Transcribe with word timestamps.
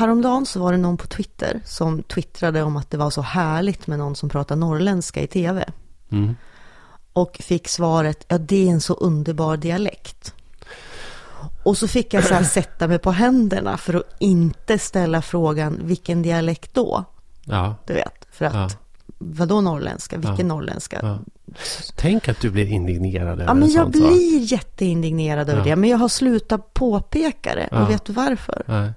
häromdagen 0.00 0.46
så 0.46 0.60
var 0.60 0.72
det 0.72 0.78
någon 0.78 0.96
på 0.96 1.06
Twitter 1.06 1.60
som 1.64 2.02
twittrade 2.02 2.62
om 2.62 2.76
att 2.76 2.90
det 2.90 2.96
var 2.96 3.10
så 3.10 3.22
härligt 3.22 3.86
med 3.86 3.98
någon 3.98 4.16
som 4.16 4.28
pratar 4.28 4.56
norrländska 4.56 5.22
i 5.22 5.26
tv. 5.26 5.64
Mm. 6.12 6.36
Och 7.12 7.36
fick 7.40 7.68
svaret, 7.68 8.24
ja 8.28 8.38
det 8.38 8.68
är 8.68 8.72
en 8.72 8.80
så 8.80 8.94
underbar 8.94 9.56
dialekt. 9.56 10.34
Och 11.64 11.78
så 11.78 11.88
fick 11.88 12.14
jag 12.14 12.24
så 12.24 12.34
här 12.34 12.44
sätta 12.44 12.88
mig 12.88 12.98
på 12.98 13.10
händerna 13.10 13.76
för 13.76 13.94
att 13.94 14.16
inte 14.18 14.78
ställa 14.78 15.22
frågan, 15.22 15.80
vilken 15.84 16.22
dialekt 16.22 16.74
då? 16.74 17.04
Ja. 17.44 17.74
Du 17.86 17.94
vet, 17.94 18.26
för 18.32 18.44
att, 18.44 18.54
Ja. 18.54 18.68
vadå 19.18 19.60
norrländska? 19.60 20.16
Vilken 20.16 20.36
Ja. 20.48 20.54
norrländska? 20.54 20.98
Ja. 21.02 21.18
Tänk 21.96 22.28
att 22.28 22.40
du 22.40 22.50
blir 22.50 22.66
indignerad 22.66 23.28
över 23.32 23.44
Ja, 23.44 23.54
men 23.54 23.62
en 23.62 23.70
jag 23.70 23.84
sån 23.84 23.92
sak. 24.02 24.10
blir 24.12 24.52
jätteindignerad 24.52 25.48
över 25.50 25.64
det. 25.64 25.76
Men 25.76 25.90
jag 25.90 25.98
har 25.98 26.08
slutat 26.08 26.74
påpeka 26.74 27.54
det. 27.54 27.68
Och 27.82 27.90
vet 27.90 28.04
du 28.04 28.12
varför? 28.12 28.62
Nej. 28.66 28.92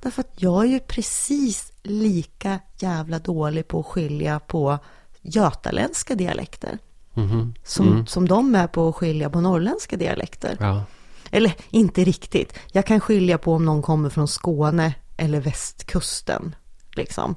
Därför 0.00 0.20
att 0.20 0.32
jag 0.36 0.62
är 0.64 0.68
ju 0.68 0.80
precis 0.80 1.72
lika 1.82 2.58
jävla 2.78 3.18
dålig 3.18 3.68
på 3.68 3.80
att 3.80 3.86
skilja 3.86 4.40
på 4.40 4.78
götaländska 5.22 6.14
dialekter. 6.14 6.78
Mhm. 7.14 7.54
Som, 7.64 7.88
Mm. 7.88 8.06
som 8.06 8.28
de 8.28 8.54
är 8.54 8.66
på 8.66 8.88
att 8.88 8.94
skilja 8.96 9.30
på 9.30 9.40
norrländska 9.40 9.96
dialekter. 9.96 10.56
Ja. 10.60 10.84
Eller 11.30 11.52
inte 11.70 12.04
riktigt. 12.04 12.54
Jag 12.72 12.86
kan 12.86 13.00
skilja 13.00 13.38
på 13.38 13.52
om 13.54 13.64
någon 13.64 13.82
kommer 13.82 14.10
från 14.10 14.28
Skåne 14.28 14.94
eller 15.16 15.40
västkusten. 15.40 16.54
Liksom. 16.96 17.34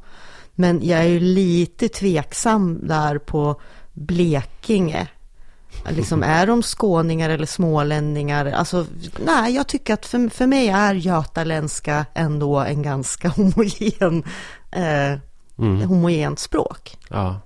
Men 0.55 0.87
jag 0.87 0.99
är 0.99 1.07
ju 1.07 1.19
lite 1.19 1.89
tveksam 1.89 2.87
där 2.87 3.17
på 3.17 3.61
Blekinge. 3.93 5.07
Liksom, 5.89 6.23
är 6.23 6.47
de 6.47 6.61
skåningar 6.63 7.29
eller 7.29 7.45
smålänningar? 7.45 8.45
Alltså, 8.45 8.85
nej, 9.25 9.55
jag 9.55 9.67
tycker 9.67 9.93
att 9.93 10.05
för, 10.05 10.29
för 10.29 10.47
mig 10.47 10.67
är 10.67 10.93
götaländska 10.93 12.05
ändå 12.13 12.59
en 12.59 12.81
ganska 12.81 13.29
homogen, 13.37 14.23
eh, 14.71 15.19
Mm. 15.57 15.81
homogent 15.89 16.39
språk. 16.39 16.97
Ja. 17.09 17.39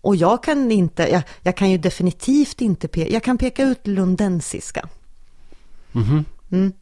Och 0.00 0.16
jag 0.16 0.42
kan 0.42 0.72
inte, 0.72 1.02
jag, 1.12 1.22
jag 1.42 1.56
kan 1.56 1.70
ju 1.70 1.78
definitivt 1.78 2.60
inte 2.60 2.88
peka, 2.88 3.10
jag 3.10 3.22
kan 3.22 3.38
peka 3.38 3.62
ut 3.62 3.86
lundensiska. 3.86 4.88
Mhm. 5.92 6.24
Mm. 6.52 6.72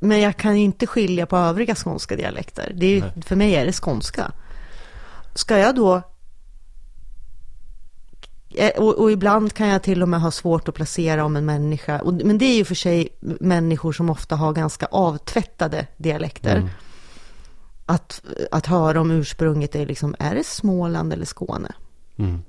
Men 0.00 0.20
jag 0.20 0.36
kan 0.36 0.56
inte 0.56 0.86
skilja 0.86 1.26
på 1.26 1.36
övriga 1.36 1.74
skånska 1.74 2.16
dialekter. 2.16 2.72
Det 2.74 2.86
är, 2.98 3.22
för 3.26 3.36
mig 3.36 3.54
är 3.54 3.66
det 3.66 3.72
skånska. 3.72 4.32
Ska 5.34 5.58
jag 5.58 5.74
då... 5.74 6.02
Eh, 8.50 8.70
Och, 8.82 8.98
och 8.98 9.10
ibland 9.10 9.52
kan 9.52 9.68
jag 9.68 9.82
till 9.82 10.02
och 10.02 10.08
med 10.08 10.20
ha 10.20 10.30
svårt 10.30 10.68
att 10.68 10.74
placera 10.74 11.24
om 11.24 11.36
en 11.36 11.44
människa. 11.44 12.00
Och, 12.00 12.12
men 12.14 12.38
det 12.38 12.44
är 12.44 12.56
ju 12.56 12.64
för 12.64 12.74
sig 12.74 13.08
människor 13.40 13.92
som 13.92 14.10
ofta 14.10 14.36
har 14.36 14.52
ganska 14.52 14.86
avtvättade 14.86 15.86
dialekter. 15.96 16.56
Mm. 16.56 16.68
Att, 17.86 18.22
att 18.50 18.66
höra 18.66 19.00
om 19.00 19.10
ursprunget 19.10 19.74
är 19.74 19.86
liksom, 19.86 20.14
är 20.18 20.34
det 20.34 20.46
Småland 20.46 21.12
eller 21.12 21.24
Skåne? 21.24 21.72
Mm. 22.16 22.42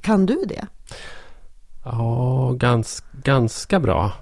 Kan 0.00 0.26
du 0.26 0.44
det? 0.48 0.66
Ja, 1.84 2.52
gans, 2.52 3.04
ganska 3.22 3.80
bra. 3.80 4.12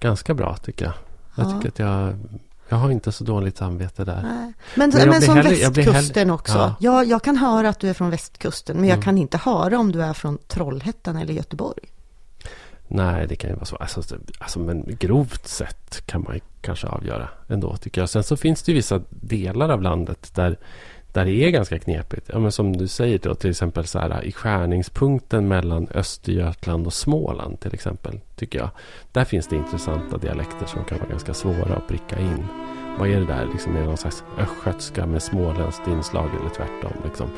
Ganska 0.00 0.34
bra 0.34 0.56
tycker 0.56 0.84
jag. 0.84 0.94
Jag 1.34 1.46
Ja. 1.46 1.52
tycker 1.52 1.68
att 1.68 1.78
jag... 1.78 2.18
Jag 2.68 2.76
har 2.76 2.90
inte 2.90 3.12
så 3.12 3.24
dåligt 3.24 3.56
samvete 3.56 4.04
där. 4.04 4.22
Nej. 4.22 4.52
Men, 4.74 4.90
Men 4.90 5.08
men, 5.08 5.12
jag 5.14 5.22
som 5.22 5.36
hellre- 5.36 5.54
jag 5.56 5.70
västkusten 5.70 6.14
hellre- 6.14 6.32
också. 6.34 6.58
ja. 6.58 6.74
Ja. 6.80 7.04
Jag, 7.04 7.22
kan 7.22 7.36
höra 7.36 7.68
att 7.68 7.80
du 7.80 7.88
är 7.88 7.94
från 7.94 8.10
västkusten, 8.10 8.76
men 8.76 8.84
jag 8.88 8.94
Mm. 8.96 9.04
kan 9.04 9.18
inte 9.18 9.38
höra 9.38 9.78
om 9.78 9.92
du 9.92 10.02
är 10.02 10.12
från 10.12 10.38
Trollhättan 10.48 11.16
eller 11.16 11.34
Göteborg. 11.34 11.82
Nej, 12.88 13.26
det 13.26 13.36
kan 13.36 13.50
ju 13.50 13.56
vara 13.56 13.64
så. 13.64 13.76
Alltså, 13.76 14.02
alltså, 14.38 14.58
men 14.58 14.84
grovt 15.00 15.48
sett 15.48 16.06
kan 16.06 16.22
man 16.22 16.34
ju 16.34 16.40
kanske 16.60 16.86
avgöra 16.86 17.28
ändå 17.48 17.76
tycker 17.76 18.00
jag. 18.00 18.08
Sen 18.10 18.22
så 18.24 18.36
finns 18.36 18.62
det 18.62 18.72
ju 18.72 18.76
vissa 18.76 19.00
delar 19.10 19.68
av 19.68 19.82
landet 19.82 20.30
där, 20.34 20.58
där 21.14 21.24
det 21.24 21.32
är 21.32 21.50
ganska 21.50 21.78
knepigt. 21.78 22.30
Ja, 22.32 22.38
men 22.38 22.52
som 22.52 22.76
du 22.76 22.88
säger 22.88 23.18
då, 23.18 23.34
till 23.34 23.50
exempel 23.50 23.86
så 23.86 23.98
här, 23.98 24.24
i 24.24 24.32
skärningspunkten 24.32 25.48
mellan 25.48 25.88
Östergötland 25.94 26.86
och 26.86 26.92
Småland 26.92 27.60
till 27.60 27.74
exempel. 27.74 28.20
Tycker 28.36 28.58
jag. 28.58 28.70
Där 29.12 29.24
finns 29.24 29.48
det 29.48 29.56
intressanta 29.56 30.18
dialekter 30.18 30.66
som 30.66 30.84
kan 30.84 30.98
vara 30.98 31.08
ganska 31.08 31.34
svåra 31.34 31.76
att 31.76 31.88
pricka 31.88 32.18
in. 32.18 32.46
Vad 32.98 33.08
är 33.08 33.20
det 33.20 33.26
där? 33.26 33.48
Liksom, 33.52 33.76
är 33.76 33.80
det 33.80 33.86
någon 33.86 33.96
slags 33.96 34.24
östgötska 34.38 35.06
med 35.06 35.22
småländskt 35.22 35.88
inslag 35.88 36.30
eller 36.40 36.50
tvärtom? 36.50 36.92
Liksom. 37.04 37.28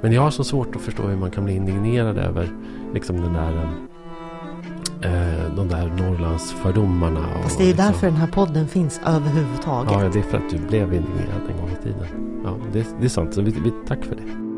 Men 0.00 0.12
jag 0.12 0.22
har 0.22 0.30
så 0.30 0.44
svårt 0.44 0.76
att 0.76 0.82
förstå 0.82 1.02
hur 1.02 1.16
man 1.16 1.30
kan 1.30 1.44
bli 1.44 1.54
indignerad 1.54 2.18
över 2.18 2.48
liksom 2.94 3.20
den 3.20 3.32
där 3.32 3.52
um, 3.52 3.89
eh, 5.02 5.54
de 5.56 5.68
där 5.68 5.92
Norrlandsfördomarna. 5.98 7.20
och 7.36 7.42
Fast 7.42 7.58
det 7.58 7.64
är 7.64 7.66
ju 7.66 7.72
liksom- 7.72 7.86
därför 7.86 8.06
den 8.06 8.16
här 8.16 8.26
podden 8.26 8.68
finns 8.68 9.00
överhuvudtaget. 9.06 9.92
Ja, 9.92 10.08
det 10.12 10.18
är 10.18 10.22
för 10.22 10.38
att 10.38 10.50
du 10.50 10.58
blev 10.58 10.94
indignerad 10.94 11.42
en 11.50 11.56
gång 11.56 11.70
i 11.80 11.82
tiden. 11.82 12.06
Ja, 12.44 12.56
det, 12.72 12.86
det 13.00 13.04
är 13.04 13.08
sant. 13.08 13.34
Så 13.34 13.42
vi, 13.42 13.50
vi, 13.50 13.72
tack 13.88 14.04
för 14.04 14.16
det. 14.16 14.49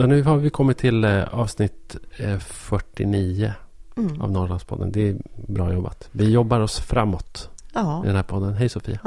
Ja, 0.00 0.06
nu 0.06 0.22
har 0.22 0.36
vi 0.36 0.50
kommit 0.50 0.78
till 0.78 1.04
eh, 1.04 1.34
avsnitt 1.34 1.96
eh, 2.16 2.38
49 2.38 3.52
Mm. 3.96 4.20
av 4.20 4.32
Norrlandspodden. 4.32 4.92
Det 4.92 5.08
är 5.08 5.16
bra 5.48 5.72
jobbat. 5.72 6.08
Vi 6.12 6.30
jobbar 6.30 6.60
oss 6.60 6.78
framåt 6.80 7.50
Ja, 7.74 8.02
i 8.04 8.06
den 8.06 8.16
här 8.16 8.22
podden. 8.22 8.54
Hej 8.54 8.68
Sofia. 8.68 8.98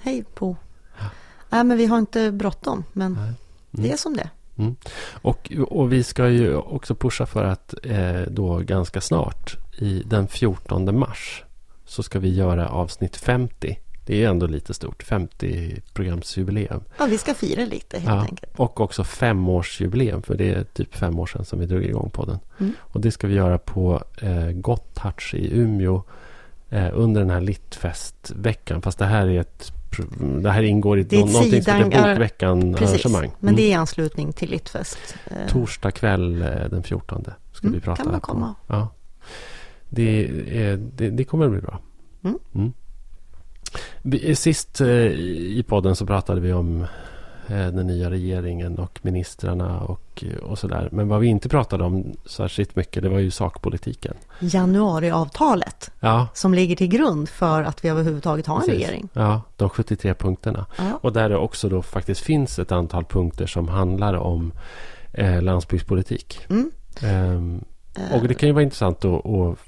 hej 0.00 0.24
på. 0.34 0.56
Nej, 1.50 1.64
men 1.64 1.76
vi 1.76 1.86
har 1.86 1.98
inte 1.98 2.32
bråttom, 2.32 2.84
men 2.92 3.12
Nej. 3.12 3.32
det 3.70 3.92
är 3.92 3.96
som 3.96 4.16
det 4.16 4.30
Och, 5.22 5.52
och 5.68 5.92
vi 5.92 6.02
ska 6.04 6.28
ju 6.28 6.56
också 6.56 6.94
pusha 6.94 7.26
för 7.26 7.44
att 7.44 7.74
eh, 7.82 8.20
då 8.30 8.58
ganska 8.58 9.00
snart, 9.00 9.56
i 9.78 10.02
den 10.06 10.28
14 10.28 10.98
mars, 10.98 11.44
så 11.84 12.02
ska 12.02 12.18
vi 12.18 12.34
göra 12.34 12.68
avsnitt 12.68 13.16
50. 13.16 13.78
Det 14.08 14.14
är 14.14 14.18
ju 14.18 14.24
ändå 14.24 14.46
lite 14.46 14.74
stort, 14.74 15.04
50-programsjubileum. 15.04 16.80
Ja, 16.98 17.06
vi 17.06 17.18
ska 17.18 17.34
fira 17.34 17.64
lite 17.64 17.98
helt 17.98 18.08
Ja, 18.10 18.22
enkelt. 18.22 18.52
och 18.56 18.80
också 18.80 19.04
femårsjubileum, 19.04 20.22
för 20.22 20.34
det 20.34 20.54
är 20.54 20.64
typ 20.64 20.94
fem 20.94 21.18
år 21.18 21.26
sedan 21.26 21.44
som 21.44 21.60
vi 21.60 21.66
drog 21.66 21.84
igång 21.84 22.10
podden. 22.10 22.38
Mm. 22.60 22.72
Och 22.80 23.00
det 23.00 23.10
ska 23.10 23.26
vi 23.26 23.34
göra 23.34 23.58
på 23.58 24.02
eh, 24.22 24.50
Gotthardts 24.50 25.34
i 25.34 25.58
Umeå 25.58 26.02
eh, 26.70 26.88
under 26.92 27.20
den 27.20 27.30
här 27.30 27.40
Littfestveckan. 27.40 28.82
Fast 28.82 28.98
det 28.98 29.04
här 29.06 29.26
är 29.26 29.40
ett 29.40 29.72
det 30.42 30.50
här 30.50 30.62
ingår 30.62 30.98
i 30.98 31.02
Det 31.02 31.16
är 31.16 31.20
ett 31.26 31.32
någonting 31.32 31.62
som 31.62 31.74
heter 31.74 31.90
sidan- 31.90 32.02
ja, 32.04 32.14
Bokveckan 32.14 32.74
Precis, 32.74 33.04
arrangemang. 33.06 33.30
men 33.40 33.56
det 33.56 33.62
är 33.62 33.68
i 33.70 33.74
anslutning 33.74 34.32
till 34.32 34.50
Littfest. 34.50 34.98
Eh, 35.30 35.36
Torsdag 35.48 35.90
kväll 35.90 36.42
eh, 36.42 36.48
den 36.70 36.82
14 36.82 37.24
ska 37.52 37.66
Mm, 37.66 37.74
vi 37.78 37.84
prata 37.84 38.02
kan 38.02 38.12
man 38.12 38.20
på. 38.20 38.26
komma. 38.26 38.54
Ja. 38.66 38.88
Det, 39.88 40.24
är, 40.50 40.76
det, 40.76 41.10
det 41.10 41.24
kommer 41.24 41.44
att 41.44 41.52
bli 41.52 41.60
bra. 41.60 41.78
Mm. 42.24 42.72
Vi, 44.02 44.36
sist 44.36 44.80
eh, 44.80 44.88
i 44.88 45.64
podden 45.68 45.96
så 45.96 46.06
pratade 46.06 46.40
vi 46.40 46.52
om 46.52 46.80
eh, 47.48 47.66
den 47.66 47.86
nya 47.86 48.10
regeringen 48.10 48.78
och 48.78 48.98
ministrarna 49.02 49.80
och, 49.80 50.24
och 50.42 50.58
sådär. 50.58 50.88
Men 50.92 51.08
vad 51.08 51.20
vi 51.20 51.26
inte 51.26 51.48
pratade 51.48 51.84
om 51.84 52.16
särskilt 52.26 52.76
mycket 52.76 53.02
det 53.02 53.08
var 53.08 53.18
ju 53.18 53.30
sakpolitiken. 53.30 54.14
Januariavtalet 54.40 55.90
Ja, 56.00 56.28
som 56.34 56.54
ligger 56.54 56.76
till 56.76 56.88
grund 56.88 57.28
för 57.28 57.62
att 57.62 57.84
vi 57.84 57.88
överhuvudtaget 57.88 58.46
har 58.46 58.56
en 58.56 58.60
precis. 58.60 58.74
regering. 58.74 59.08
Ja, 59.12 59.42
de 59.56 59.68
73 59.68 60.14
punkterna. 60.14 60.66
Ja. 60.78 60.98
Och 61.02 61.12
där 61.12 61.28
det 61.28 61.36
också 61.36 61.68
då 61.68 61.82
faktiskt 61.82 62.20
finns 62.20 62.58
ett 62.58 62.72
antal 62.72 63.04
punkter 63.04 63.46
som 63.46 63.68
handlar 63.68 64.14
om 64.14 64.52
eh, 65.12 65.42
landsbygdspolitik. 65.42 66.40
Mm. 66.48 66.70
Ehm, 67.02 67.64
och 68.12 68.28
det 68.28 68.34
kan 68.34 68.48
ju 68.48 68.52
vara 68.52 68.62
intressant 68.62 69.04
att, 69.04 69.26
att 69.26 69.58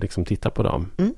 liksom 0.00 0.24
titta 0.24 0.50
på 0.50 0.62
dem. 0.62 0.90
Mm. 0.96 1.14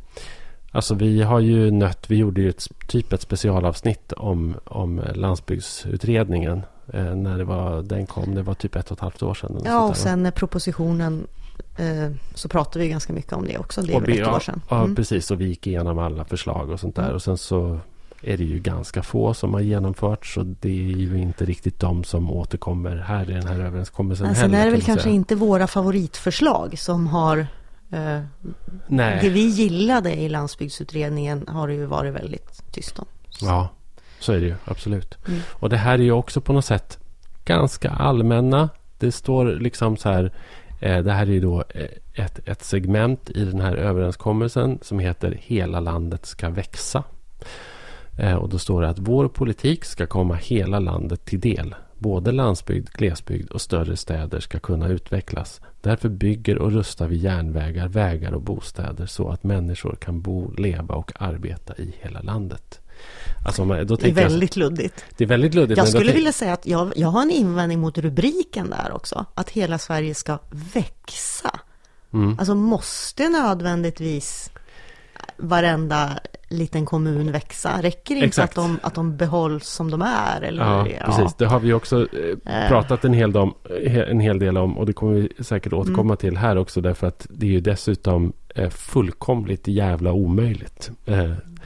Alltså 0.72 0.94
vi 0.94 1.22
har 1.22 1.40
ju 1.40 1.70
nött, 1.70 2.04
vi 2.10 2.16
gjorde 2.16 2.40
ju 2.40 2.48
ett, 2.48 2.66
typ 2.86 3.12
ett 3.12 3.22
specialavsnitt 3.22 4.12
om, 4.12 4.54
om 4.64 5.00
landsbygdsutredningen. 5.14 6.62
Eh, 6.92 7.14
när 7.16 7.38
det 7.38 7.44
var, 7.44 7.82
den 7.82 8.06
kom, 8.06 8.34
det 8.34 8.42
var 8.42 8.54
typ 8.54 8.76
ett 8.76 8.90
och 8.90 8.96
ett 8.96 9.00
halvt 9.00 9.22
år 9.22 9.34
sedan. 9.34 9.62
Ja, 9.64 9.88
och 9.88 9.96
sen 9.96 10.22
när 10.22 10.30
propositionen 10.30 11.26
eh, 11.76 12.10
så 12.34 12.48
pratade 12.48 12.78
vi 12.84 12.88
ganska 12.90 13.12
mycket 13.12 13.32
om 13.32 13.46
det 13.46 13.58
också. 13.58 13.82
Det 13.82 13.94
är 13.94 14.00
väl 14.00 14.10
ett 14.10 14.18
ja, 14.18 14.36
år 14.36 14.40
sedan. 14.40 14.60
Ja, 14.68 14.78
Mm. 14.82 14.96
precis. 14.96 15.30
Och 15.30 15.40
vi 15.40 15.44
gick 15.44 15.66
igenom 15.66 15.98
alla 15.98 16.24
förslag 16.24 16.70
och 16.70 16.80
sånt 16.80 16.96
där. 16.96 17.02
Mm. 17.02 17.14
Och 17.14 17.22
sen 17.22 17.38
så 17.38 17.80
är 18.22 18.36
det 18.36 18.44
ju 18.44 18.58
ganska 18.58 19.02
få 19.02 19.34
som 19.34 19.54
har 19.54 19.60
genomförts. 19.60 20.36
Och 20.36 20.46
det 20.46 20.68
är 20.68 20.96
ju 20.96 21.18
inte 21.18 21.44
riktigt 21.44 21.80
de 21.80 22.04
som 22.04 22.30
återkommer 22.30 22.96
här 22.96 23.30
i 23.30 23.34
den 23.34 23.46
här 23.46 23.60
överenskommelsen 23.60 24.26
Men 24.26 24.34
sen 24.36 24.44
heller. 24.50 24.60
är 24.60 24.64
det 24.64 24.70
väl 24.72 24.82
kanske 24.82 25.10
inte 25.10 25.34
våra 25.34 25.66
favoritförslag 25.66 26.78
som 26.78 27.06
har 27.06 27.46
eh, 27.90 28.20
Nej. 28.86 29.18
Det 29.22 29.28
vi 29.28 29.46
gillade 29.46 30.14
i 30.14 30.28
landsbygdsutredningen 30.28 31.48
har 31.48 31.68
det 31.68 31.74
ju 31.74 31.86
varit 31.86 32.14
väldigt 32.14 32.72
tyst 32.72 32.98
om. 32.98 33.06
Ja, 33.40 33.68
så 34.20 34.32
är 34.32 34.40
det 34.40 34.46
ju. 34.46 34.54
Absolut. 34.64 35.18
Mm. 35.28 35.40
Och 35.52 35.68
det 35.68 35.76
här 35.76 35.94
är 35.94 36.02
ju 36.02 36.12
också 36.12 36.40
på 36.40 36.52
något 36.52 36.64
sätt 36.64 36.98
ganska 37.44 37.90
allmänna. 37.90 38.68
Det 38.98 39.12
står 39.12 39.46
liksom 39.46 39.96
så 39.96 40.08
här. 40.08 40.32
Eh, 40.80 40.98
det 40.98 41.12
här 41.12 41.26
är 41.26 41.30
ju 41.30 41.40
då 41.40 41.64
eh, 41.68 42.24
ett, 42.24 42.48
ett 42.48 42.64
segment 42.64 43.30
i 43.30 43.44
den 43.44 43.60
här 43.60 43.76
överenskommelsen 43.76 44.78
som 44.82 44.98
heter 44.98 45.38
Hela 45.40 45.80
landet 45.80 46.26
ska 46.26 46.48
växa. 46.48 47.04
Eh, 48.18 48.34
och 48.34 48.48
då 48.48 48.58
står 48.58 48.82
det 48.82 48.88
att 48.88 48.98
vår 48.98 49.28
politik 49.28 49.84
ska 49.84 50.06
komma 50.06 50.34
hela 50.34 50.78
landet 50.78 51.24
till 51.24 51.40
del. 51.40 51.74
Både 51.98 52.32
landsbygd, 52.32 52.88
glesbygd 52.92 53.50
och 53.50 53.60
större 53.60 53.96
städer 53.96 54.40
ska 54.40 54.58
kunna 54.58 54.88
utvecklas. 54.88 55.60
Därför 55.80 56.08
bygger 56.08 56.58
och 56.58 56.72
rustar 56.72 57.08
vi 57.08 57.16
järnvägar, 57.16 57.88
vägar 57.88 58.32
och 58.32 58.42
bostäder 58.42 59.06
så 59.06 59.28
att 59.28 59.44
människor 59.44 59.96
kan 60.00 60.20
bo, 60.20 60.50
leva 60.54 60.94
och 60.94 61.12
arbeta 61.22 61.74
i 61.76 61.94
hela 62.00 62.20
landet. 62.20 62.80
Alltså, 63.46 63.64
Det 63.64 63.74
är 63.74 63.84
tänker 63.86 64.06
jag- 64.08 64.14
väldigt 64.30 64.56
luddigt. 64.56 65.04
det 65.16 65.24
är 65.24 65.28
väldigt 65.28 65.54
luddigt. 65.54 65.78
Jag 65.78 65.88
skulle 65.88 66.12
vilja 66.12 66.32
säga 66.32 66.52
att 66.52 66.66
jag, 66.66 66.92
jag 66.96 67.08
har 67.08 67.22
en 67.22 67.30
invändning 67.30 67.80
mot 67.80 67.98
rubriken 67.98 68.70
där 68.70 68.92
också. 68.92 69.26
Att 69.34 69.50
hela 69.50 69.78
Sverige 69.78 70.14
ska 70.14 70.38
växa. 70.74 71.60
Mm. 72.12 72.38
Alltså 72.38 72.54
måste 72.54 73.28
nödvändigtvis 73.28 74.50
varenda 75.36 76.18
liten 76.48 76.86
kommun 76.86 77.32
växa? 77.32 77.82
Räcker 77.82 78.14
det 78.14 78.24
inte 78.24 78.42
att 78.42 78.54
de, 78.54 78.78
att 78.82 78.94
de 78.94 79.16
behålls 79.16 79.68
som 79.68 79.90
de 79.90 80.02
är? 80.02 80.40
Eller? 80.42 80.62
Ja, 80.64 80.86
precis. 81.06 81.34
Det 81.34 81.46
har 81.46 81.60
vi 81.60 81.72
också 81.72 81.96
eh, 82.46 82.62
Eh. 82.62 82.68
pratat 82.68 83.04
en 83.04 83.12
hel, 83.12 83.32
del 83.32 83.42
om, 83.42 83.54
eh, 83.84 83.96
en 83.98 84.20
hel 84.20 84.38
del 84.38 84.56
om. 84.56 84.78
Och 84.78 84.86
det 84.86 84.92
kommer 84.92 85.14
vi 85.14 85.28
säkert 85.44 85.72
återkomma 85.72 86.00
Mm. 86.12 86.16
till 86.16 86.36
här 86.36 86.56
också. 86.58 86.80
Därför 86.80 87.06
att 87.06 87.26
det 87.30 87.46
är 87.46 87.50
ju 87.50 87.60
dessutom 87.60 88.32
fullkomligt 88.70 89.68
jävla 89.68 90.12
omöjligt. 90.12 90.90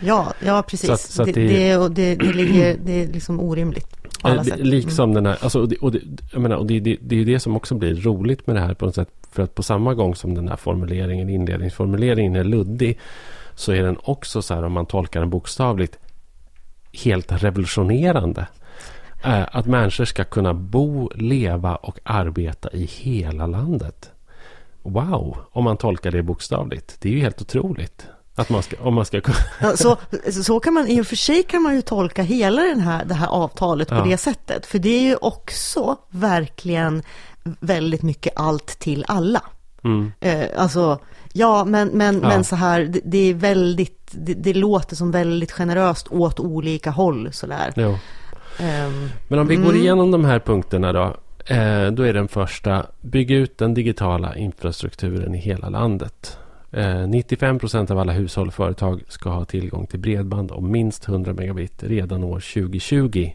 Ja, 0.01 0.33
ja 0.45 0.63
precis. 0.69 0.87
Så 0.87 0.93
att- 0.93 1.01
så 1.01 1.23
att 1.23 1.27
det, 1.35 1.49
det- 1.49 1.89
det, 1.89 2.15
det, 2.15 2.33
ligger, 2.33 2.77
det 2.85 3.03
är 3.03 3.07
liksom 3.07 3.41
orimligt 3.41 4.03
på 4.23 4.29
alla 4.29 4.45
sätt. 4.45 4.55
det- 4.59 4.65
Liksom 4.65 5.15
den 5.15 5.27
här, 5.27 5.39
alltså, 5.43 5.61
och 5.61 5.69
det, 5.69 5.77
och 5.77 5.93
det, 5.93 6.01
jag 6.33 6.43
menar, 6.43 6.57
och 6.57 6.67
det, 6.67 6.81
det, 6.81 6.97
det 7.01 7.15
är 7.15 7.19
ju 7.19 7.25
det 7.25 7.41
som 7.41 7.57
också 7.57 7.75
blir 7.75 7.95
roligt 7.95 8.47
med 8.47 8.57
det 8.57 8.61
här 8.61 8.75
på 8.75 8.85
något 8.87 8.95
sätt. 8.95 9.09
För 9.33 9.43
att 9.43 9.55
på 9.55 9.63
samma 9.63 9.95
gång 9.95 10.15
som 10.15 10.35
den 10.35 10.49
här 10.49 10.57
formuleringen, 10.57 11.29
inledningsformuleringen 11.29 12.37
är 12.37 12.45
luddig. 12.45 12.99
Så 13.55 13.73
är 13.73 13.83
den 13.83 13.97
också 14.03 14.43
så 14.43 14.55
här, 14.55 14.63
om 14.63 14.73
man 14.73 14.87
tolkar 14.87 15.21
den 15.21 15.31
bokstavligt, 15.31 15.99
helt 17.05 17.33
revolutionerande. 17.33 18.47
Eh, 19.25 19.45
att 19.53 19.67
människor 19.67 20.05
ska 20.05 20.25
kunna 20.25 20.55
bo, 20.55 21.11
leva 21.15 21.77
och 21.77 21.99
arbeta 22.05 22.71
i 22.73 22.85
hela 22.85 23.47
landet. 23.47 24.11
Wow, 24.83 25.37
om 25.53 25.65
man 25.65 25.77
tolkar 25.77 26.11
det 26.11 26.23
bokstavligt. 26.23 26.97
Det 27.01 27.09
är 27.09 27.13
ju 27.13 27.21
helt 27.21 27.41
otroligt. 27.43 28.07
Att 28.35 28.51
man 28.51 28.63
ska, 28.63 28.77
om 28.81 28.95
man 28.95 29.05
ska. 29.05 29.21
Ja, 29.61 29.77
så, 29.77 29.97
så 30.45 30.61
kan 30.61 30.75
man, 30.75 30.89
i 30.89 31.01
och 31.01 31.07
för 31.07 31.17
sig 31.17 31.43
kan 31.43 31.63
man 31.63 31.75
ju 31.75 31.81
tolka 31.83 32.23
hela 32.23 32.63
den 32.63 32.81
här, 32.81 33.05
det 33.05 33.15
här 33.15 33.27
avtalet 33.27 33.89
på 33.89 33.95
Ja. 33.95 34.05
det 34.05 34.17
sättet. 34.17 34.67
För 34.67 34.79
det 34.79 34.89
är 34.89 35.03
ju 35.03 35.17
också 35.17 35.97
verkligen 36.11 37.03
väldigt 37.61 38.03
mycket 38.03 38.33
allt 38.37 38.67
till 38.67 39.05
alla. 39.09 39.43
Mm, 39.85 40.13
Eh, 40.21 40.47
alltså, 40.57 40.99
ja, 41.33 41.65
men, 41.65 41.89
men, 41.89 42.15
Ja. 42.23 42.29
men 42.29 42.45
så 42.45 42.57
här, 42.57 42.81
det, 42.85 43.01
det 43.05 43.31
är 43.31 43.35
väldigt, 43.35 44.11
det, 44.11 44.35
det 44.35 44.55
låter 44.55 44.97
som 44.97 45.11
väldigt 45.11 45.53
generöst 45.53 46.07
åt 46.11 46.41
olika 46.41 46.91
håll 46.91 47.33
sådär. 47.33 47.73
jo. 47.77 47.95
Ehm, 48.59 49.09
Men 49.29 49.39
om 49.39 49.47
vi 49.47 49.57
går 49.57 49.65
Mm. 49.71 49.77
igenom 49.77 50.11
de 50.11 50.25
här 50.25 50.39
punkterna 50.39 50.93
då. 50.93 51.17
Eh, 51.55 51.87
då 51.87 52.03
är 52.03 52.13
den 52.13 52.29
första, 52.29 52.87
bygg 53.01 53.31
ut 53.31 53.59
den 53.59 53.75
digitala 53.75 54.37
infrastrukturen 54.37 55.35
i 55.35 55.39
hela 55.39 55.69
landet. 55.69 56.39
Eh, 56.73 57.07
95 57.09 57.59
procent 57.59 57.91
av 57.91 57.99
alla 57.99 58.13
hushåll 58.13 58.47
och 58.49 58.55
företag 58.55 59.03
ska 59.09 59.31
ha 59.31 59.45
tillgång 59.45 59.87
till 59.87 60.01
bredband 60.01 60.51
om 60.53 60.71
minst 60.71 61.05
100 61.09 61.33
megabit 61.33 61.83
redan 61.83 62.25
år 62.25 62.41
2020. 62.41 63.33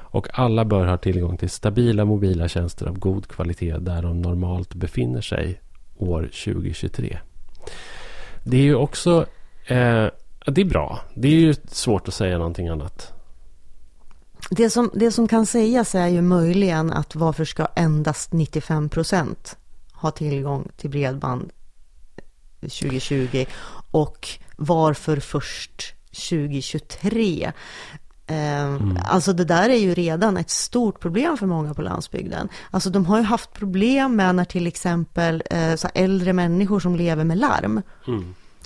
Och 0.00 0.38
alla 0.38 0.64
bör 0.64 0.86
ha 0.86 0.96
tillgång 0.96 1.36
till 1.36 1.50
stabila 1.50 2.04
mobila 2.04 2.48
tjänster 2.48 2.86
av 2.86 2.98
god 2.98 3.28
kvalitet 3.28 3.76
där 3.78 4.02
de 4.02 4.22
normalt 4.22 4.74
befinner 4.74 5.20
sig 5.20 5.60
år 5.96 6.28
2023. 6.44 7.18
Det 8.44 8.56
är 8.56 8.62
ju 8.62 8.74
också 8.74 9.26
eh, 9.66 10.06
det 10.46 10.60
är 10.60 10.64
bra. 10.64 11.00
Det 11.14 11.28
är 11.28 11.32
ju 11.32 11.54
svårt 11.68 12.08
att 12.08 12.14
säga 12.14 12.38
någonting 12.38 12.68
annat. 12.68 13.12
det, 14.50 14.70
som, 14.70 14.90
det 14.94 15.12
som 15.12 15.28
kan 15.28 15.46
sägas 15.46 15.94
är 15.94 16.08
ju 16.08 16.22
möjligen 16.22 16.92
att 16.92 17.14
varför 17.14 17.44
ska 17.44 17.66
endast 17.76 18.32
95 18.32 18.88
procent 18.88 19.56
ha 19.92 20.10
tillgång 20.10 20.68
till 20.76 20.90
bredband 20.90 21.50
2020 22.60 23.44
och 23.90 24.28
varför 24.56 25.16
först 25.16 25.94
2023? 26.30 27.52
Eh, 28.26 28.78
Alltså 29.04 29.32
det 29.32 29.44
där 29.44 29.68
är 29.68 29.76
ju 29.78 29.94
redan 29.94 30.36
ett 30.36 30.50
stort 30.50 31.00
problem 31.00 31.36
för 31.36 31.46
många 31.46 31.74
på 31.74 31.82
landsbygden. 31.82 32.48
Alltså 32.70 32.90
de 32.90 33.06
har 33.06 33.18
ju 33.18 33.24
haft 33.24 33.52
problem 33.52 34.16
med 34.16 34.34
när 34.34 34.44
till 34.44 34.66
exempel 34.66 35.42
eh, 35.50 35.74
så 35.74 35.88
äldre 35.94 36.32
människor 36.32 36.80
som 36.80 36.96
lever 36.96 37.24
med 37.24 37.38
larm. 37.38 37.82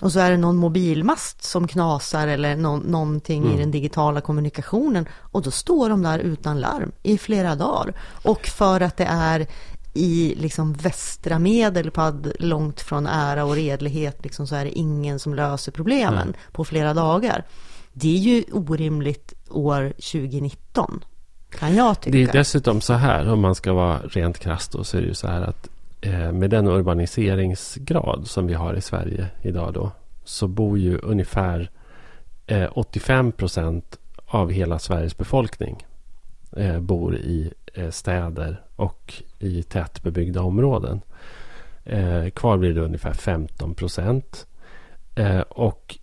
Och 0.03 0.13
så 0.13 0.21
är 0.21 0.31
det 0.31 0.37
någon 0.37 0.57
mobilmast 0.57 1.43
som 1.45 1.69
knasar 1.69 2.29
eller 2.29 2.57
någon, 2.57 2.81
någonting 2.81 3.53
i 3.55 3.59
den 3.59 3.71
digitala 3.71 4.21
kommunikationen. 4.21 5.09
Och 5.33 5.43
då 5.43 5.51
står 5.51 5.89
de 5.89 6.03
där 6.03 6.19
utan 6.19 6.61
larm 6.61 6.93
i 7.03 7.19
flera 7.19 7.55
dagar. 7.55 7.95
Och 8.25 8.47
för 8.47 8.81
att 8.81 8.97
det 8.97 9.05
är 9.11 9.47
i 9.95 10.35
liksom 10.39 10.73
västra 10.73 11.39
Medelpad, 11.39 12.33
långt 12.39 12.81
från 12.81 13.07
ära 13.07 13.45
och 13.45 13.55
redlighet, 13.55 14.25
liksom, 14.25 14.47
så 14.47 14.55
är 14.55 14.65
det 14.65 14.79
ingen 14.79 15.19
som 15.19 15.35
löser 15.35 15.73
problemen 15.73 16.35
på 16.53 16.65
flera 16.65 16.95
dagar. 16.95 17.45
Det 17.93 18.09
är 18.15 18.19
ju 18.19 18.45
orimligt 18.53 19.33
år 19.51 19.89
2019, 19.89 21.05
kan 21.51 21.75
jag 21.75 22.01
tycka. 22.01 22.19
Det 22.19 22.23
är 22.23 22.33
dessutom 22.33 22.81
så 22.81 22.93
här, 22.93 23.33
om 23.33 23.41
man 23.41 23.55
ska 23.55 23.73
vara 23.73 23.99
rent 23.99 24.39
krasst 24.39 24.73
då, 24.73 24.85
så 24.85 24.97
är 24.97 25.01
det 25.01 25.09
ju 25.09 25.15
så 25.15 25.29
här 25.29 25.43
att 25.43 25.69
eh, 26.01 26.33
med 26.33 26.51
den 26.51 26.67
urbaniseringsgrad 26.67 28.27
som 28.27 28.47
vi 28.47 28.55
har 28.55 28.75
i 28.75 28.81
Sverige 28.81 29.27
idag 29.43 29.73
då, 29.73 29.91
så 30.25 30.49
bor 30.49 30.79
ju 30.79 30.99
ungefär 30.99 31.71
eh, 32.47 32.69
85 32.73 33.33
procent 33.33 33.99
av 34.27 34.51
hela 34.51 34.79
Sveriges 34.79 35.17
befolkning 35.17 35.87
eh, 36.57 36.81
bor 36.81 37.17
i 37.17 37.53
eh, 37.75 37.91
städer 37.91 38.61
och 38.77 39.23
i 39.39 39.63
tätbebyggda 39.63 40.43
områden. 40.43 41.01
Eh, 41.85 42.31
kvar 42.31 42.57
blir 42.57 42.75
det 42.75 42.81
ungefär 42.81 43.13
15 43.13 43.75
procent. 43.75 44.47
Eh, 45.15 45.41
och 45.41 45.99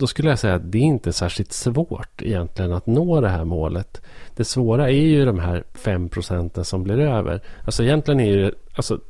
då 0.00 0.06
skulle 0.06 0.28
jag 0.28 0.38
säga 0.38 0.54
att 0.54 0.72
det 0.72 0.78
är 0.78 0.82
inte 0.82 1.12
särskilt 1.12 1.52
svårt 1.52 2.22
egentligen 2.22 2.72
att 2.72 2.86
nå 2.86 3.20
det 3.20 3.28
här 3.28 3.44
målet. 3.44 4.00
Det 4.36 4.44
svåra 4.44 4.90
är 4.90 5.06
ju 5.06 5.24
de 5.24 5.38
här 5.38 5.64
5 5.74 6.08
procenten 6.08 6.64
som 6.64 6.82
blir 6.82 6.98
över. 6.98 7.40
Alltså 7.64 7.82
egentligen 7.82 8.20
är 8.20 8.36
det, 8.36 8.52
alltså, 8.74 9.00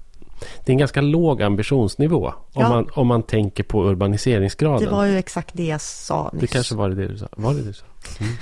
det 0.64 0.70
är 0.70 0.74
en 0.74 0.78
ganska 0.78 1.00
låg 1.00 1.42
ambitionsnivå 1.42 2.26
om, 2.26 2.62
Ja. 2.62 2.68
man, 2.68 2.88
om 2.92 3.06
man 3.06 3.22
tänker 3.22 3.62
på 3.64 3.84
urbaniseringsgraden. 3.84 4.84
Det 4.84 4.90
var 4.90 5.04
ju 5.04 5.18
exakt 5.18 5.50
det 5.52 5.66
jag 5.66 5.80
sa 5.80 6.30
nyss. 6.32 6.40
Det 6.40 6.46
kanske 6.46 6.74
var 6.74 6.88
det 6.88 7.06
du 7.08 7.18
sa. 7.18 7.28
Var 7.36 7.54
det 7.54 7.62
du 7.62 7.72
sa? 7.72 7.84
Mm. 8.20 8.32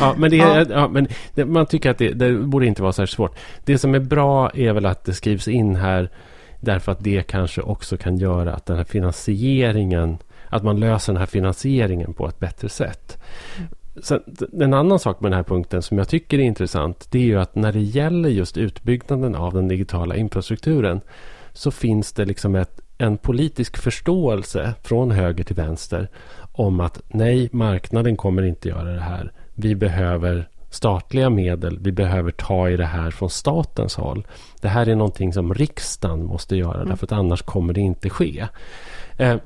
ja, 0.00 0.14
men, 0.18 0.30
det, 0.30 0.36
Ja. 0.36 0.64
ja, 0.70 0.88
men 0.88 1.08
det, 1.34 1.44
man 1.44 1.66
tycker 1.66 1.90
att 1.90 1.98
det, 1.98 2.12
det 2.12 2.32
borde 2.32 2.66
inte 2.66 2.82
vara 2.82 2.92
särskilt 2.92 3.16
svårt. 3.16 3.36
Det 3.64 3.78
som 3.78 3.94
är 3.94 3.98
bra 4.00 4.50
är 4.54 4.72
väl 4.72 4.86
att 4.86 5.04
det 5.04 5.14
skrivs 5.14 5.48
in 5.48 5.76
här 5.76 6.10
därför 6.60 6.92
att 6.92 7.04
det 7.04 7.22
kanske 7.22 7.62
också 7.62 7.96
kan 7.96 8.16
göra 8.16 8.54
att 8.54 8.66
den 8.66 8.76
här 8.76 8.84
finansieringen, 8.84 10.18
att 10.50 10.62
man 10.62 10.80
löser 10.80 11.12
den 11.12 11.20
här 11.20 11.26
finansieringen 11.26 12.14
på 12.14 12.28
ett 12.28 12.38
bättre 12.38 12.68
sätt. 12.68 13.18
Sen, 14.02 14.20
en 14.60 14.74
annan 14.74 14.98
sak 14.98 15.20
med 15.20 15.32
den 15.32 15.36
här 15.36 15.44
punkten 15.44 15.82
som 15.82 15.98
jag 15.98 16.08
tycker 16.08 16.38
är 16.38 16.42
intressant, 16.42 17.06
det 17.10 17.18
är 17.18 17.24
ju 17.24 17.40
att 17.40 17.54
när 17.54 17.72
det 17.72 17.80
gäller 17.80 18.28
just 18.28 18.56
utbyggnaden 18.56 19.34
av 19.34 19.54
den 19.54 19.68
digitala 19.68 20.16
infrastrukturen 20.16 21.00
så 21.52 21.70
finns 21.70 22.12
det 22.12 22.24
liksom 22.24 22.54
ett, 22.54 22.80
en 22.98 23.18
politisk 23.18 23.76
förståelse 23.76 24.74
från 24.82 25.10
höger 25.10 25.44
till 25.44 25.56
vänster 25.56 26.08
om 26.52 26.80
att 26.80 27.02
nej, 27.08 27.48
marknaden 27.52 28.16
kommer 28.16 28.42
inte 28.42 28.68
göra 28.68 28.92
det 28.92 29.00
här. 29.00 29.32
Vi 29.54 29.74
behöver 29.74 30.48
statliga 30.70 31.30
medel. 31.30 31.78
Vi 31.80 31.92
behöver 31.92 32.30
ta 32.30 32.70
i 32.70 32.76
det 32.76 32.86
här 32.86 33.10
från 33.10 33.30
statens 33.30 33.96
håll. 33.96 34.26
Det 34.60 34.68
här 34.68 34.88
är 34.88 34.94
någonting 34.94 35.32
som 35.32 35.54
riksdagen 35.54 36.24
måste 36.24 36.56
göra 36.56 36.84
därför 36.84 37.06
att 37.06 37.12
annars 37.12 37.42
kommer 37.42 37.72
det 37.72 37.80
inte 37.80 38.10
ske. 38.10 38.46
Eh, 39.16 39.36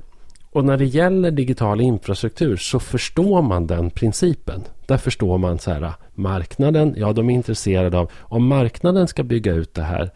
och 0.54 0.64
när 0.64 0.76
det 0.76 0.84
gäller 0.84 1.30
digital 1.30 1.80
infrastruktur 1.80 2.56
så 2.56 2.80
förstår 2.80 3.42
man 3.42 3.66
den 3.66 3.90
principen. 3.90 4.64
Där 4.86 4.96
förstår 4.96 5.38
man 5.38 5.58
så 5.58 5.70
här, 5.70 5.92
marknaden, 6.14 6.94
ja 6.96 7.12
de 7.12 7.30
är 7.30 7.34
intresserade 7.34 7.98
av, 7.98 8.10
om 8.18 8.46
marknaden 8.46 9.08
ska 9.08 9.22
bygga 9.22 9.52
ut 9.52 9.74
det 9.74 9.82
här, 9.82 10.10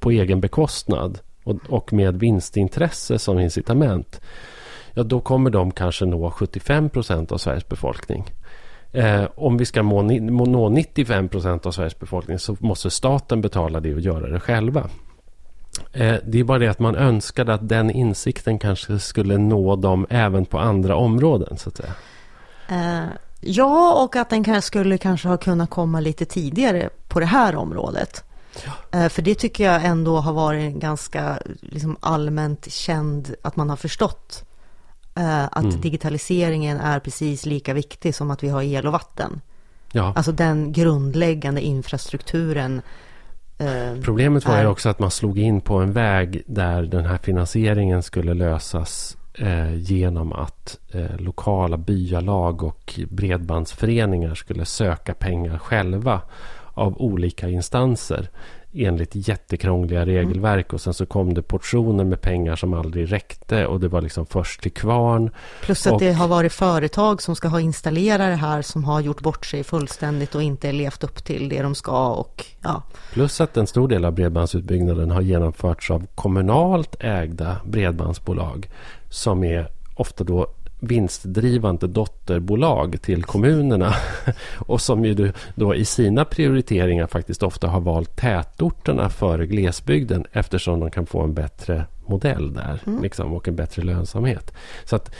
på 0.00 0.10
egen 0.10 0.40
bekostnad 0.40 1.18
och, 1.44 1.56
och 1.68 1.92
med 1.92 2.16
vinstintresse 2.16 3.18
som 3.18 3.38
incitament. 3.38 4.20
Ja, 4.94 5.02
då 5.02 5.20
kommer 5.20 5.50
de 5.50 5.70
kanske 5.70 6.04
nå 6.04 6.30
75 6.30 6.90
procent 6.90 7.32
av 7.32 7.38
Sveriges 7.38 7.68
befolkning. 7.68 8.24
Eh, 8.92 9.24
om 9.34 9.56
vi 9.56 9.64
ska 9.64 9.82
må, 9.82 10.02
nå 10.02 10.68
95 10.68 11.28
procent 11.28 11.66
av 11.66 11.70
Sveriges 11.70 11.98
befolkning 11.98 12.38
så 12.38 12.56
måste 12.60 12.90
staten 12.90 13.40
betala 13.40 13.80
det 13.80 13.94
och 13.94 14.00
göra 14.00 14.28
det 14.28 14.40
själva. 14.40 14.90
Eh, 15.92 16.16
det 16.24 16.40
är 16.40 16.44
bara 16.44 16.58
det 16.58 16.68
att 16.68 16.78
man 16.78 16.96
önskade 16.96 17.54
att 17.54 17.68
den 17.68 17.90
insikten 17.90 18.58
kanske 18.58 18.98
skulle 18.98 19.38
nå 19.38 19.76
dem 19.76 20.06
även 20.10 20.44
på 20.44 20.58
andra 20.58 20.96
områden. 20.96 21.58
så 21.58 21.68
att 21.68 21.76
säga. 21.76 21.94
Eh, 22.68 23.08
ja, 23.40 24.04
och 24.04 24.16
att 24.16 24.30
den 24.30 24.44
kanske 24.44 24.66
skulle 24.66 24.98
kanske 24.98 25.28
ha 25.28 25.36
kunnat 25.36 25.70
komma 25.70 26.00
lite 26.00 26.24
tidigare 26.24 26.88
på 27.08 27.20
det 27.20 27.26
här 27.26 27.56
området. 27.56 28.24
Ja. 28.64 28.98
Eh, 28.98 29.08
för 29.08 29.22
det 29.22 29.34
tycker 29.34 29.64
jag 29.64 29.84
ändå 29.84 30.16
har 30.16 30.32
varit 30.32 30.74
ganska 30.74 31.38
liksom, 31.60 31.96
allmänt 32.00 32.72
känd 32.72 33.34
att 33.42 33.56
man 33.56 33.70
har 33.70 33.76
förstått. 33.76 34.44
Att 35.50 35.64
mm. 35.64 35.80
digitaliseringen 35.80 36.80
är 36.80 37.00
precis 37.00 37.46
lika 37.46 37.74
viktig 37.74 38.14
som 38.14 38.30
att 38.30 38.42
vi 38.42 38.48
har 38.48 38.62
el 38.62 38.86
och 38.86 38.92
vatten. 38.92 39.40
Ja. 39.92 40.12
Alltså 40.16 40.32
den 40.32 40.72
grundläggande 40.72 41.60
infrastrukturen. 41.60 42.82
Eh, 43.58 44.00
Problemet 44.02 44.46
var 44.46 44.60
ju 44.60 44.66
också 44.66 44.88
att 44.88 44.98
man 44.98 45.10
slog 45.10 45.38
in 45.38 45.60
på 45.60 45.78
en 45.78 45.92
väg 45.92 46.42
där 46.46 46.82
den 46.82 47.04
här 47.04 47.18
finansieringen 47.18 48.02
skulle 48.02 48.34
lösas 48.34 49.16
eh, 49.38 49.74
genom 49.74 50.32
att 50.32 50.78
eh, 50.92 51.16
lokala 51.18 51.76
byalag 51.76 52.62
och 52.62 53.00
bredbandsföreningar 53.10 54.34
skulle 54.34 54.64
söka 54.64 55.14
pengar 55.14 55.58
själva 55.58 56.20
av 56.74 57.00
olika 57.00 57.48
instanser 57.48 58.28
enligt 58.74 59.28
jättekrångliga 59.28 60.02
mm. 60.02 60.14
regelverk 60.14 60.72
och 60.72 60.80
sen 60.80 60.94
så 60.94 61.06
kom 61.06 61.34
det 61.34 61.42
portioner 61.42 62.04
med 62.04 62.20
pengar 62.20 62.56
som 62.56 62.74
aldrig 62.74 63.12
räckte 63.12 63.66
och 63.66 63.80
det 63.80 63.88
var 63.88 64.02
liksom 64.02 64.26
först 64.26 64.62
till 64.62 64.72
kvarn. 64.72 65.30
Plus 65.62 65.86
att 65.86 65.92
och, 65.92 66.00
det 66.00 66.12
har 66.12 66.28
varit 66.28 66.52
företag 66.52 67.22
som 67.22 67.36
ska 67.36 67.48
ha 67.48 67.60
installerat 67.60 68.30
det 68.30 68.36
här 68.36 68.62
som 68.62 68.84
har 68.84 69.00
gjort 69.00 69.20
bort 69.20 69.46
sig 69.46 69.64
fullständigt 69.64 70.34
och 70.34 70.42
inte 70.42 70.72
levt 70.72 71.04
upp 71.04 71.24
till 71.24 71.48
det 71.48 71.62
de 71.62 71.74
ska 71.74 72.08
och 72.08 72.46
ja. 72.62 72.82
Plus 73.12 73.40
att 73.40 73.56
en 73.56 73.66
stor 73.66 73.88
del 73.88 74.04
av 74.04 74.12
bredbandsutbyggnaden 74.12 75.10
har 75.10 75.20
genomförts 75.20 75.90
av 75.90 76.06
kommunalt 76.14 76.96
ägda 77.00 77.56
bredbandsbolag 77.64 78.70
som 79.10 79.44
är 79.44 79.68
ofta 79.94 80.24
då 80.24 80.46
vinstdrivande 80.86 81.86
dotterbolag 81.86 83.02
till 83.02 83.24
kommunerna 83.24 83.94
och 84.58 84.80
som 84.80 85.04
ju 85.04 85.32
då 85.54 85.74
i 85.74 85.84
sina 85.84 86.24
prioriteringar 86.24 87.06
faktiskt 87.06 87.42
ofta 87.42 87.68
har 87.68 87.80
valt 87.80 88.16
tätorterna 88.16 89.10
före 89.10 89.46
glesbygden 89.46 90.26
eftersom 90.32 90.80
de 90.80 90.90
kan 90.90 91.06
få 91.06 91.22
en 91.22 91.34
bättre 91.34 91.84
modell 92.06 92.54
där 92.54 92.82
mm. 92.86 93.02
liksom, 93.02 93.32
och 93.32 93.48
en 93.48 93.56
bättre 93.56 93.82
lönsamhet. 93.82 94.52
Så 94.84 94.96
att 94.96 95.14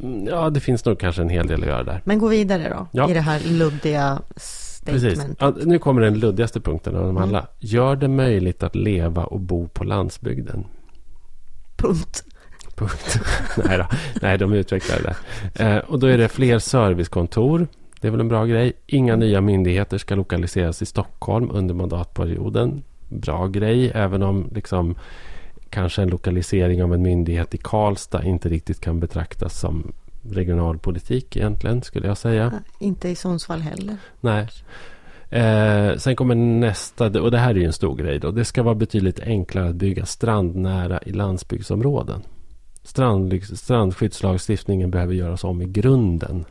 mm, 0.00 0.26
Ja, 0.26 0.50
det 0.50 0.60
finns 0.60 0.84
nog 0.84 0.98
kanske 0.98 1.22
en 1.22 1.28
hel 1.28 1.46
del 1.46 1.62
att 1.62 1.68
göra 1.68 1.82
där. 1.82 2.02
Men 2.04 2.18
gå 2.18 2.28
vidare 2.28 2.68
då, 2.68 2.86
ja. 2.92 3.10
i 3.10 3.14
det 3.14 3.20
här 3.20 3.40
luddiga 3.40 4.22
statementet. 4.36 5.36
Ja, 5.40 5.54
nu 5.64 5.78
kommer 5.78 6.00
den 6.00 6.18
luddigaste 6.18 6.60
punkten 6.60 6.96
av 6.96 7.02
dem 7.06 7.16
mm. 7.16 7.28
alla. 7.28 7.46
Gör 7.58 7.96
det 7.96 8.08
möjligt 8.08 8.62
att 8.62 8.76
leva 8.76 9.24
och 9.24 9.40
bo 9.40 9.68
på 9.68 9.84
landsbygden. 9.84 10.64
Punkt. 11.76 12.24
Punkt. 12.88 13.20
nej, 13.64 13.78
då. 13.78 13.86
nej, 14.22 14.38
de 14.38 14.52
utvecklar 14.52 14.98
det. 15.02 15.64
Eh, 15.64 15.78
och 15.78 15.98
då 15.98 16.06
är 16.06 16.18
det 16.18 16.28
fler 16.28 16.58
servicekontor. 16.58 17.66
Det 18.00 18.08
är 18.08 18.10
väl 18.10 18.20
en 18.20 18.28
bra 18.28 18.44
grej. 18.44 18.72
Inga 18.86 19.16
nya 19.16 19.40
myndigheter 19.40 19.98
ska 19.98 20.14
lokaliseras 20.14 20.82
i 20.82 20.86
Stockholm 20.86 21.50
under 21.52 21.74
mandatperioden. 21.74 22.82
Bra 23.08 23.46
grej, 23.46 23.92
även 23.94 24.22
om 24.22 24.50
liksom, 24.54 24.94
kanske 25.70 26.02
en 26.02 26.08
lokalisering 26.08 26.82
av 26.82 26.94
en 26.94 27.02
myndighet 27.02 27.54
i 27.54 27.58
Karlstad 27.58 28.24
inte 28.24 28.48
riktigt 28.48 28.80
kan 28.80 29.00
betraktas 29.00 29.60
som 29.60 29.92
regionalpolitik 30.30 31.36
egentligen, 31.36 31.82
skulle 31.82 32.06
jag 32.06 32.18
säga. 32.18 32.52
Inte 32.78 33.08
i 33.08 33.14
Sundsvall 33.14 33.60
heller. 33.60 33.96
Nej. 34.20 34.48
Eh, 35.30 35.96
sen 35.96 36.16
kommer 36.16 36.34
nästa, 36.34 37.22
och 37.22 37.30
det 37.30 37.38
här 37.38 37.50
är 37.50 37.54
ju 37.54 37.64
en 37.64 37.72
stor 37.72 37.96
grej 37.96 38.18
då. 38.18 38.30
Det 38.30 38.44
ska 38.44 38.62
vara 38.62 38.74
betydligt 38.74 39.20
enklare 39.20 39.68
att 39.68 39.74
bygga 39.74 40.06
strandnära 40.06 41.00
i 41.02 41.12
landsbygdsområden 41.12 42.22
strand, 42.82 43.42
strandskyddslagstiftningen 43.54 44.90
behöver 44.90 45.14
göras 45.14 45.44
om 45.44 45.62
i 45.62 45.64
grunden 45.64 46.44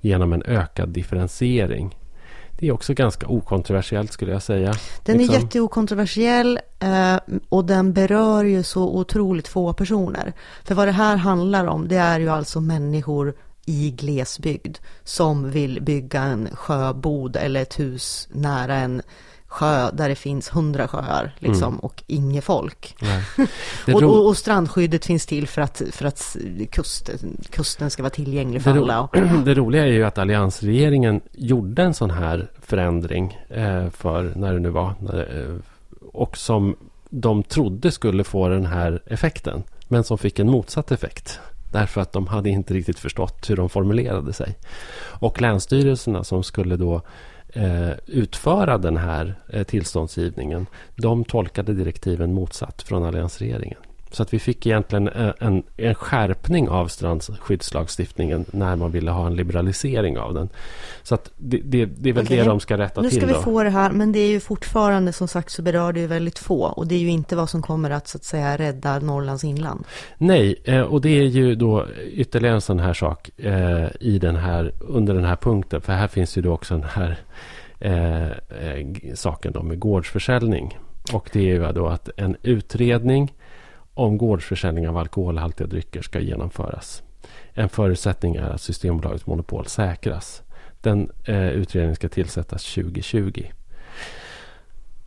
genom 0.00 0.32
en 0.32 0.42
ökad 0.42 0.88
differentiering. 0.88 1.96
Det 2.62 2.68
är 2.68 2.72
också 2.72 2.94
ganska 2.94 3.26
okontroversiellt 3.26 4.12
skulle 4.12 4.32
jag 4.32 4.42
säga. 4.42 4.74
Den 5.04 5.18
liksom. 5.18 5.34
är 5.34 5.40
jätteokontroversiell 5.40 6.60
eh, 6.78 7.16
och 7.48 7.64
den 7.64 7.92
berör 7.92 8.44
ju 8.44 8.62
så 8.62 8.96
otroligt 8.96 9.48
få 9.48 9.72
personer. 9.72 10.32
För 10.64 10.74
vad 10.74 10.88
det 10.88 10.92
här 10.92 11.16
handlar 11.16 11.66
om 11.66 11.88
det 11.88 11.96
är 11.96 12.20
ju 12.20 12.28
alltså 12.28 12.60
människor 12.60 13.34
i 13.66 13.90
glesbygd 13.90 14.78
som 15.04 15.50
vill 15.50 15.82
bygga 15.82 16.22
en 16.22 16.48
sjöbod 16.52 17.36
eller 17.36 17.62
ett 17.62 17.80
hus 17.80 18.28
nära 18.32 18.74
en 18.74 19.02
sjö 19.52 19.90
där 19.90 20.08
det 20.08 20.14
finns 20.14 20.48
hundra 20.48 20.88
sjöar 20.88 21.34
liksom, 21.38 21.68
mm. 21.68 21.78
och 21.78 22.02
inget 22.06 22.44
folk. 22.44 22.96
och, 23.94 24.02
och, 24.02 24.26
och, 24.26 24.36
strandskyddet 24.36 25.04
finns 25.04 25.26
till 25.26 25.48
för 25.48 25.62
att, 25.62 25.82
för 25.92 26.04
att 26.04 26.36
kusten, 26.70 27.36
kusten 27.50 27.90
ska 27.90 28.02
vara 28.02 28.10
tillgänglig 28.10 28.62
för 28.62 28.72
det 28.74 28.80
alla. 28.80 29.08
det 29.44 29.54
roliga 29.54 29.82
är 29.82 29.92
ju 29.92 30.04
att 30.04 30.18
alliansregeringen 30.18 31.20
gjorde 31.32 31.82
en 31.82 31.94
sån 31.94 32.10
här 32.10 32.50
förändring 32.60 33.38
eh, 33.48 33.90
för 33.90 34.32
när 34.36 34.52
det 34.52 34.60
nu 34.60 34.70
var. 34.70 34.88
Eh, 34.88 35.56
och 36.12 36.36
som 36.36 36.76
de 37.10 37.42
trodde 37.42 37.90
skulle 37.90 38.24
få 38.24 38.48
den 38.48 38.66
här 38.66 39.02
effekten. 39.06 39.62
Men 39.88 40.04
som 40.04 40.18
fick 40.18 40.38
en 40.38 40.50
motsatt 40.50 40.92
effekt. 40.92 41.40
Därför 41.72 42.00
att 42.00 42.12
de 42.12 42.26
hade 42.26 42.50
inte 42.50 42.74
riktigt 42.74 42.98
förstått 42.98 43.50
hur 43.50 43.56
de 43.56 43.68
formulerade 43.68 44.32
sig. 44.32 44.58
Och 45.20 45.40
länsstyrelserna 45.40 46.24
som 46.24 46.42
skulle 46.42 46.76
då 46.76 47.02
Eh, 47.54 47.92
utföra 48.06 48.78
den 48.78 48.96
här 48.96 49.34
eh, 49.48 49.62
tillståndsgivningen. 49.62 50.66
De 50.96 51.24
tolkade 51.24 51.74
direktiven 51.74 52.34
motsatt 52.34 52.82
från 52.82 53.04
alliansregeringen. 53.04 53.78
Så 54.12 54.22
att 54.22 54.34
vi 54.34 54.38
fick 54.38 54.66
egentligen 54.66 55.08
en, 55.08 55.26
eh, 55.26 55.34
en, 55.40 55.62
en, 55.76 55.94
skärpning 55.94 56.68
av 56.68 56.88
strandskyddslagstiftningen 56.88 58.44
när 58.50 58.76
man 58.76 58.90
ville 58.90 59.10
ha 59.10 59.26
en 59.26 59.36
liberalisering 59.36 60.18
av 60.18 60.34
den. 60.34 60.48
Så 61.02 61.14
att 61.14 61.30
det, 61.36 61.60
det, 61.64 61.84
det 61.84 62.08
är 62.08 62.12
väl 62.12 62.24
okay. 62.24 62.36
det 62.36 62.44
de 62.44 62.60
ska 62.60 62.78
rätta 62.78 62.94
till. 62.94 63.02
Nu 63.02 63.10
ska 63.10 63.26
vi 63.26 63.32
då. 63.32 63.42
få 63.42 63.62
det 63.62 63.70
här, 63.70 63.90
men 63.90 64.12
det 64.12 64.18
är 64.18 64.28
ju 64.28 64.40
fortfarande 64.40 65.12
som 65.12 65.28
sagt 65.28 65.50
så 65.50 65.62
berör 65.62 65.92
det 65.92 66.00
ju 66.00 66.06
väldigt 66.06 66.38
få. 66.38 66.62
Och 66.62 66.86
det 66.86 66.94
är 66.94 66.98
ju 66.98 67.10
inte 67.10 67.36
vad 67.36 67.50
som 67.50 67.62
kommer 67.62 67.90
att 67.90 68.08
så 68.08 68.18
att 68.18 68.24
säga 68.24 68.56
rädda 68.56 68.98
Norrlands 68.98 69.44
inland. 69.44 69.84
Nej, 70.18 70.56
eh, 70.64 70.80
och 70.80 71.00
det 71.00 71.18
är 71.18 71.24
ju 71.24 71.54
då 71.54 71.86
ytterligare 72.12 72.54
en 72.54 72.60
sån 72.60 72.80
här 72.80 72.94
sak 72.94 73.30
eh, 73.36 73.86
i 74.00 74.18
den 74.18 74.36
här, 74.36 74.72
under 74.80 75.14
den 75.14 75.24
här 75.24 75.36
punkten. 75.36 75.80
För 75.80 75.92
här 75.92 76.08
finns 76.08 76.38
ju 76.38 76.42
då 76.42 76.52
också 76.52 76.74
den 76.74 76.88
här 76.88 77.18
eh, 77.78 79.14
saken 79.14 79.52
då 79.52 79.62
med 79.62 79.78
gårdsförsäljning. 79.78 80.78
Och 81.12 81.30
det 81.32 81.40
är 81.40 81.44
ju 81.44 81.72
då 81.72 81.88
att 81.88 82.08
en 82.16 82.36
utredning 82.42 83.32
om 83.94 84.18
gårdsförsäljning 84.18 84.88
av 84.88 84.96
alkoholhaltiga 84.96 85.66
drycker 85.66 86.02
ska 86.02 86.20
genomföras. 86.20 87.02
En 87.52 87.68
förutsättning 87.68 88.36
är 88.36 88.50
att 88.50 88.60
Systembolagets 88.60 89.26
monopol 89.26 89.66
säkras. 89.66 90.42
Den 90.80 91.10
eh, 91.24 91.48
utredningen 91.48 91.96
ska 91.96 92.08
tillsättas 92.08 92.74
2020. 92.74 93.44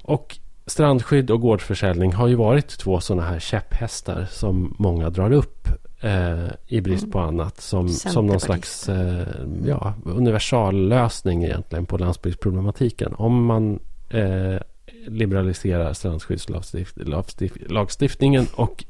Och 0.02 0.38
strandskydd 0.66 1.32
och 1.32 1.42
gårdsförsäljning 1.42 2.14
har 2.14 2.28
ju 2.28 2.36
varit 2.36 2.68
två 2.68 3.00
sådana 3.00 3.24
här 3.24 3.40
käpphästar 3.40 4.28
som 4.32 4.76
många 4.80 5.10
drar 5.10 5.32
upp 5.32 5.68
eh, 6.02 6.48
i 6.68 6.82
brist 6.82 7.12
på 7.12 7.20
annat. 7.20 7.62
Som, 7.62 7.90
som 7.90 8.26
någon 8.26 8.40
slags 8.40 8.90
eh, 8.90 9.28
ja, 9.66 9.94
universallösning 10.06 11.44
egentligen 11.44 11.86
på 11.86 11.98
landsbygdsproblematiken. 11.98 13.14
Om 13.14 13.46
man 13.46 13.80
eh, 14.10 14.58
liberaliserar 15.08 15.94
strandskyddslagstiftningen 15.94 18.48
och, 18.56 18.84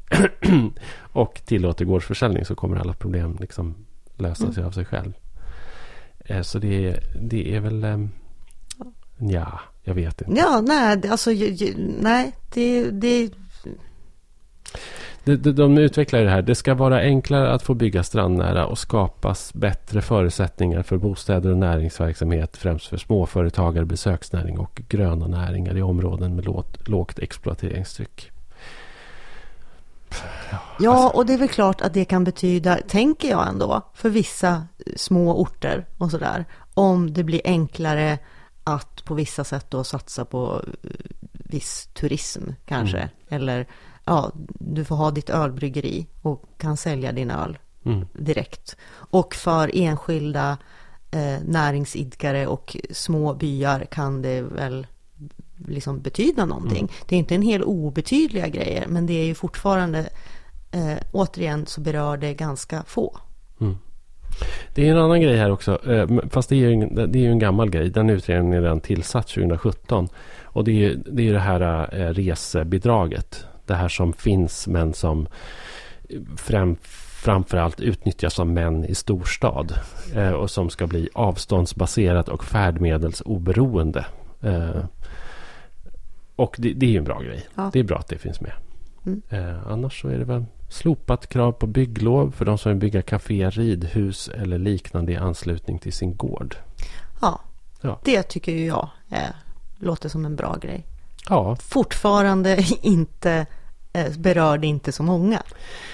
och 0.98 1.40
tillåter 1.44 1.84
gårdsförsäljning 1.84 2.44
så 2.44 2.54
kommer 2.54 2.76
alla 2.76 2.92
problem 2.92 3.38
liksom 3.40 3.74
lösa 4.16 4.52
sig 4.52 4.60
mm. 4.60 4.66
av 4.66 4.72
sig 4.72 4.84
själv. 4.84 5.12
Eh, 6.18 6.42
så 6.42 6.58
det, 6.58 6.98
det 7.20 7.54
är 7.54 7.60
väl... 7.60 7.84
Eh, 7.84 7.98
ja, 9.18 9.60
jag 9.82 9.94
vet 9.94 10.20
inte. 10.20 10.40
Ja, 10.40 10.60
nej, 10.60 11.08
alltså 11.08 11.30
nej, 12.00 12.32
det, 12.54 12.90
det 12.90 13.30
de, 15.26 15.52
de 15.52 15.78
utvecklar 15.78 16.20
det 16.20 16.30
här. 16.30 16.42
Det 16.42 16.54
ska 16.54 16.74
vara 16.74 17.00
enklare 17.00 17.52
att 17.52 17.62
få 17.62 17.74
bygga 17.74 18.02
strandnära 18.02 18.66
och 18.66 18.78
skapas 18.78 19.54
bättre 19.54 20.02
förutsättningar 20.02 20.82
för 20.82 20.96
bostäder 20.96 21.50
och 21.50 21.58
näringsverksamhet. 21.58 22.56
Främst 22.56 22.86
för 22.86 22.96
småföretagare, 22.96 23.84
besöksnäring 23.84 24.58
och 24.58 24.82
gröna 24.88 25.26
näringar 25.26 25.76
i 25.76 25.82
områden 25.82 26.34
med 26.36 26.44
lågt, 26.44 26.88
lågt 26.88 27.18
exploateringstryck. 27.18 28.30
Ja, 30.50 30.58
ja 30.78 30.90
alltså. 30.92 31.18
och 31.18 31.26
det 31.26 31.32
är 31.32 31.38
väl 31.38 31.48
klart 31.48 31.80
att 31.80 31.94
det 31.94 32.04
kan 32.04 32.24
betyda, 32.24 32.78
tänker 32.88 33.28
jag 33.28 33.48
ändå, 33.48 33.82
för 33.94 34.10
vissa 34.10 34.66
små 34.96 35.40
orter 35.40 35.86
och 35.98 36.10
sådär. 36.10 36.44
Om 36.74 37.12
det 37.12 37.24
blir 37.24 37.40
enklare 37.44 38.18
att 38.64 39.04
på 39.04 39.14
vissa 39.14 39.44
sätt 39.44 39.66
då 39.70 39.84
satsa 39.84 40.24
på 40.24 40.62
viss 41.32 41.88
turism 41.94 42.42
kanske. 42.66 43.10
Eller 43.28 43.66
ja, 44.06 44.32
du 44.48 44.84
får 44.84 44.96
ha 44.96 45.10
ditt 45.10 45.30
ölbryggeri 45.30 46.06
och 46.22 46.44
kan 46.58 46.76
sälja 46.76 47.12
din 47.12 47.30
öl 47.30 47.58
Mm. 47.84 48.06
direkt. 48.12 48.76
Och 48.94 49.34
för 49.34 49.70
enskilda 49.74 50.58
eh, 51.10 51.42
näringsidkare 51.44 52.46
och 52.46 52.76
små 52.90 53.34
byar 53.34 53.80
kan 53.90 54.22
det 54.22 54.42
väl 54.42 54.86
liksom 55.68 56.00
betyda 56.00 56.44
någonting. 56.44 56.78
Mm. 56.78 56.90
Det 57.08 57.14
är 57.14 57.18
inte 57.18 57.34
en 57.34 57.42
hel 57.42 57.62
obetydliga 57.62 58.48
grejer, 58.48 58.84
men 58.88 59.06
det 59.06 59.12
är 59.12 59.24
ju 59.24 59.34
fortfarande, 59.34 59.98
eh, 60.70 60.96
återigen 61.12 61.66
så 61.66 61.80
berör 61.80 62.16
det 62.16 62.34
ganska 62.34 62.82
få. 62.86 63.16
Mm. 63.60 63.78
Det 64.74 64.88
är 64.88 64.92
en 64.92 64.98
annan 64.98 65.20
grej 65.20 65.36
här 65.36 65.50
också. 65.50 65.90
eh, 65.92 66.08
Fast 66.30 66.48
det 66.48 66.54
är 66.56 66.58
ju 66.58 66.72
en, 66.72 66.94
det 66.94 67.18
är 67.18 67.22
ju 67.22 67.30
en 67.30 67.38
gammal 67.38 67.70
grej. 67.70 67.90
Den 67.90 68.10
utredningen 68.10 68.58
är 68.58 68.62
redan 68.62 68.80
tillsatt 68.80 69.26
2017. 69.28 70.08
Och 70.42 70.64
det 70.64 70.70
är 70.70 70.74
ju 70.74 70.94
det, 70.96 71.28
är 71.28 71.32
det 71.32 71.40
här 71.40 71.88
eh, 72.00 72.12
resebidraget. 72.14 73.44
Det 73.66 73.74
här 73.74 73.88
som 73.88 74.12
finns 74.12 74.66
men 74.66 74.94
som 74.94 75.26
eh, 76.08 76.20
fram, 76.36 76.76
framförallt 77.22 77.80
utnyttjas 77.80 78.38
av 78.40 78.46
män 78.46 78.84
i 78.84 78.94
storstad. 78.94 79.78
Eh, 80.14 80.30
och 80.30 80.50
som 80.50 80.70
ska 80.70 80.86
bli 80.86 81.08
avståndsbaserat 81.14 82.28
och 82.28 82.44
färdmedelsoberoende. 82.44 84.06
Eh, 84.42 84.84
och 86.36 86.56
det, 86.58 86.72
det 86.72 86.86
är 86.86 86.90
ju 86.90 86.98
en 86.98 87.04
bra 87.04 87.20
grej. 87.20 87.46
Ja. 87.54 87.70
Det 87.72 87.78
är 87.80 87.84
bra 87.84 87.98
att 87.98 88.08
det 88.08 88.18
finns 88.18 88.40
med. 88.40 88.52
Mm. 89.06 89.22
Eh, 89.28 89.66
annars 89.66 90.00
så 90.00 90.08
är 90.08 90.18
det 90.18 90.24
väl 90.24 90.44
slopat 90.68 91.26
krav 91.26 91.52
på 91.52 91.66
bygglov 91.66 92.30
för 92.30 92.44
de 92.44 92.58
som 92.58 92.72
vill 92.72 92.78
bygga 92.80 93.02
kafé, 93.02 93.50
ridhus 93.50 94.28
eller 94.28 94.58
liknande 94.58 95.12
i 95.12 95.16
anslutning 95.16 95.78
till 95.78 95.92
sin 95.92 96.16
gård. 96.16 96.56
Ja, 97.20 97.40
Ja. 97.80 98.00
det 98.04 98.22
tycker 98.22 98.52
jag 98.66 98.88
eh, 99.10 99.18
låter 99.78 100.08
som 100.08 100.24
en 100.24 100.36
bra 100.36 100.56
grej. 100.60 100.86
Ja, 101.28 101.56
Fortfarande 101.56 102.64
inte, 102.82 103.46
eh, 103.92 104.18
berör 104.18 104.58
det 104.58 104.66
inte 104.66 104.92
så 104.92 105.02
många. 105.02 105.42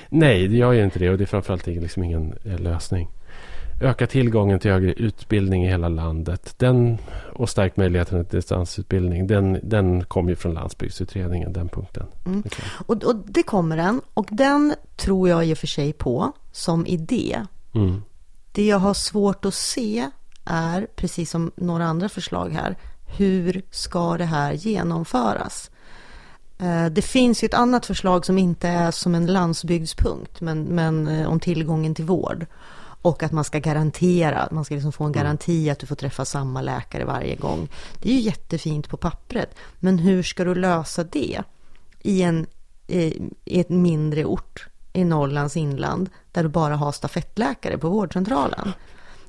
nej 0.08 0.48
det 0.48 0.56
gör 0.56 0.72
ju 0.72 0.84
inte 0.84 0.98
det 0.98 1.10
och 1.10 1.18
det 1.18 1.24
är 1.24 1.26
framförallt 1.26 1.66
liksom 1.66 2.04
ingen 2.04 2.34
eh, 2.44 2.58
lösning. 2.58 3.08
Öka 3.82 4.06
tillgången 4.06 4.58
till 4.58 4.70
högre 4.70 4.92
utbildning 4.92 5.64
i 5.64 5.68
hela 5.68 5.88
landet. 5.88 6.54
Den 6.58 6.98
och 7.32 7.48
stärk 7.48 7.76
möjligheten 7.76 8.24
till 8.24 8.36
distansutbildning. 8.38 9.26
Den, 9.26 9.60
den 9.62 10.04
kom 10.04 10.28
ju 10.28 10.36
från 10.36 10.54
landsbygdsutredningen, 10.54 11.52
den 11.52 11.68
punkten. 11.68 12.06
Mm. 12.26 12.42
Okej. 12.46 12.64
Och, 12.86 13.04
och 13.04 13.16
det 13.26 13.42
kommer 13.42 13.76
den. 13.76 14.00
Och 14.14 14.26
den 14.30 14.74
tror 14.96 15.28
jag 15.28 15.46
i 15.46 15.54
och 15.54 15.58
för 15.58 15.66
sig 15.66 15.92
på 15.92 16.32
som 16.52 16.86
idé. 16.86 17.46
Mm. 17.74 18.02
Det 18.52 18.66
jag 18.66 18.78
har 18.78 18.94
svårt 18.94 19.44
att 19.44 19.54
se 19.54 20.10
är, 20.44 20.86
precis 20.96 21.30
som 21.30 21.52
några 21.56 21.84
andra 21.84 22.08
förslag 22.08 22.50
här, 22.50 22.76
hur 23.16 23.62
ska 23.70 24.16
det 24.16 24.24
här 24.24 24.52
genomföras? 24.52 25.70
Eh, 26.58 26.86
Det 26.86 27.02
finns 27.02 27.42
ju 27.42 27.46
ett 27.46 27.54
annat 27.54 27.86
förslag 27.86 28.26
som 28.26 28.38
inte 28.38 28.68
är 28.68 28.90
som 28.90 29.14
en 29.14 29.26
landsbygdspunkt, 29.26 30.40
men, 30.40 30.62
men 30.62 31.08
eh, 31.08 31.28
om 31.28 31.40
tillgången 31.40 31.94
till 31.94 32.04
vård. 32.04 32.46
Och 33.04 33.22
att 33.22 33.32
man 33.32 33.44
ska 33.44 33.58
garantera, 33.58 34.48
man 34.50 34.64
ska 34.64 34.74
liksom 34.74 34.92
få 34.92 35.04
en 35.04 35.12
garanti 35.12 35.70
att 35.70 35.78
du 35.78 35.86
får 35.86 35.96
träffa 35.96 36.24
samma 36.24 36.62
läkare 36.62 37.04
varje 37.04 37.36
gång. 37.36 37.68
Det 38.02 38.08
är 38.08 38.12
ju 38.14 38.20
jättefint 38.20 38.88
på 38.88 38.96
pappret, 38.96 39.54
men 39.80 39.98
hur 39.98 40.22
ska 40.22 40.44
du 40.44 40.54
lösa 40.54 41.04
det 41.04 41.42
i 42.02 42.22
en 42.22 42.46
i 42.86 43.22
i 43.44 43.60
ett 43.60 43.68
mindre 43.68 44.24
ort 44.24 44.66
i 44.92 45.04
Norrlands 45.04 45.56
inland 45.56 46.10
där 46.32 46.42
du 46.42 46.48
bara 46.48 46.76
har 46.76 46.92
stafettläkare 46.92 47.78
på 47.78 47.88
vårdcentralen? 47.88 48.72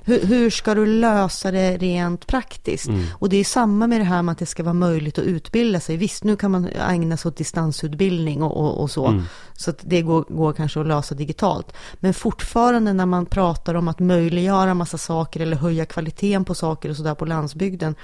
Hur, 0.04 0.26
hur 0.26 0.50
ska 0.50 0.74
du 0.74 0.86
lösa 0.86 1.50
det 1.50 1.76
rent 1.76 2.26
praktiskt? 2.26 2.88
Och 3.12 3.28
det 3.28 3.36
är 3.36 3.44
samma 3.44 3.86
med 3.86 4.00
det 4.00 4.04
här 4.04 4.22
med 4.22 4.32
att 4.32 4.38
det 4.38 4.46
ska 4.46 4.62
vara 4.62 4.74
möjligt 4.74 5.18
att 5.18 5.24
utbilda 5.24 5.80
sig. 5.80 5.96
Visst, 5.96 6.24
nu 6.24 6.36
kan 6.36 6.50
man 6.50 6.68
ägna 6.88 7.16
sig 7.16 7.28
åt 7.28 7.36
distansutbildning 7.36 8.42
och, 8.42 8.56
och, 8.56 8.80
och 8.82 8.90
så. 8.90 9.22
Så 9.52 9.70
att 9.70 9.78
det 9.82 10.02
går, 10.02 10.24
går 10.28 10.52
kanske 10.52 10.80
att 10.80 10.86
lösa 10.86 11.14
digitalt. 11.14 11.72
Men 11.94 12.14
fortfarande 12.14 12.92
när 12.92 13.06
man 13.06 13.26
pratar 13.26 13.74
om 13.74 13.88
att 13.88 13.98
möjliggöra 13.98 14.74
massa 14.74 14.98
saker 14.98 15.40
eller 15.40 15.56
höja 15.56 15.86
kvaliteten 15.86 16.44
på 16.44 16.54
saker 16.54 16.90
och 16.90 16.96
sådär 16.96 17.14
på 17.14 17.24
landsbygden 17.24 17.94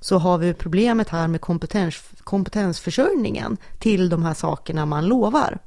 så 0.00 0.18
har 0.18 0.38
vi 0.38 0.54
problemet 0.54 1.08
här 1.08 1.28
med 1.28 1.40
kompetens, 1.40 2.02
kompetensförsörjningen 2.24 3.56
till 3.78 4.08
de 4.08 4.22
här 4.22 4.34
sakerna 4.34 4.86
man 4.86 5.06
lovar. 5.06 5.58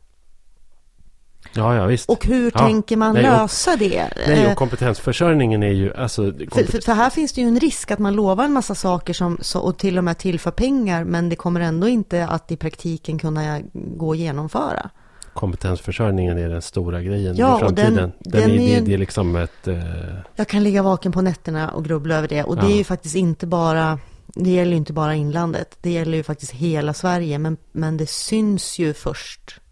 Ja, 1.55 1.75
ja 1.75 1.85
visst. 1.85 2.09
Och 2.09 2.25
hur 2.25 2.51
Ja. 2.55 2.59
tänker 2.59 2.97
man 2.97 3.13
Nej, 3.13 3.29
och- 3.29 3.37
lösa 3.37 3.75
det? 3.75 4.09
Nej, 4.27 4.43
Eh, 4.43 4.51
och 4.51 4.57
kompetensförsörjningen 4.57 5.63
är 5.63 5.71
ju... 5.71 5.93
Alltså, 5.93 6.21
för, 6.23 6.31
kompet- 6.45 6.71
för, 6.71 6.81
för 6.81 6.93
här 6.93 7.09
finns 7.09 7.33
det 7.33 7.41
ju 7.41 7.47
en 7.47 7.59
risk 7.59 7.91
att 7.91 7.99
man 7.99 8.13
lovar 8.15 8.45
en 8.45 8.53
massa 8.53 8.75
saker 8.75 9.13
som, 9.13 9.37
så, 9.41 9.59
och 9.59 9.77
till 9.77 9.97
och 9.97 10.03
med 10.03 10.17
tillför 10.17 10.51
pengar 10.51 11.03
men 11.03 11.29
det 11.29 11.35
kommer 11.35 11.59
ändå 11.59 11.87
inte 11.87 12.27
att 12.27 12.51
i 12.51 12.57
praktiken 12.57 13.19
kunna 13.19 13.59
gå 13.73 14.11
att 14.11 14.17
genomföra. 14.17 14.89
kompetensförsörjningen 15.33 16.37
är 16.37 16.49
den 16.49 16.61
stora 16.61 17.01
grejen 17.01 17.35
Ja, 17.35 17.59
i 17.59 17.63
och 17.63 17.73
den- 17.73 17.85
framtiden. 17.85 18.11
Den, 18.19 18.41
den 18.41 18.51
är, 18.59 18.81
det, 18.81 18.93
är 18.93 18.97
liksom 18.97 19.35
ett... 19.35 19.67
Eh, 19.67 19.75
Jag 20.35 20.47
kan 20.47 20.63
ligga 20.63 20.83
vaken 20.83 21.11
på 21.11 21.21
nätterna 21.21 21.71
och 21.71 21.85
grubbla 21.85 22.15
över 22.15 22.27
det 22.27 22.43
och 22.43 22.55
det 22.55 22.61
Ja. 22.65 22.71
är 22.71 22.75
ju 22.77 22.83
faktiskt 22.83 23.15
inte 23.15 23.47
bara 23.47 23.99
det 24.35 24.49
gäller 24.49 24.71
ju 24.71 24.77
inte 24.77 24.93
bara 24.93 25.15
inlandet, 25.15 25.77
det 25.81 25.89
gäller 25.91 26.17
ju 26.17 26.23
faktiskt 26.23 26.51
hela 26.51 26.93
Sverige, 26.93 27.39
men, 27.39 27.57
men 27.71 27.97
det 27.97 28.09
syns 28.09 28.79
ju 28.79 28.93
först 28.93 29.41
eh, 29.57 29.62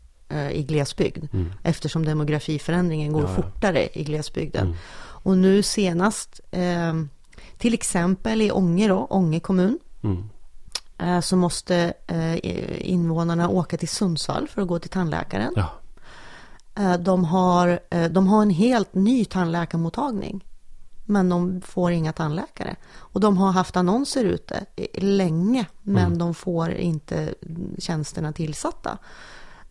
i 0.51 0.63
glesbygd, 0.63 1.25
eftersom 1.63 2.05
demografiförändringen 2.05 3.13
går 3.13 3.19
Mm. 3.19 3.31
Ja, 3.31 3.37
ja. 3.37 3.43
fortare 3.51 3.89
i 3.99 4.03
glesbygden. 4.03 4.65
Mm. 4.65 4.77
Och 5.23 5.37
nu 5.37 5.63
senast, 5.63 6.39
eh, 6.51 6.93
till 7.57 7.73
exempel 7.73 8.41
i 8.41 8.51
Ånge 8.51 8.87
då, 8.87 9.05
Ånge 9.09 9.39
kommun, 9.39 9.79
mm, 10.03 10.23
eh, 10.97 11.19
så 11.21 11.35
måste 11.35 11.93
eh, 12.07 12.89
invånarna 12.91 13.49
åka 13.49 13.77
till 13.77 13.89
Sundsvall 13.89 14.47
för 14.47 14.61
att 14.61 14.67
gå 14.67 14.79
till 14.79 14.89
tandläkaren. 14.89 15.53
ja, 15.55 15.69
Eh, 16.75 16.97
De 16.97 17.23
har, 17.25 17.79
eh, 17.89 18.11
de 18.11 18.27
har 18.27 18.41
en 18.41 18.49
helt 18.49 18.93
ny 18.95 19.25
tandläkarmottagning. 19.25 20.45
Men 21.05 21.29
de 21.29 21.61
får 21.61 21.91
inga 21.91 22.13
tandläkare. 22.13 22.75
Och 22.93 23.19
de 23.19 23.37
har 23.37 23.51
haft 23.51 23.75
annonser 23.77 24.23
ute 24.25 24.65
länge. 24.93 25.65
Men 25.81 26.05
Mm. 26.05 26.17
de 26.17 26.33
får 26.33 26.71
inte 26.71 27.33
tjänsterna 27.77 28.31
tillsatta. 28.33 28.97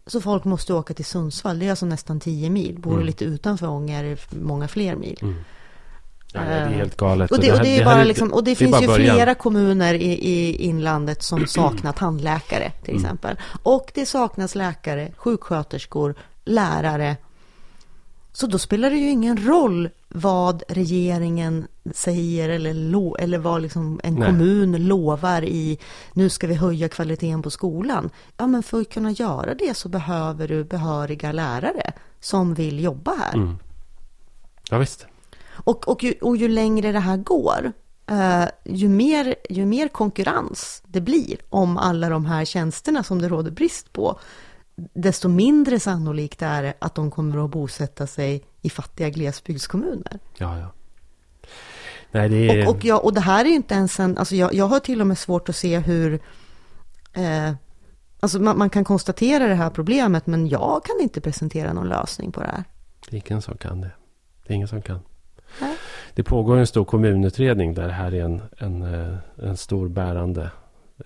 Så 0.07 0.21
folk 0.21 0.45
måste 0.45 0.75
åka 0.75 0.95
till 0.95 1.05
Sundsvall. 1.05 1.59
Det 1.59 1.67
är 1.67 1.71
alltså 1.71 1.87
nästan 1.87 2.21
10 2.21 2.51
mil. 2.51 2.79
Bor 2.81 2.91
du 2.91 2.97
Mm. 2.97 3.07
lite 3.07 3.25
utanför 3.25 3.67
Ånge 3.69 3.99
är 3.99 4.05
det 4.05 4.17
många 4.41 4.69
fler 4.69 4.97
mil. 4.97 5.19
mm. 5.23 5.35
Ja, 6.33 6.41
det 6.41 6.47
är 6.47 6.69
helt 6.69 6.97
galet. 6.97 7.31
Och 7.31 7.41
det, 7.41 7.47
här- 7.47 7.59
och 7.59 7.65
det, 7.65 7.69
är 7.77 7.79
här 7.79 7.85
bara 7.95 8.05
liksom, 8.05 8.33
och 8.33 8.45
det, 8.45 8.51
är 8.51 8.55
finns 8.55 8.83
ju 8.83 8.87
början. 8.87 9.17
flera 9.17 9.35
kommuner 9.35 9.95
i, 9.95 10.13
i 10.13 10.57
inlandet 10.65 11.23
som 11.23 11.47
saknar 11.47 11.93
tandläkare 11.93 12.73
till 12.83 12.91
Mm. 12.95 13.05
exempel. 13.05 13.37
Och 13.63 13.91
det 13.95 14.07
saknas 14.07 14.55
läkare, 14.55 15.13
sjuksköterskor, 15.17 16.15
lärare. 16.45 17.17
Så 18.33 18.47
då 18.47 18.59
spelar 18.59 18.91
det 18.91 18.97
ju 18.97 19.11
ingen 19.11 19.47
roll 19.47 19.89
vad 20.15 20.63
regeringen 20.69 21.67
säger 21.95 22.49
eller, 22.49 22.75
lo, 22.75 23.17
eller 23.17 23.39
vad 23.39 23.63
liksom 23.63 24.01
en 24.05 24.15
Nej. 24.15 24.29
kommun 24.29 24.87
lovar 24.87 25.45
i 25.45 25.79
nu 26.13 26.29
ska 26.29 26.47
vi 26.47 26.55
höja 26.55 26.89
kvaliteten 26.89 27.43
på 27.43 27.51
skolan. 27.51 28.11
Ja, 28.37 28.47
men 28.47 28.63
för 28.63 28.81
att 28.81 28.91
kunna 28.91 29.11
göra 29.11 29.55
det 29.55 29.77
så 29.77 29.89
behöver 29.89 30.49
du 30.49 30.65
behöriga 30.65 31.33
lärare 31.33 31.93
som 32.21 32.55
vill 32.55 32.85
jobba 32.85 33.15
här. 33.15 33.35
Mm. 33.35 33.59
Ja, 34.71 34.79
visst. 34.79 35.07
Och, 35.51 35.89
och, 35.89 36.03
ju, 36.05 36.13
och 36.13 36.37
ju 36.37 36.49
längre 36.49 36.93
det 36.93 37.01
här 37.01 37.17
går, 37.17 37.73
eh, 38.07 38.45
ju, 38.65 38.89
mer, 38.89 39.35
ju 39.51 39.67
mer 39.67 39.89
konkurrens 39.89 40.83
det 40.87 41.01
blir 41.01 41.37
om 41.49 41.79
alla 41.79 42.09
de 42.09 42.27
här 42.27 42.45
tjänsterna 42.45 43.03
som 43.03 43.23
det 43.23 43.29
råder 43.29 43.51
brist 43.51 43.93
på, 43.93 44.21
desto 44.95 45.29
mindre 45.29 45.81
sannolikt 45.81 46.43
är 46.43 46.63
det 46.63 46.75
att 46.79 46.95
de 46.95 47.11
kommer 47.11 47.45
att 47.45 47.51
bosätta 47.51 48.07
sig 48.07 48.45
i 48.63 48.71
fattiga 48.71 49.11
glesbygdskommuner. 49.11 50.19
Ja, 50.39 50.59
ja. 50.59 50.73
Nej, 52.11 52.29
det 52.29 52.37
är... 52.37 52.69
Och, 52.69 52.75
och, 52.77 52.85
jag, 52.85 53.05
och 53.05 53.15
det 53.15 53.21
här 53.21 53.45
är 53.45 53.49
ju 53.49 53.55
inte 53.55 53.75
ens 53.75 54.01
en, 54.01 54.19
alltså 54.19 54.37
jag, 54.37 54.55
jag 54.55 54.67
har 54.67 54.81
till 54.81 55.01
och 55.01 55.07
med 55.07 55.19
svårt 55.19 55.49
att 55.49 55.57
se 55.57 55.79
hur, 55.79 56.21
eh, 57.13 57.53
alltså 58.21 58.41
man, 58.41 58.59
man 58.59 58.71
kan 58.71 58.85
konstatera 58.85 59.47
det 59.47 59.55
här 59.55 59.71
problemet, 59.71 60.27
men 60.27 60.49
jag 60.49 60.85
kan 60.85 61.01
inte 61.01 61.21
presentera 61.21 61.73
någon 61.73 61.89
lösning 61.89 62.33
på 62.33 62.41
det 62.41 62.47
här. 62.47 62.65
Det 63.11 63.17
är 63.17 63.23
ingen 63.31 63.43
som 63.43 63.57
kan 63.57 63.81
det. 63.81 63.91
Det 64.47 64.53
är 64.53 64.55
ingen 64.55 64.69
som 64.69 64.83
kan. 64.83 65.01
Nej. 65.61 65.77
Det 66.15 66.23
pågår 66.23 66.57
en 66.57 66.67
stor 66.67 66.85
kommunutredning 66.85 67.75
där 67.75 67.87
det 67.87 67.93
här 67.93 68.15
är 68.15 68.25
en, 68.25 68.43
en, 68.59 68.83
eh, 68.83 69.17
en 69.37 69.57
stor 69.57 69.89
bärande 69.89 70.51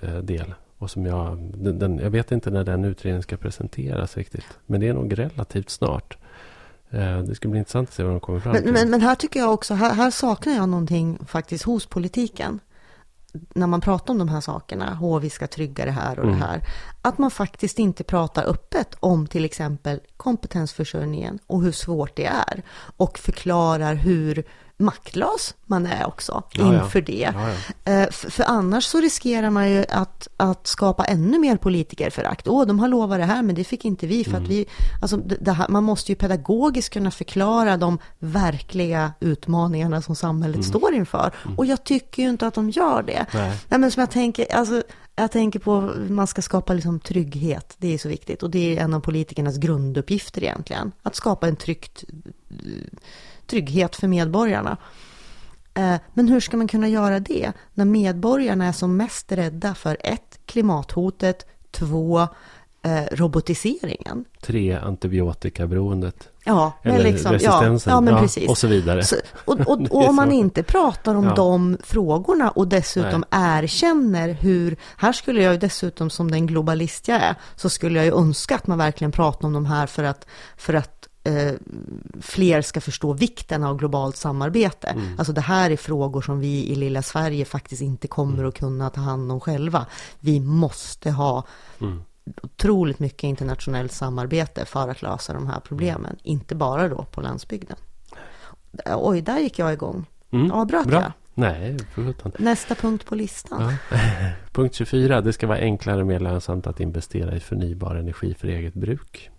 eh, 0.01 0.17
del. 0.17 0.55
Och 0.79 0.91
som 0.91 1.07
jag, 1.07 1.39
den, 1.39 1.79
den, 1.79 1.99
jag 1.99 2.11
vet 2.11 2.33
inte 2.33 2.51
när 2.51 2.65
den 2.65 2.85
utredningen 2.85 3.23
ska 3.23 3.37
presenteras 3.37 4.17
riktigt. 4.17 4.59
Men 4.67 4.81
det 4.81 4.89
är 4.89 4.95
nog 4.95 5.19
relativt 5.19 5.71
snart. 5.71 6.19
Eh, 6.95 7.19
Det 7.19 7.35
ska 7.35 7.49
bli 7.49 7.59
intressant 7.59 7.89
att 7.89 7.95
se 7.95 8.03
vad 8.03 8.13
de 8.13 8.21
kommer 8.21 8.41
fram 8.41 8.53
Men, 8.53 8.63
till. 8.63 8.73
men, 8.73 8.91
men 8.91 9.01
här 9.01 9.15
tycker 9.15 9.41
jag 9.41 9.53
också, 9.55 9.75
här, 9.75 9.95
här 9.95 10.11
saknar 10.11 10.53
jag 10.55 10.69
någonting 10.69 11.19
faktiskt 11.27 11.65
hos 11.65 11.87
politiken. 11.87 12.61
När 13.55 13.67
man 13.67 13.81
pratar 13.81 14.13
om 14.15 14.19
de 14.19 14.29
här 14.29 14.41
sakerna, 14.41 14.95
hur 14.95 15.21
vi 15.21 15.31
ska 15.31 15.47
trygga 15.47 15.85
det 15.85 15.91
här 15.91 16.19
och 16.19 16.25
Mm. 16.25 16.39
det 16.39 16.45
här. 16.47 16.61
Att 17.03 17.19
man 17.19 17.31
faktiskt 17.31 17.79
inte 17.79 18.05
pratar 18.05 18.45
öppet 18.45 18.95
om 19.01 19.27
till 19.27 19.45
exempel 19.45 20.01
kompetensförsörjningen 20.17 21.39
och 21.47 21.63
hur 21.63 21.73
svårt 21.73 22.17
det 22.17 22.27
är. 22.27 22.63
Och 22.97 23.19
förklarar 23.19 23.95
hur 23.95 24.45
maktlös 24.77 25.55
man 25.67 25.87
är 25.87 26.07
också 26.07 26.43
Ja, 26.53 26.73
ja. 26.75 26.85
inför 26.85 27.01
det. 27.01 27.31
Ja, 27.35 27.51
ja. 27.85 27.93
Eh, 27.93 28.11
För, 28.11 28.45
annars 28.45 28.85
så 28.85 29.01
riskerar 29.01 29.51
man 29.51 29.71
ju 29.71 29.85
att, 29.89 30.29
att 30.37 30.67
skapa 30.67 31.05
ännu 31.05 31.39
mer 31.39 31.57
politikerförakt. 31.57 32.49
Åh, 32.49 32.67
de 32.67 32.79
har 32.79 32.89
lovat 32.89 33.19
det 33.19 33.25
här, 33.25 33.43
men 33.43 33.55
det 33.55 33.65
fick 33.65 33.85
inte 33.85 34.07
vi. 34.07 34.25
För 34.25 34.31
Mm. 34.31 34.43
att 34.43 34.49
vi 34.51 34.67
alltså, 35.03 35.21
här, 35.53 35.69
man 35.69 35.85
måste 35.85 36.13
ju 36.13 36.17
pedagogiskt 36.17 36.93
kunna 36.93 37.11
förklara 37.11 37.77
de 37.77 37.99
verkliga 38.19 39.13
utmaningarna 39.21 40.03
som 40.03 40.17
samhället 40.17 40.65
står 40.65 40.95
inför. 40.95 41.31
Och 41.57 41.67
jag 41.67 41.85
tycker 41.85 42.23
ju 42.23 42.29
inte 42.29 42.47
att 42.47 42.55
de 42.55 42.71
gör 42.71 43.03
det. 43.03 43.13
Mm. 43.33 43.47
Nej. 43.49 43.59
Nej, 43.69 43.81
men 43.81 43.91
som 43.91 44.01
jag 44.01 44.11
tänker, 44.11 44.55
alltså, 44.55 44.83
jag 45.17 45.33
tänker 45.33 45.59
på 45.59 45.81
man 46.09 46.27
ska 46.27 46.43
skapa 46.43 46.73
liksom 46.75 47.01
trygghet. 47.01 47.75
Det 47.79 47.95
är 47.95 47.99
så 47.99 48.09
viktigt. 48.09 48.43
Och 48.43 48.51
det 48.51 48.79
är 48.79 48.83
en 48.85 48.95
av 48.95 49.01
politikernas 49.01 49.57
grunduppgifter 49.57 50.43
egentligen. 50.43 50.93
Att 51.03 51.15
skapa 51.17 51.49
en 51.49 51.57
tryggt, 51.57 52.05
trygghet 53.47 53.97
för 53.97 54.09
medborgarna. 54.09 54.77
Eh, 55.75 55.95
Men 56.15 56.29
hur 56.29 56.41
ska 56.41 56.57
man 56.57 56.69
kunna 56.69 56.89
göra 56.89 57.21
det 57.21 57.53
när 57.75 57.85
medborgarna 57.85 58.67
är 58.67 58.73
som 58.73 58.97
mest 58.97 59.33
rädda 59.33 59.75
för 59.75 59.97
ett, 60.01 60.39
klimathotet, 60.47 61.47
två, 61.71 62.21
eh, 62.83 63.03
robotiseringen? 63.13 64.25
Tre, 64.41 64.73
antibiotikaberoendet. 64.73 66.29
Ja, 66.47 66.73
Eller 66.83 67.05
liksom, 67.05 67.33
ja, 67.33 67.37
resistensen. 67.39 67.91
ja, 67.93 68.01
men 68.01 68.15
Ja, 68.15 68.21
precis. 68.21 68.49
och 68.49 68.59
så 68.59 68.67
vidare. 68.67 69.05
Så, 69.05 69.17
och, 69.45 69.61
och, 69.61 69.81
och 69.91 70.09
om 70.09 70.17
man 70.17 70.33
inte 70.33 70.63
pratar 70.63 71.15
om 71.15 71.25
Ja. 71.25 71.35
de 71.35 71.79
frågorna 71.85 72.51
och 72.51 72.69
dessutom 72.69 73.25
erkänner 73.31 74.29
hur, 74.29 74.77
här 74.97 75.13
skulle 75.13 75.43
jag 75.43 75.53
ju 75.53 75.59
dessutom 75.59 76.11
som 76.11 76.31
den 76.31 76.47
globalist 76.47 77.09
jag 77.09 77.23
är, 77.23 77.35
så 77.57 77.69
skulle 77.69 77.99
jag 77.99 78.07
ju 78.07 78.15
önska 78.15 78.55
att 78.55 78.67
man 78.67 78.79
verkligen 78.79 79.13
pratar 79.13 79.47
om 79.47 79.53
de 79.53 79.67
här 79.67 79.87
för 79.87 80.05
att, 80.05 80.27
för 80.57 80.75
att 80.75 80.94
eh, 81.25 81.53
fler 82.21 82.63
ska 82.63 82.81
förstå 82.81 83.13
vikten 83.13 83.65
av 83.65 83.77
globalt 83.79 84.17
samarbete. 84.17 84.87
Mm. 84.87 85.19
Alltså 85.19 85.33
det 85.33 85.41
här 85.41 85.71
är 85.71 85.77
frågor 85.77 86.23
som 86.23 86.41
vi 86.41 86.67
i 86.67 86.75
lilla 86.75 87.03
Sverige 87.03 87.45
faktiskt 87.45 87.83
inte 87.83 88.09
kommer 88.09 88.35
Mm. 88.35 88.49
att 88.49 88.55
kunna 88.59 88.91
ta 88.91 89.01
hand 89.01 89.33
om 89.33 89.41
själva. 89.41 89.87
Vi 90.21 90.41
måste 90.41 91.11
ha 91.11 91.45
Mm. 91.81 92.03
otroligt 92.43 92.99
mycket 92.99 93.25
internationellt 93.25 93.93
samarbete 93.93 94.65
för 94.65 94.89
att 94.89 95.03
lösa 95.03 95.33
de 95.33 95.47
här 95.47 95.61
problemen. 95.61 96.05
Mm. 96.05 96.17
Inte 96.23 96.55
bara 96.55 96.89
då 96.89 97.05
på 97.11 97.21
landsbygden. 97.21 97.77
Oj, 98.97 99.21
där 99.21 99.39
gick 99.39 99.59
jag 99.59 99.73
igång. 99.73 100.07
Mm. 100.31 100.51
Avbröt 100.51 100.87
Bra. 100.87 101.01
jag? 101.03 101.13
Nej. 101.35 101.77
Nästa 102.39 102.75
punkt 102.75 103.07
på 103.07 103.15
listan. 103.15 103.77
Ja. 103.91 103.99
Punkt 104.53 104.75
24. 104.75 105.21
Det 105.21 105.33
ska 105.33 105.47
vara 105.47 105.59
enklare 105.59 106.01
och 106.01 106.07
mer 106.07 106.21
lönsamt 106.21 106.67
att 106.67 106.81
investera 106.81 107.37
i 107.37 107.41
förnybar 107.41 107.95
energi 107.97 108.35
för 108.35 108.49
eget 108.49 108.75
bruk. 108.75 109.31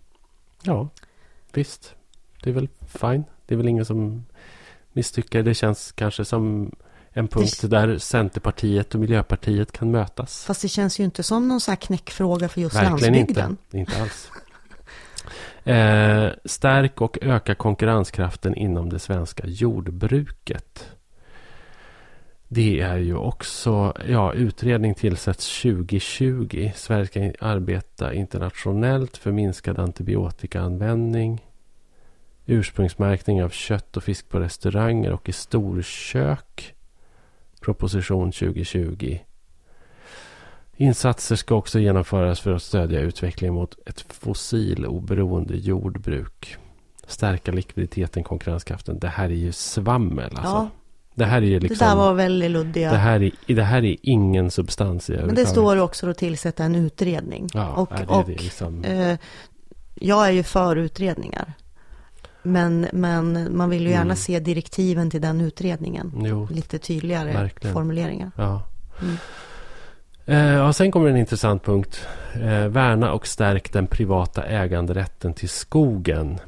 Ja, 0.63 0.89
visst. 1.58 1.96
Det 2.44 2.50
är 2.50 2.54
väl 2.54 2.70
fine. 2.88 3.24
Det 3.46 3.56
är 3.56 3.58
väl 3.58 3.68
ingen 3.68 3.86
som 3.86 4.26
misstycker. 4.94 5.44
Det 5.44 5.54
känns 5.54 5.91
kanske 5.91 6.26
som 6.26 6.72
en 7.10 7.28
punkt 7.28 7.62
där 7.70 7.98
Centerpartiet 7.98 8.94
och 8.94 9.00
Miljöpartiet 9.02 9.72
kan 9.72 9.91
mötas. 9.91 10.46
Fast 10.46 10.62
det 10.62 10.68
känns 10.68 11.00
ju 11.00 11.04
inte 11.04 11.24
som 11.24 11.48
någon 11.48 11.62
sån 11.62 11.72
här 11.72 11.78
knäckfråga 11.78 12.50
för 12.50 12.62
just 12.62 12.76
Verkligen 12.76 13.13
landsbygden. 13.13 13.58
inte. 13.72 13.78
Inte 13.78 14.02
alls. 14.02 14.32
Eh, 15.63 16.30
stärk 16.46 17.02
och 17.02 17.18
öka 17.22 17.56
konkurrenskraften 17.56 18.56
inom 18.56 18.89
det 18.89 19.00
svenska 19.00 19.44
jordbruket. 19.48 20.89
Det 22.56 22.80
är 22.80 22.98
ju 22.98 23.15
också, 23.15 23.94
ja, 24.08 24.34
utredning 24.34 24.96
tillsätts 24.96 25.62
2020. 25.62 26.72
Sverige 26.76 27.06
ska 27.06 27.46
arbeta 27.46 28.13
internationellt 28.13 29.18
för 29.18 29.32
minskad 29.32 29.80
antibiotikaanvändning. 29.80 31.46
Ursprungsmärkning 32.46 33.44
av 33.44 33.50
kött 33.50 33.98
och 33.98 34.04
fisk 34.04 34.30
på 34.30 34.39
restauranger 34.39 35.12
och 35.12 35.30
i 35.30 35.32
storkök. 35.32 36.76
Proposition 37.62 38.32
2020. 38.32 39.20
Insatser 40.76 41.36
ska 41.36 41.56
också 41.56 41.80
genomföras 41.80 42.39
för 42.39 42.52
att 42.52 42.63
stödja 42.63 43.00
utvecklingen 43.00 43.54
mot 43.54 43.88
ett 43.88 44.02
fossiloberoende 44.02 45.58
jordbruk. 45.58 46.58
Stärka 47.08 47.52
likviditeten, 47.52 48.24
konkurrenskraften. 48.24 49.00
Det 49.00 49.08
här 49.08 49.30
är 49.30 49.36
ju 49.36 49.52
svammel 49.52 50.30
alltså. 50.36 50.56
Ja. 50.56 50.70
Det 51.15 51.25
här 51.25 51.38
är 51.41 51.45
ju 51.45 51.60
Det 51.60 51.67
liksom... 51.67 51.88
där 51.88 51.95
var 51.95 52.13
väldigt 52.13 52.51
luddiga. 52.51 52.91
det, 52.91 52.97
här 52.97 53.23
är, 53.23 53.56
det 53.56 53.63
här 53.63 53.86
är 53.86 53.95
ingen 54.01 54.51
substans 54.51 55.10
i 55.10 55.13
Men 55.25 55.36
det 55.36 55.45
står 55.45 55.78
också 55.78 56.10
att 56.10 56.17
tillsätta 56.17 56.63
en 56.63 56.75
utredning. 56.75 57.47
Ja, 57.54 57.69
och 57.73 57.89
det, 57.97 58.06
och 58.08 58.25
det 58.25 58.32
liksom... 58.32 58.84
eh, 58.84 59.17
jag 59.95 60.28
är 60.28 60.32
ju 60.32 60.43
för 60.43 60.75
utredningar. 60.75 61.54
Men, 62.43 62.88
men 62.93 63.58
man 63.58 63.69
vill 63.69 63.84
ju 63.84 63.89
gärna 63.89 64.01
Mm. 64.04 64.15
se 64.15 64.39
direktiven 64.39 65.10
till 65.10 65.21
den 65.21 65.41
utredningen. 65.41 66.12
Jo, 66.25 66.47
Lite 66.51 66.80
tydligare 66.80 67.34
Verkligen. 67.34 67.73
formuleringar. 67.73 68.32
ja. 68.38 68.62
Mm. 69.01 69.17
Eh, 70.25 70.71
sen 70.71 70.91
kommer 70.91 71.10
en 71.10 71.17
intressant 71.17 71.63
punkt. 71.63 72.08
Eh, 72.34 72.67
värna 72.67 73.12
och 73.13 73.28
stärk 73.28 73.73
den 73.73 73.88
privata 73.88 74.43
äganderätten 74.43 75.34
till 75.34 75.49
skogen. 75.49 76.39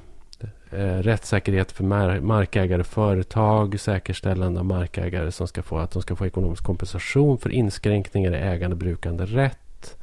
Eh, 0.72 0.98
rättssäkerhet 0.98 1.72
för 1.72 1.84
mar- 1.84 2.22
markägare 2.22 2.80
och 2.80 2.88
företag. 2.88 3.80
Säkerställande 3.80 4.60
av 4.60 4.66
markägare 4.66 5.32
som 5.32 5.48
ska 5.48 5.64
få, 5.64 5.78
att 5.78 5.92
de 5.92 6.02
ska 6.02 6.16
få 6.16 6.26
ekonomisk 6.26 6.64
kompensation 6.64 7.38
för 7.38 7.50
inskränkningar 7.50 8.32
i 8.32 8.38
ägande 8.38 8.74
och 8.74 8.80
brukande 8.80 9.26
rätt. 9.26 9.98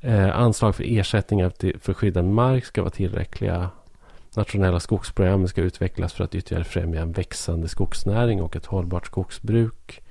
Eh, 0.00 0.38
anslag 0.38 0.74
för 0.74 0.84
ersättningar 0.86 1.52
för 1.78 1.94
skyddad 1.94 2.24
mark 2.24 2.64
ska 2.64 2.82
vara 2.82 2.90
tillräckliga. 2.90 3.70
Nationella 4.36 4.80
skogsprogram 4.80 5.48
ska 5.48 5.60
utvecklas 5.60 6.12
för 6.12 6.24
att 6.24 6.34
ytterligare 6.34 6.64
främja 6.64 7.02
en 7.02 7.12
växande 7.12 7.68
skogsnäring 7.68 8.42
och 8.42 8.56
ett 8.56 8.66
hållbart 8.66 9.06
skogsbruk. 9.06 10.02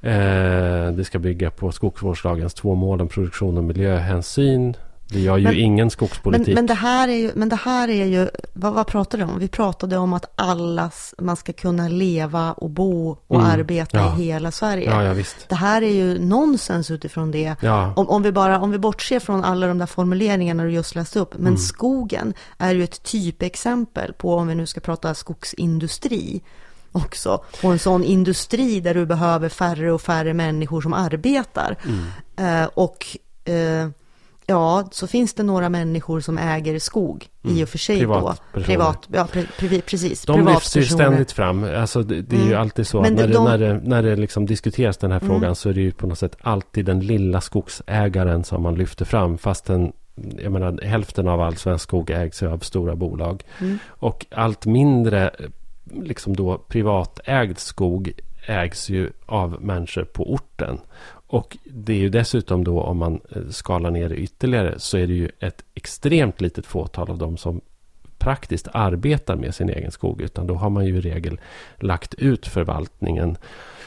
Eh, 0.00 0.90
det 0.90 1.04
ska 1.04 1.18
bygga 1.18 1.50
på 1.50 1.72
skogsvårdslagens 1.72 2.54
två 2.54 2.74
mål 2.74 3.00
om 3.00 3.08
produktion 3.08 3.58
och 3.58 3.64
miljöhänsyn. 3.64 4.76
Det 5.08 5.20
gör 5.20 5.36
ju 5.36 5.44
Men- 5.44 5.54
ingen 5.54 5.84
Men, 5.84 5.90
skogspolitik. 5.90 6.54
men, 6.54 6.66
det 6.66 6.74
här 6.74 7.08
är 7.08 7.12
ju, 7.16 7.30
men 7.34 7.48
det 7.48 7.56
här 7.56 7.88
är 7.88 8.04
ju, 8.04 8.28
vad, 8.52 8.72
vad 8.74 8.86
pratade 8.86 9.24
vi 9.24 9.32
om? 9.32 9.38
Vi 9.38 9.48
pratade 9.48 9.96
om 9.98 10.12
att 10.12 10.32
allas, 10.34 11.14
man 11.18 11.36
ska 11.36 11.52
kunna 11.52 11.88
leva 11.88 12.52
och 12.52 12.70
bo 12.70 13.16
och 13.26 13.36
Mm, 13.40 13.46
arbeta 13.50 13.98
ja. 13.98 14.18
i 14.18 14.22
hela 14.22 14.50
Sverige. 14.50 14.90
ja, 14.90 15.02
ja, 15.04 15.12
visst. 15.12 15.48
Det 15.48 15.54
här 15.54 15.82
är 15.82 15.90
ju 15.92 16.18
nonsens 16.18 16.90
utifrån 16.90 17.30
det. 17.30 17.54
Om, 17.96 18.08
om, 18.08 18.22
vi 18.22 18.32
bara, 18.32 18.60
om 18.60 18.70
vi 18.70 18.78
bortser 18.78 19.20
från 19.20 19.44
alla 19.44 19.66
de 19.66 19.78
där 19.78 19.86
formuleringarna 19.86 20.62
du 20.62 20.70
just 20.70 20.94
läste 20.94 21.18
upp, 21.20 21.34
men 21.34 21.46
Mm. 21.46 21.58
skogen 21.58 22.34
är 22.58 22.74
ju 22.74 22.84
ett 22.84 23.02
typexempel 23.02 24.12
på, 24.12 24.34
om 24.36 24.46
vi 24.48 24.54
nu 24.54 24.66
ska 24.66 24.80
prata 24.80 25.14
skogsindustri 25.14 26.42
också, 26.92 27.44
och 27.62 27.72
en 27.72 27.78
sån 27.78 28.04
industri 28.04 28.80
där 28.80 28.94
du 28.94 29.06
behöver 29.06 29.48
färre 29.48 29.92
och 29.92 30.00
färre 30.02 30.34
människor 30.34 30.80
som 30.80 30.92
arbetar. 30.92 31.76
mm, 31.84 32.04
Eh, 32.36 32.68
och 32.74 33.06
eh, 33.44 33.88
ja, 34.46 34.88
så 34.92 35.06
finns 35.06 35.34
det 35.34 35.42
några 35.42 35.68
människor 35.68 36.20
som 36.20 36.38
äger 36.38 36.78
skog 36.78 37.26
Mm. 37.44 37.56
i 37.56 37.64
och 37.64 37.68
för 37.68 37.78
sig 37.78 38.00
då. 38.00 38.14
Privatpersoner. 38.14 38.64
Privat, 38.66 39.08
ja, 39.12 39.26
pre, 39.32 39.42
pre, 39.58 39.80
precis. 39.80 40.22
de 40.22 40.46
lyfts 40.46 40.76
ju 40.76 40.84
ständigt 40.84 41.32
fram. 41.32 41.64
Alltså, 41.64 42.02
det, 42.02 42.22
det 42.22 42.36
är 42.36 42.40
ju 42.40 42.46
Mm. 42.46 42.60
alltid 42.60 42.86
så. 42.86 43.02
Men 43.02 43.12
att 43.12 43.18
det- 43.18 43.22
när, 43.22 43.28
det, 43.28 43.34
de- 43.34 43.44
när, 43.44 43.58
det, 43.58 43.80
när 43.88 44.02
det 44.02 44.16
liksom 44.16 44.46
diskuteras 44.46 44.96
den 44.96 45.12
här 45.12 45.20
Mm. 45.20 45.30
frågan 45.32 45.54
så 45.54 45.68
är 45.68 45.72
det 45.74 45.80
ju 45.80 45.92
på 45.92 46.06
något 46.06 46.18
sätt 46.18 46.36
alltid 46.40 46.84
den 46.84 47.00
lilla 47.00 47.40
skogsägaren 47.40 48.44
som 48.44 48.62
man 48.62 48.74
lyfter 48.74 49.04
fram. 49.04 49.38
Fast 49.38 49.64
den, 49.64 49.92
jag 50.42 50.52
menar, 50.52 50.80
hälften 50.82 51.28
av 51.28 51.40
all 51.40 51.56
svensk 51.56 51.82
skog 51.82 52.10
ägs 52.10 52.42
ju 52.42 52.48
av 52.50 52.58
stora 52.58 52.96
bolag. 52.96 53.42
Mm. 53.60 53.78
Och 53.88 54.26
allt 54.30 54.66
mindre 54.66 55.30
liksom 56.02 56.36
då 56.36 56.58
privatägd 56.58 57.58
skog 57.58 58.12
ägs 58.46 58.88
ju 58.90 59.10
av 59.26 59.62
människor 59.62 60.04
på 60.04 60.32
orten. 60.32 60.78
Och 61.34 61.56
det 61.64 61.92
är 61.92 61.98
ju 61.98 62.08
dessutom 62.08 62.64
då 62.64 62.80
om 62.80 62.98
man 62.98 63.20
eh, 63.30 63.42
skalar 63.50 63.90
ner 63.90 64.08
det 64.08 64.16
ytterligare 64.16 64.74
så 64.78 64.98
är 64.98 65.06
det 65.06 65.12
ju 65.14 65.28
ett 65.40 65.64
extremt 65.74 66.40
litet 66.40 66.66
fåtal 66.66 67.10
av 67.10 67.18
dem 67.18 67.36
som 67.36 67.60
praktiskt 68.18 68.68
arbetar 68.72 69.36
med 69.36 69.54
sin 69.54 69.68
egen 69.70 69.90
skog. 69.90 70.20
Utan 70.20 70.46
då 70.46 70.54
har 70.54 70.70
man 70.70 70.86
ju 70.86 70.96
i 70.96 71.00
regel 71.00 71.40
lagt 71.76 72.14
ut 72.14 72.46
förvaltningen 72.46 73.36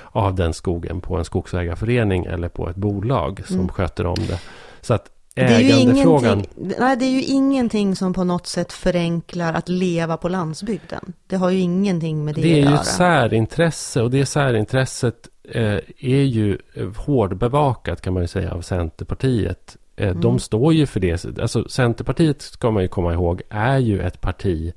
av 0.03 0.35
den 0.35 0.53
skogen 0.53 1.01
på 1.01 1.17
en 1.17 1.25
skogsägarförening 1.25 2.25
eller 2.25 2.49
på 2.49 2.69
ett 2.69 2.75
bolag 2.75 3.41
som 3.45 3.55
Mm. 3.55 3.69
sköter 3.69 4.05
om 4.05 4.25
det. 4.27 4.41
Så 4.81 4.93
att 4.93 5.11
Det 5.45 5.53
är, 5.55 5.59
ju 5.59 5.71
ägandefrågan... 5.71 6.33
ingenting, 6.33 6.73
nej, 6.79 6.97
det 6.97 7.05
är 7.05 7.09
ju 7.09 7.23
ingenting 7.23 7.95
som 7.95 8.13
på 8.13 8.23
något 8.23 8.47
sätt 8.47 8.73
förenklar 8.73 9.53
att 9.53 9.69
leva 9.69 10.17
på 10.17 10.29
landsbygden. 10.29 11.13
Det 11.27 11.35
har 11.35 11.49
ju 11.49 11.59
ingenting 11.59 12.25
med 12.25 12.35
det, 12.35 12.41
Det 12.41 12.47
är 12.47 12.53
att 12.53 12.57
ju 12.57 12.63
göra. 12.71 12.79
ett 12.79 12.85
särintresse 12.85 14.01
och 14.01 14.11
det 14.11 14.25
särintresset 14.25 15.27
eh, 15.51 15.63
är 15.99 16.23
ju 16.23 16.57
eh, 16.73 16.87
hårdbevakat 16.95 18.01
kan 18.01 18.13
man 18.13 18.23
ju 18.23 18.27
säga 18.27 18.51
av 18.53 18.61
Centerpartiet. 18.61 19.77
Eh, 19.95 20.07
Mm. 20.09 20.21
De 20.21 20.39
står 20.39 20.73
ju 20.73 20.85
för 20.85 20.99
det. 20.99 21.25
Alltså 21.41 21.69
Centerpartiet 21.69 22.41
ska 22.41 22.71
man 22.71 22.83
ju 22.83 22.87
komma 22.89 23.13
ihåg 23.13 23.41
är 23.49 23.77
ju 23.77 24.01
ett 24.01 24.21
parti 24.21 24.73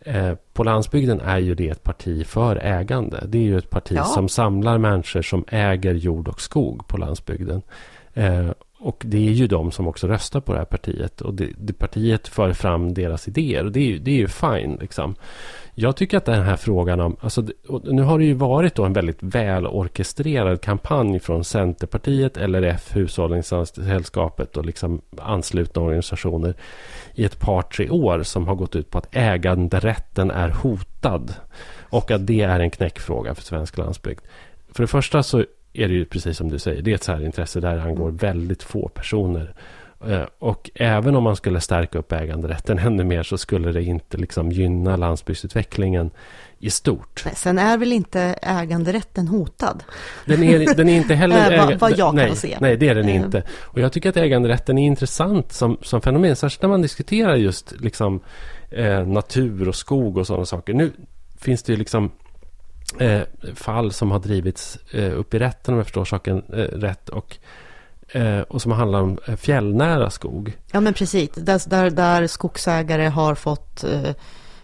eh, 0.00 0.32
på 0.52 0.64
landsbygden 0.64 1.20
är 1.20 1.38
ju 1.38 1.54
det 1.54 1.68
ett 1.68 1.82
parti 1.82 2.26
för 2.26 2.56
ägande. 2.56 3.24
Det 3.28 3.38
är 3.38 3.42
ju 3.42 3.58
ett 3.58 3.70
parti 3.70 3.92
Ja. 3.96 4.04
som 4.04 4.28
samlar 4.28 4.78
människor 4.78 5.22
som 5.22 5.44
äger 5.48 5.94
jord 5.94 6.28
och 6.28 6.40
skog 6.40 6.88
på 6.88 6.96
landsbygden. 6.96 7.62
Och 8.78 9.02
det 9.06 9.28
är 9.28 9.32
ju 9.32 9.46
de 9.46 9.72
som 9.72 9.88
också 9.88 10.06
röstar 10.06 10.40
på 10.40 10.52
det 10.52 10.58
här 10.58 10.64
partiet. 10.64 11.20
Och 11.20 11.34
det, 11.34 11.50
det 11.56 11.72
partiet 11.72 12.28
för 12.28 12.52
fram 12.52 12.94
deras 12.94 13.28
idéer. 13.28 13.64
Och 13.64 13.72
det 13.72 13.80
är 13.80 13.86
ju, 13.86 13.98
det 13.98 14.10
är 14.10 14.16
ju 14.16 14.28
fine. 14.28 14.78
Liksom. 14.80 15.14
Jag 15.74 15.96
tycker 15.96 16.16
att 16.16 16.24
den 16.24 16.42
här 16.42 16.56
frågan 16.56 17.00
om... 17.00 17.16
Alltså, 17.20 17.44
nu 17.84 18.02
har 18.02 18.18
det 18.18 18.24
ju 18.24 18.34
varit 18.34 18.74
då 18.74 18.84
en 18.84 18.92
väldigt 18.92 19.22
välorkestrerad 19.22 20.60
kampanj 20.60 21.20
från 21.20 21.44
Centerpartiet, 21.44 22.36
LRF, 22.36 22.96
Hushållningssällskapet 22.96 24.56
och 24.56 24.66
liksom 24.66 25.00
anslutna 25.18 25.82
organisationer 25.82 26.54
i 27.14 27.24
ett 27.24 27.40
par, 27.40 27.62
tre 27.62 27.90
år 27.90 28.22
som 28.22 28.48
har 28.48 28.54
gått 28.54 28.76
ut 28.76 28.90
på 28.90 28.98
att 28.98 29.16
äganderätten 29.16 30.30
är 30.30 30.48
hotad. 30.48 31.34
Och 31.80 32.10
att 32.10 32.26
det 32.26 32.42
är 32.42 32.60
en 32.60 32.70
knäckfråga 32.70 33.34
för 33.34 33.42
svensk 33.42 33.78
landsbygd. 33.78 34.20
För 34.72 34.82
det 34.82 34.86
första 34.86 35.22
så 35.22 35.44
är 35.78 35.88
det 35.88 35.94
ju 35.94 36.04
precis 36.04 36.36
som 36.36 36.48
du 36.48 36.58
säger, 36.58 36.82
det 36.82 36.90
är 36.90 36.94
ett 36.94 37.02
särintresse 37.02 37.60
där 37.60 37.78
angår 37.78 38.10
väldigt 38.10 38.62
få 38.62 38.88
personer. 38.88 39.54
Eh, 40.06 40.24
och 40.38 40.70
även 40.74 41.16
om 41.16 41.22
man 41.22 41.36
skulle 41.36 41.60
stärka 41.60 41.98
upp 41.98 42.12
äganderätten 42.12 42.78
ännu 42.86 43.04
mer 43.04 43.22
så 43.22 43.38
skulle 43.38 43.72
det 43.72 43.82
inte 43.82 44.16
liksom 44.16 44.52
gynna 44.52 44.96
landsbygdsutvecklingen 44.96 46.10
i 46.58 46.70
stort. 46.70 47.22
Nej, 47.24 47.34
sen 47.36 47.58
är 47.58 47.78
väl 47.78 47.92
inte 47.92 48.20
äganderätten 48.42 49.28
hotad? 49.28 49.84
Den 50.26 50.42
är, 50.42 50.74
den 50.74 50.88
är 50.88 50.96
inte 50.96 51.14
heller... 51.14 51.52
Äga, 51.52 51.66
vad, 51.66 51.78
vad 51.78 51.98
jag 51.98 52.14
nej, 52.14 52.26
kan 52.26 52.36
se. 52.36 52.56
Nej, 52.60 52.76
det 52.76 52.88
är 52.88 52.94
den 52.94 53.08
mm. 53.08 53.24
inte. 53.24 53.42
Och 53.60 53.80
jag 53.80 53.92
tycker 53.92 54.08
att 54.08 54.16
äganderätten 54.16 54.78
är 54.78 54.86
intressant 54.86 55.52
som, 55.52 55.78
som 55.82 56.00
fenomen. 56.00 56.36
Särskilt 56.36 56.62
när 56.62 56.68
man 56.68 56.82
diskuterar 56.82 57.36
just 57.36 57.80
liksom, 57.80 58.20
eh, 58.70 59.06
natur 59.06 59.68
och 59.68 59.76
skog 59.76 60.18
och 60.18 60.26
sådana 60.26 60.44
saker. 60.44 60.74
Nu 60.74 60.92
finns 61.38 61.62
det 61.62 61.72
ju 61.72 61.78
liksom 61.78 62.10
eh, 62.98 63.22
fall 63.54 63.92
som 63.92 64.10
har 64.10 64.18
drivits 64.18 64.78
eh, 64.90 65.18
upp 65.18 65.34
i 65.34 65.38
rätten 65.38 65.74
om 65.74 65.78
jag 65.78 65.86
förstår 65.86 66.04
saken 66.04 66.42
eh, 66.52 66.56
rätt. 66.58 67.08
Och, 67.08 67.36
eh, 68.08 68.40
och 68.40 68.62
som 68.62 68.72
handlar 68.72 69.00
om 69.00 69.18
eh, 69.26 69.36
fjällnära 69.36 70.10
skog. 70.10 70.56
Ja 70.72 70.80
men 70.80 70.94
precis, 70.94 71.30
där, 71.30 71.70
där, 71.70 71.90
där 71.90 72.26
skogsägare 72.26 73.08
har 73.08 73.34
fått 73.34 73.84
eh, 73.84 74.14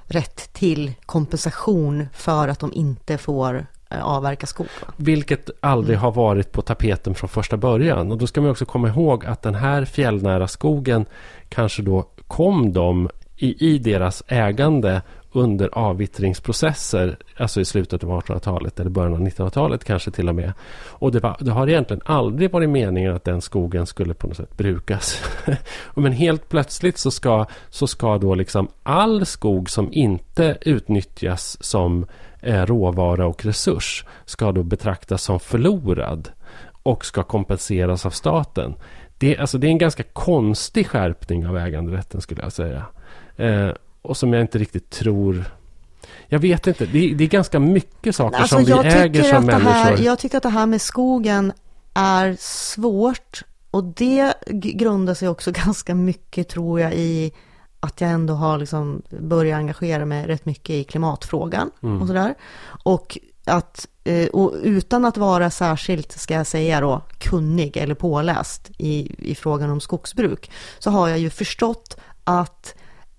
rätt 0.04 0.52
till 0.52 0.92
kompensation 1.06 2.08
för 2.12 2.48
att 2.48 2.60
de 2.60 2.72
inte 2.72 3.18
får 3.18 3.66
avverka 4.00 4.46
skog. 4.46 4.66
Vilket 4.96 5.50
aldrig 5.60 5.98
har 5.98 6.12
varit 6.12 6.52
på 6.52 6.62
tapeten 6.62 7.14
från 7.14 7.28
första 7.28 7.56
början. 7.56 8.12
Och 8.12 8.18
då 8.18 8.26
ska 8.26 8.40
man 8.40 8.50
också 8.50 8.64
komma 8.64 8.88
ihåg 8.88 9.26
att 9.26 9.42
den 9.42 9.54
här 9.54 9.84
fjällnära 9.84 10.48
skogen 10.48 11.06
kanske 11.48 11.82
då 11.82 12.08
kom 12.26 12.72
dem 12.72 13.08
i, 13.36 13.74
i 13.74 13.78
deras 13.78 14.22
ägande 14.26 15.02
under 15.32 15.68
avvittringsprocesser, 15.72 17.16
alltså 17.36 17.60
i 17.60 17.64
slutet 17.64 18.04
av 18.04 18.10
1800-talet 18.10 18.80
eller 18.80 18.90
början 18.90 19.12
av 19.12 19.20
1900-talet 19.20 19.84
kanske 19.84 20.10
till 20.10 20.28
och 20.28 20.34
med. 20.34 20.52
Och 20.88 21.12
det, 21.12 21.20
var, 21.20 21.36
det, 21.40 21.50
har 21.50 21.68
egentligen 21.68 22.02
aldrig 22.04 22.50
varit 22.50 22.70
meningen 22.70 23.16
att 23.16 23.24
den 23.24 23.40
skogen 23.40 23.86
skulle 23.86 24.14
på 24.14 24.26
något 24.26 24.36
sätt 24.36 24.56
brukas. 24.56 25.22
Men 25.94 26.12
helt 26.12 26.48
plötsligt 26.48 26.98
så 26.98 27.10
ska, 27.10 27.46
så 27.70 27.86
ska 27.86 28.18
då 28.18 28.34
liksom 28.34 28.68
all 28.82 29.26
skog 29.26 29.70
som 29.70 29.92
inte 29.92 30.58
utnyttjas 30.60 31.64
som 31.64 32.06
eh, 32.40 32.66
råvara 32.66 33.26
och 33.26 33.44
resurs 33.44 34.04
ska 34.24 34.52
då 34.52 34.62
betraktas 34.62 35.22
som 35.22 35.40
förlorad 35.40 36.28
och 36.82 37.04
ska 37.04 37.22
kompenseras 37.22 38.06
av 38.06 38.10
staten. 38.10 38.74
Det, 39.18 39.38
alltså, 39.38 39.58
det 39.58 39.66
är 39.66 39.70
en 39.70 39.78
ganska 39.78 40.02
konstig 40.02 40.86
skärpning 40.86 41.46
av 41.46 41.58
äganderätten 41.58 42.20
skulle 42.20 42.42
jag 42.42 42.52
säga. 42.52 42.84
Eh, 43.36 43.70
och 44.02 44.16
som 44.16 44.32
jag 44.32 44.40
inte 44.40 44.58
riktigt 44.58 44.90
tror... 44.90 45.44
Jag 46.26 46.38
vet 46.38 46.66
inte. 46.66 46.86
Det 46.86 47.10
är, 47.10 47.14
det 47.14 47.24
är 47.24 47.28
ganska 47.28 47.60
mycket 47.60 48.16
saker 48.16 48.38
alltså, 48.38 48.56
som 48.56 48.64
vi 48.64 48.72
äger 48.72 49.22
som 49.22 49.46
människor. 49.46 49.70
Här, 49.70 49.98
jag 49.98 50.18
tycker 50.18 50.36
att 50.36 50.42
det 50.42 50.48
här 50.48 50.66
med 50.66 50.82
skogen 50.82 51.52
är 51.94 52.36
svårt. 52.40 53.42
Och 53.70 53.84
det 53.84 54.34
grundar 54.50 55.14
sig 55.14 55.28
också 55.28 55.50
ganska 55.64 55.94
mycket, 55.94 56.48
tror 56.48 56.80
jag, 56.80 56.94
i 56.94 57.32
att 57.80 58.00
jag 58.00 58.10
ändå 58.10 58.34
har 58.34 58.58
liksom 58.58 59.02
börjat 59.20 59.56
engagera 59.56 60.04
mig 60.04 60.26
rätt 60.26 60.46
mycket 60.46 60.70
i 60.70 60.84
klimatfrågan 60.84 61.70
mm. 61.82 62.02
och 62.02 62.06
sådär. 62.06 62.34
Och 62.84 63.18
att, 63.44 63.88
eh, 64.04 64.28
och 64.28 64.54
utan 64.62 65.04
att 65.04 65.16
vara 65.16 65.50
särskilt, 65.50 66.12
ska 66.12 66.34
jag 66.34 66.46
säga 66.46 66.80
då, 66.80 67.02
kunnig 67.18 67.76
eller 67.76 67.94
påläst 67.94 68.70
i, 68.78 69.14
i 69.30 69.34
frågan 69.34 69.70
om 69.70 69.80
skogsbruk, 69.80 70.50
så 70.78 70.90
har 70.90 71.08
jag 71.08 71.18
ju 71.18 71.30
förstått 71.30 71.96
att 72.24 72.74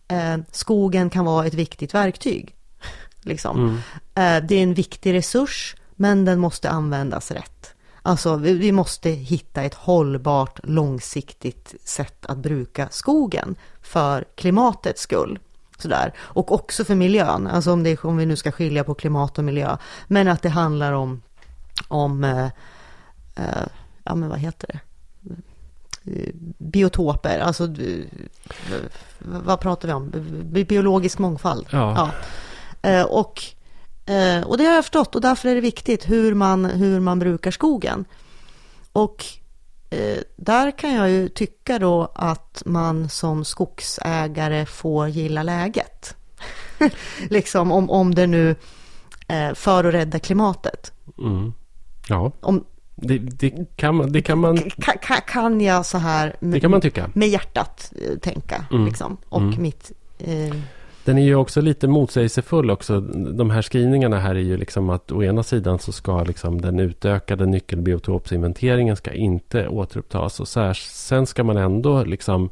eh, 0.08 0.38
skogen 0.52 1.10
kan 1.10 1.26
vara 1.26 1.46
ett 1.46 1.54
viktigt 1.54 1.94
verktyg. 1.94 2.56
Liksom. 3.22 3.60
Mm. 3.60 3.76
Eh, 4.16 4.48
det 4.48 4.56
är 4.56 4.64
en 4.64 4.74
viktig 4.74 5.14
resurs, 5.14 5.76
men 5.96 6.26
den 6.26 6.40
måste 6.40 6.70
användas 6.70 7.32
rätt. 7.32 7.74
Alltså, 8.06 8.36
vi, 8.36 8.54
vi, 8.54 8.72
måste 8.72 9.10
hitta 9.10 9.64
ett 9.64 9.74
hållbart, 9.74 10.60
långsiktigt 10.64 11.76
sätt 11.84 12.26
att 12.26 12.38
bruka 12.38 12.88
skogen 12.92 13.56
för 13.82 14.26
klimatets 14.36 15.02
skull. 15.02 15.40
Sådär. 15.78 16.14
Och 16.20 16.52
också 16.52 16.86
för 16.86 16.96
miljön, 16.96 17.48
alltså 17.48 17.72
om, 17.72 17.84
det, 17.84 18.04
om 18.04 18.18
vi 18.18 18.26
nu 18.26 18.36
ska 18.36 18.52
skilja 18.52 18.84
på 18.84 18.94
klimat 18.94 19.38
och 19.38 19.44
miljö. 19.44 19.78
Men 20.08 20.28
att 20.28 20.42
det 20.42 20.50
handlar 20.50 20.94
om, 20.94 21.22
om 21.88 22.24
eh, 22.24 22.46
eh, 23.36 23.68
ja 24.04 24.16
men 24.16 24.30
vad 24.30 24.40
heter 24.40 24.68
det? 24.68 24.80
Biotoper, 26.58 27.40
alltså 27.40 27.76
vad 29.20 29.60
pratar 29.60 29.88
vi 29.88 29.94
om? 29.94 30.12
Biologisk 30.68 31.20
mångfald. 31.20 31.68
Ja. 31.70 31.94
ja. 31.96 32.12
Eh, 32.90 33.06
och, 33.06 33.42
eh, 34.06 34.44
och 34.44 34.58
det 34.58 34.66
har 34.66 34.74
jag 34.74 34.84
förstått 34.84 35.16
och 35.16 35.22
därför 35.22 35.50
är 35.50 35.56
det 35.56 35.62
viktigt 35.62 36.10
hur 36.10 36.34
man, 36.34 36.66
hur 36.66 37.00
man 37.00 37.20
brukar 37.20 37.52
skogen. 37.52 38.06
Och 38.92 39.26
eh, 39.90 40.18
där 40.36 40.78
kan 40.78 40.94
jag 40.94 41.10
ju 41.10 41.30
tycka 41.30 41.80
då 41.80 42.12
att 42.16 42.64
man 42.66 43.10
som 43.10 43.46
skogsägare 43.46 44.66
får 44.66 45.08
gilla 45.08 45.44
läget. 45.44 46.16
liksom 47.30 47.72
om, 47.72 47.90
om 47.90 48.16
det 48.16 48.28
nu 48.28 48.56
för 49.54 49.84
att 49.84 49.94
rädda 49.94 50.20
klimatet. 50.20 50.92
Mm. 51.18 51.54
Ja. 52.08 52.32
Om, 52.42 52.66
det, 53.04 53.18
det, 53.18 53.76
kan 53.76 53.96
man... 53.96 54.12
Det 54.12 54.22
kan, 54.22 54.40
man 54.40 54.58
kan, 54.58 55.22
kan 55.28 55.62
jag 55.62 55.86
så 55.86 55.98
här 55.98 56.36
med, 56.40 56.54
det 56.54 56.60
kan 56.60 56.72
man 56.72 56.82
tycka. 56.82 57.10
med 57.14 57.28
hjärtat 57.28 57.94
eh, 58.02 58.18
tänka. 58.18 58.66
Mm. 58.72 58.86
Liksom, 58.86 59.18
och 59.30 59.42
mm. 59.42 59.62
mitt... 59.62 59.92
Eh... 60.20 60.56
Den 61.06 61.18
är 61.18 61.24
ju 61.24 61.36
också 61.36 61.62
lite 61.62 61.88
motsägelsefull 61.88 62.72
också. 62.72 63.00
De 63.02 63.50
här 63.50 63.62
skrivningarna 63.62 64.20
här 64.20 64.36
är 64.36 64.40
ju 64.40 64.58
liksom 64.58 64.90
att 64.90 65.12
å 65.12 65.24
ena 65.24 65.44
sidan 65.44 65.80
så 65.80 65.92
ska 65.92 66.24
liksom 66.24 66.62
den 66.62 66.80
utökade 66.80 67.46
nyckelbiotopsinventeringen 67.46 68.96
ska 68.96 69.14
inte 69.14 69.68
återupptas. 69.68 70.40
Och 70.40 70.48
sen 70.78 71.26
ska 71.26 71.44
man 71.44 71.58
ändå 71.58 72.04
liksom 72.04 72.50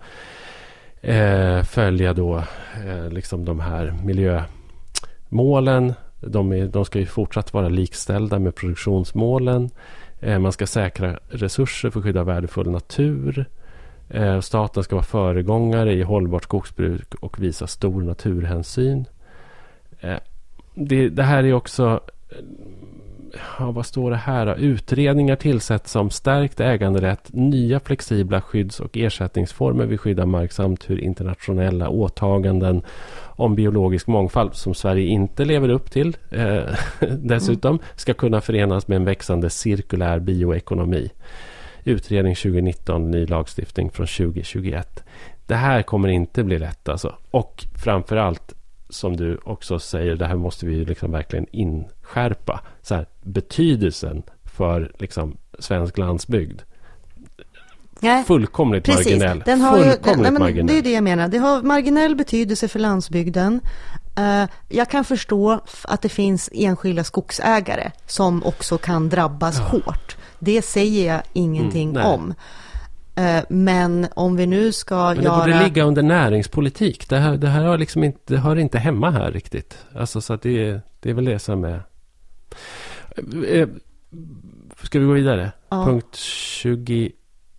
eh, 1.02 1.64
följa 1.64 2.14
då 2.14 2.38
eh, 2.86 3.10
liksom 3.10 3.46
de 3.46 3.60
här 3.60 3.94
miljömålen. 4.04 5.94
De, 6.20 6.52
är, 6.54 6.68
de 6.68 6.86
ska 6.86 7.00
ju 7.00 7.06
fortsatt 7.06 7.54
vara 7.54 7.70
likställda 7.70 8.40
med 8.40 8.56
produktionsmålen. 8.56 9.70
Eh, 10.22 10.40
man 10.40 10.52
ska 10.52 10.68
säkra 10.68 11.20
resurser 11.30 11.90
för 11.90 12.00
att 12.00 12.04
skydda 12.04 12.24
värdefull 12.24 12.70
natur. 12.70 13.46
Eh, 14.10 14.40
staten 14.40 14.84
ska 14.84 14.96
vara 14.96 15.06
föregångare 15.06 15.94
i 15.94 16.02
hållbart 16.02 16.44
skogsbruk 16.44 17.16
och 17.16 17.44
visa 17.44 17.68
stor 17.68 18.02
naturhänsyn. 18.02 19.06
Eh, 20.00 20.18
det, 20.74 21.10
det 21.10 21.24
här 21.24 21.44
är 21.44 21.54
också... 21.54 22.00
Ja, 23.60 23.72
vad 23.72 23.86
står 23.86 24.12
det 24.12 24.18
här 24.18 24.46
då? 24.46 24.56
Utredningar 24.56 25.36
tillsätts 25.36 25.96
om 25.96 26.10
stärkt 26.10 26.60
äganderätt, 26.60 27.30
nya 27.34 27.80
flexibla 27.80 28.42
skydds 28.42 28.80
och 28.80 28.98
ersättningsformer 28.98 29.86
vid 29.86 30.00
skydd 30.00 30.20
av 30.20 30.28
mark 30.28 30.52
samt 30.52 30.90
hur 30.90 31.00
internationella 31.00 31.90
åtaganden 31.90 32.82
om 33.42 33.56
biologisk 33.56 34.08
mångfald 34.08 34.56
som 34.56 34.74
Sverige 34.74 35.08
inte 35.08 35.46
lever 35.46 35.70
upp 35.70 35.92
till 35.92 36.18
eh, 36.30 36.64
dessutom 37.10 37.80
ska 37.96 38.14
kunna 38.14 38.42
förenas 38.42 38.88
med 38.88 38.96
en 38.96 39.06
växande 39.06 39.50
cirkulär 39.50 40.20
bioekonomi. 40.20 41.12
Utredning 41.84 42.36
2019, 42.36 43.12
ny 43.12 43.26
lagstiftning 43.26 43.92
från 43.92 44.08
2021. 44.08 45.04
Det 45.46 45.56
här 45.56 45.82
kommer 45.82 46.08
inte 46.08 46.44
bli 46.44 46.60
lätt 46.60 46.90
alltså. 46.90 47.16
Och 47.32 47.66
framförallt 47.84 48.54
som 48.90 49.18
du 49.18 49.38
också 49.44 49.80
säger, 49.80 50.16
det 50.16 50.26
här 50.26 50.36
måste 50.36 50.66
vi 50.66 50.86
liksom 50.86 51.12
verkligen 51.12 51.46
inskärpa. 51.52 52.62
Så 52.82 52.96
här, 52.96 53.06
betydelsen 53.22 54.24
för 54.44 54.92
liksom, 55.00 55.38
svensk 55.60 55.98
landsbygd 55.98 56.62
Nej, 58.02 58.24
fullkomligt 58.24 58.86
precis. 58.86 59.06
marginell. 59.06 59.44
Den 59.46 59.62
har 59.62 59.78
fullkomligt 59.78 60.08
ju, 60.08 60.22
nej, 60.22 60.32
men 60.32 60.42
marginell. 60.42 60.68
Det 60.68 60.78
är 60.78 60.82
det 60.82 60.92
jag 60.92 61.04
menar. 61.04 61.28
Det 61.28 61.38
har 61.38 61.62
marginell 61.62 62.16
betydelse 62.16 62.68
för 62.68 62.80
landsbygden. 62.80 63.62
Uh, 64.20 64.50
jag 64.70 64.90
kan 64.90 65.04
förstå 65.04 65.60
att 65.84 66.02
det 66.02 66.10
finns 66.10 66.50
enskilda 66.54 67.04
skogsägare 67.04 67.92
som 68.06 68.44
också 68.44 68.78
kan 68.78 69.10
drabbas 69.10 69.58
ja. 69.58 69.64
hårt. 69.64 70.18
Det 70.40 70.62
säger 70.62 71.14
jag 71.14 71.22
ingenting 71.34 71.90
mm, 71.90 72.06
om. 72.06 72.34
Uh, 73.20 73.42
men 73.50 74.08
om 74.16 74.36
vi 74.36 74.46
nu 74.46 74.72
ska 74.72 74.96
men 74.96 75.18
det 75.18 75.24
göra... 75.24 75.46
Det 75.46 75.52
borde 75.52 75.64
ligga 75.64 75.84
under 75.84 76.04
näringspolitik. 76.04 77.10
Det 77.10 77.18
här, 77.18 77.38
det 77.38 77.48
här 77.48 77.64
har 77.64 77.78
liksom 77.78 78.04
inte, 78.04 78.38
hör 78.38 78.56
inte 78.56 78.80
hemma 78.80 79.12
här 79.12 79.32
riktigt. 79.32 79.78
Alltså, 79.96 80.22
så 80.22 80.34
att 80.34 80.42
det, 80.42 80.80
det 81.00 81.10
är 81.10 81.14
väl 81.14 81.26
det 81.26 81.40
som 81.40 81.64
är... 81.64 81.84
Uh, 83.34 83.68
ska 84.84 85.00
vi 85.00 85.06
gå 85.06 85.12
vidare? 85.12 85.52
Ja. 85.70 85.86
Punkt 85.86 86.16
20... 86.16 87.12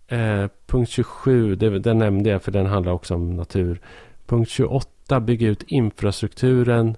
Eh, 0.07 0.47
punkt 0.65 0.89
27, 0.89 1.55
det, 1.55 1.79
den 1.79 1.97
nämnde 1.97 2.29
jag 2.29 2.43
för 2.43 2.51
den 2.51 2.65
handlar 2.65 2.91
också 2.91 3.15
om 3.15 3.35
natur. 3.35 3.81
Punkt 4.25 4.49
28, 4.49 5.19
bygga 5.19 5.47
ut 5.47 5.63
infrastrukturen. 5.67 6.97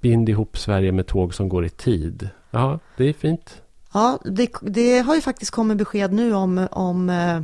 Bind 0.00 0.28
ihop 0.28 0.58
Sverige 0.58 0.92
med 0.92 1.06
tåg 1.06 1.34
som 1.34 1.48
går 1.48 1.64
i 1.64 1.68
tid. 1.68 2.28
Ja, 2.50 2.78
det 2.96 3.04
är 3.04 3.12
fint. 3.12 3.62
Ja, 3.92 4.18
det, 4.24 4.50
det 4.62 4.98
har 4.98 5.14
ju 5.14 5.20
faktiskt 5.20 5.50
kommit 5.50 5.76
besked 5.76 6.12
nu 6.12 6.34
om, 6.34 6.68
om 6.70 7.10
eh, 7.10 7.36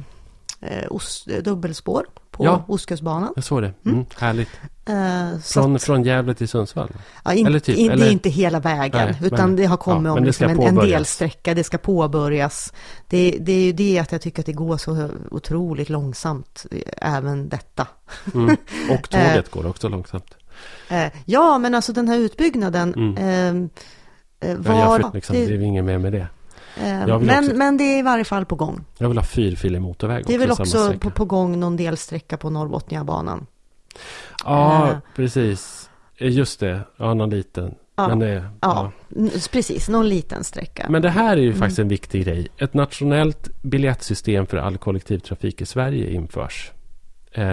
eh 0.61 0.87
os, 0.91 1.29
dubbelspår 1.45 2.07
på 2.37 2.45
ja, 2.45 2.65
Ostkustbanan. 2.69 3.33
Jag 3.35 3.45
såg 3.45 3.63
det. 3.63 3.73
Mm, 3.85 3.97
mm. 3.97 4.07
Härligt. 4.19 4.49
Eh, 4.89 5.39
från, 5.39 5.77
att, 5.77 5.83
från 5.83 6.05
Gävle 6.05 6.35
till 6.35 6.49
Sundsvall? 6.49 6.89
Ja, 7.25 7.33
in, 7.33 7.47
eller 7.47 7.59
typ, 7.59 7.77
in, 7.77 7.91
eller? 7.91 8.05
Det 8.05 8.11
är 8.11 8.13
inte 8.13 8.29
hela 8.29 8.61
vägen, 8.61 9.07
Nej, 9.07 9.19
utan 9.23 9.49
men, 9.49 9.57
det 9.57 9.65
har 9.65 9.77
kommit 9.77 10.11
ja, 10.11 10.19
om 10.19 10.25
liksom 10.25 10.51
en, 10.51 10.61
en 10.63 10.75
delsträcka. 10.75 11.55
Det 11.55 11.65
ska 11.65 11.79
påbörjas. 11.79 12.73
Det, 13.09 13.37
det 13.41 13.53
är 13.53 13.65
ju 13.65 13.73
det 13.73 13.99
att 13.99 14.13
jag 14.13 14.21
tycker 14.21 14.43
att 14.43 14.47
det 14.47 14.53
går 14.53 14.77
så 14.77 15.09
otroligt 15.31 15.89
långsamt, 15.89 16.67
även 16.97 17.49
detta. 17.49 17.87
Mm. 18.35 18.57
Och 18.91 19.11
tåget 19.11 19.51
går 19.51 19.67
också 19.67 19.89
långsamt. 19.89 20.37
Eh, 20.89 21.07
ja, 21.25 21.59
men 21.59 21.75
alltså 21.75 21.93
den 21.93 22.09
här 22.09 22.19
utbyggnaden. 22.19 22.95
Mm. 22.95 23.17
Ehm, 23.19 23.71
eh, 24.41 24.57
var, 24.57 24.75
ja, 24.75 25.01
jag, 25.01 25.15
liksom, 25.15 25.37
det, 25.37 25.47
det 25.47 25.55
är 25.55 25.61
inget 25.61 25.85
mer 25.85 25.99
med 25.99 26.13
det. 26.13 26.27
Men, 26.81 27.11
också, 27.11 27.55
men 27.55 27.77
det 27.77 27.85
är 27.85 27.99
i 27.99 28.03
varje 28.03 28.25
fall 28.25 28.45
på 28.45 28.55
gång. 28.55 28.85
Jag 28.99 29.09
vill 29.09 29.19
ha 29.19 29.25
fyrfilig 29.25 29.83
motorväg 29.83 30.25
Det 30.27 30.35
är 30.35 30.39
väl 30.39 30.51
också 30.51 30.95
på, 31.01 31.11
på, 31.11 31.25
gång 31.25 31.61
någon 31.61 31.77
delsträcka 31.77 32.37
på 32.37 32.51
Norrbotniabanan. 32.51 33.47
Ja, 34.45 34.89
uh, 34.91 34.99
precis. 35.17 35.91
Just 36.19 36.61
det, 36.61 36.81
ja, 36.97 37.15
någon 37.15 37.31
liten. 37.31 37.75
Ja, 37.97 38.09
men 38.09 38.19
det, 38.19 38.51
ja, 38.61 38.93
ja, 39.09 39.31
precis. 39.51 39.89
Någon 39.89 40.09
liten 40.09 40.45
sträcka. 40.45 40.87
Men 40.89 41.03
det 41.03 41.11
här 41.11 41.37
är 41.37 41.41
ju 41.41 41.49
mm. 41.49 41.59
faktiskt 41.59 41.79
en 41.79 41.89
viktig 41.89 42.25
grej. 42.25 42.49
Ett 42.59 42.75
nationellt 42.75 43.63
biljettsystem 43.63 44.47
för 44.47 44.57
all 44.57 44.79
kollektivtrafik 44.79 45.61
i 45.61 45.67
Sverige 45.67 46.11
införs. 46.11 46.73
Eh, 47.33 47.45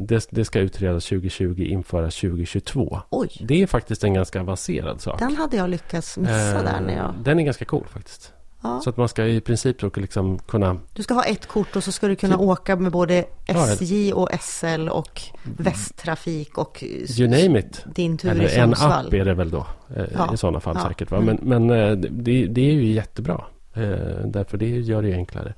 det, 0.00 0.26
det, 0.30 0.44
ska 0.44 0.58
utredas 0.58 1.04
2020, 1.04 1.62
införas 1.62 2.16
2022. 2.16 3.00
Oj. 3.10 3.30
Det 3.40 3.62
är 3.62 3.66
faktiskt 3.66 4.04
en 4.04 4.14
ganska 4.14 4.40
avancerad 4.40 5.00
sak. 5.00 5.18
Den 5.18 5.36
hade 5.36 5.56
jag 5.56 5.70
lyckats 5.70 6.18
missa 6.18 6.58
eh, 6.58 6.64
där 6.64 6.80
när 6.80 6.96
jag... 6.96 7.14
Den 7.24 7.38
är 7.38 7.42
ganska 7.42 7.64
cool 7.64 7.86
faktiskt. 7.90 8.32
Ja. 8.62 8.80
Så 8.80 8.90
att 8.90 8.96
man 8.96 9.08
ska 9.08 9.26
i 9.26 9.40
princip 9.40 9.80
då 9.80 9.90
liksom 9.94 10.38
kunna... 10.38 10.76
Du 10.92 11.02
ska 11.02 11.14
ha 11.14 11.24
ett 11.24 11.46
kort 11.46 11.76
och 11.76 11.84
så 11.84 11.92
ska 11.92 12.08
du 12.08 12.16
kunna 12.16 12.34
typ. 12.34 12.42
åka 12.42 12.76
med 12.76 12.92
både 12.92 13.24
SJ 13.46 14.12
och 14.12 14.28
SL 14.40 14.88
och 14.88 15.22
Västtrafik 15.42 16.58
och... 16.58 16.84
You 17.18 17.28
name 17.28 17.58
it. 17.58 17.84
Din 17.94 18.18
tur 18.18 18.30
Eller 18.30 18.48
i 18.48 18.58
en 18.58 18.74
app 18.74 19.12
är 19.12 19.24
det 19.24 19.34
väl 19.34 19.50
då 19.50 19.66
eh, 19.96 20.04
ja. 20.14 20.34
i 20.34 20.36
sådana 20.36 20.60
fall 20.60 20.76
ja. 20.82 20.88
säkert. 20.88 21.10
Va? 21.10 21.20
Men, 21.20 21.38
mm. 21.38 21.66
men 21.66 21.90
eh, 21.90 21.96
det, 21.96 22.46
det, 22.46 22.70
är 22.70 22.72
ju 22.72 22.92
jättebra. 22.92 23.44
Eh, 23.74 24.26
därför 24.26 24.58
det 24.58 24.68
gör 24.68 25.02
det 25.02 25.14
enklare. 25.14 25.54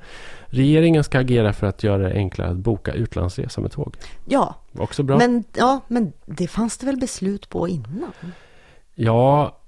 Regeringen 0.46 1.04
ska 1.04 1.18
agera 1.18 1.52
för 1.52 1.66
att 1.66 1.82
göra 1.82 2.08
det 2.08 2.14
enklare 2.14 2.50
att 2.50 2.56
boka 2.56 2.92
utlandsresa 2.92 3.60
med 3.60 3.72
tåg. 3.72 3.96
Ja, 4.24 4.54
Också 4.78 5.02
bra. 5.02 5.18
Men, 5.18 5.44
ja, 5.56 5.80
men 5.88 6.12
det 6.26 6.48
fanns 6.48 6.78
det 6.78 6.86
väl 6.86 6.96
beslut 6.96 7.48
på 7.48 7.68
innan? 7.68 8.12
Ja, 8.94 9.58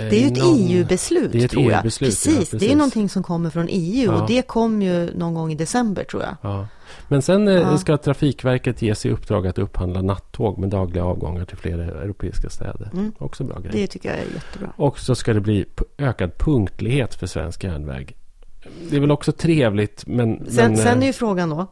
det 0.00 0.16
är 0.16 0.20
ju 0.20 0.26
ett 0.26 0.38
EU-beslut, 0.38 1.32
det 1.32 1.38
är 1.38 1.44
ett 1.44 1.50
tror 1.50 1.64
jag. 1.64 1.72
EU-beslut, 1.72 2.10
precis, 2.10 2.34
ja, 2.34 2.38
precis, 2.38 2.60
det 2.60 2.72
är 2.72 2.76
någonting 2.76 3.08
som 3.08 3.22
kommer 3.22 3.50
från 3.50 3.66
EU 3.70 4.12
ja. 4.12 4.20
och 4.20 4.28
det 4.28 4.42
kom 4.42 4.82
ju 4.82 5.10
någon 5.16 5.34
gång 5.34 5.52
i 5.52 5.54
december, 5.54 6.04
tror 6.04 6.22
jag. 6.22 6.36
Ja. 6.40 6.68
Men 7.08 7.22
sen 7.22 7.48
eh, 7.48 7.76
ska 7.76 7.96
Trafikverket 7.96 8.82
ge 8.82 8.94
sig 8.94 9.10
i 9.10 9.14
uppdrag 9.14 9.46
att 9.46 9.58
upphandla 9.58 10.02
nattåg 10.02 10.58
med 10.58 10.68
dagliga 10.68 11.04
avgångar 11.04 11.44
till 11.44 11.56
flera 11.56 11.84
europeiska 11.84 12.50
städer. 12.50 12.90
Mm. 12.92 13.12
Också 13.18 13.44
bra 13.44 13.58
grej. 13.58 13.72
Det 13.72 13.86
tycker 13.86 14.08
jag 14.08 14.18
är 14.18 14.34
jättebra. 14.34 14.72
Och 14.76 14.98
så 14.98 15.14
ska 15.14 15.32
det 15.34 15.40
bli 15.40 15.64
ökad 15.98 16.38
punktlighet 16.38 17.14
för 17.14 17.26
svensk 17.26 17.64
järnväg. 17.64 18.16
Det 18.90 18.96
är 18.96 19.00
väl 19.00 19.10
också 19.10 19.32
trevligt, 19.32 20.06
men... 20.06 20.46
Sen, 20.48 20.72
men, 20.72 20.76
sen 20.76 21.02
är 21.02 21.06
ju 21.06 21.12
frågan 21.12 21.50
då, 21.50 21.66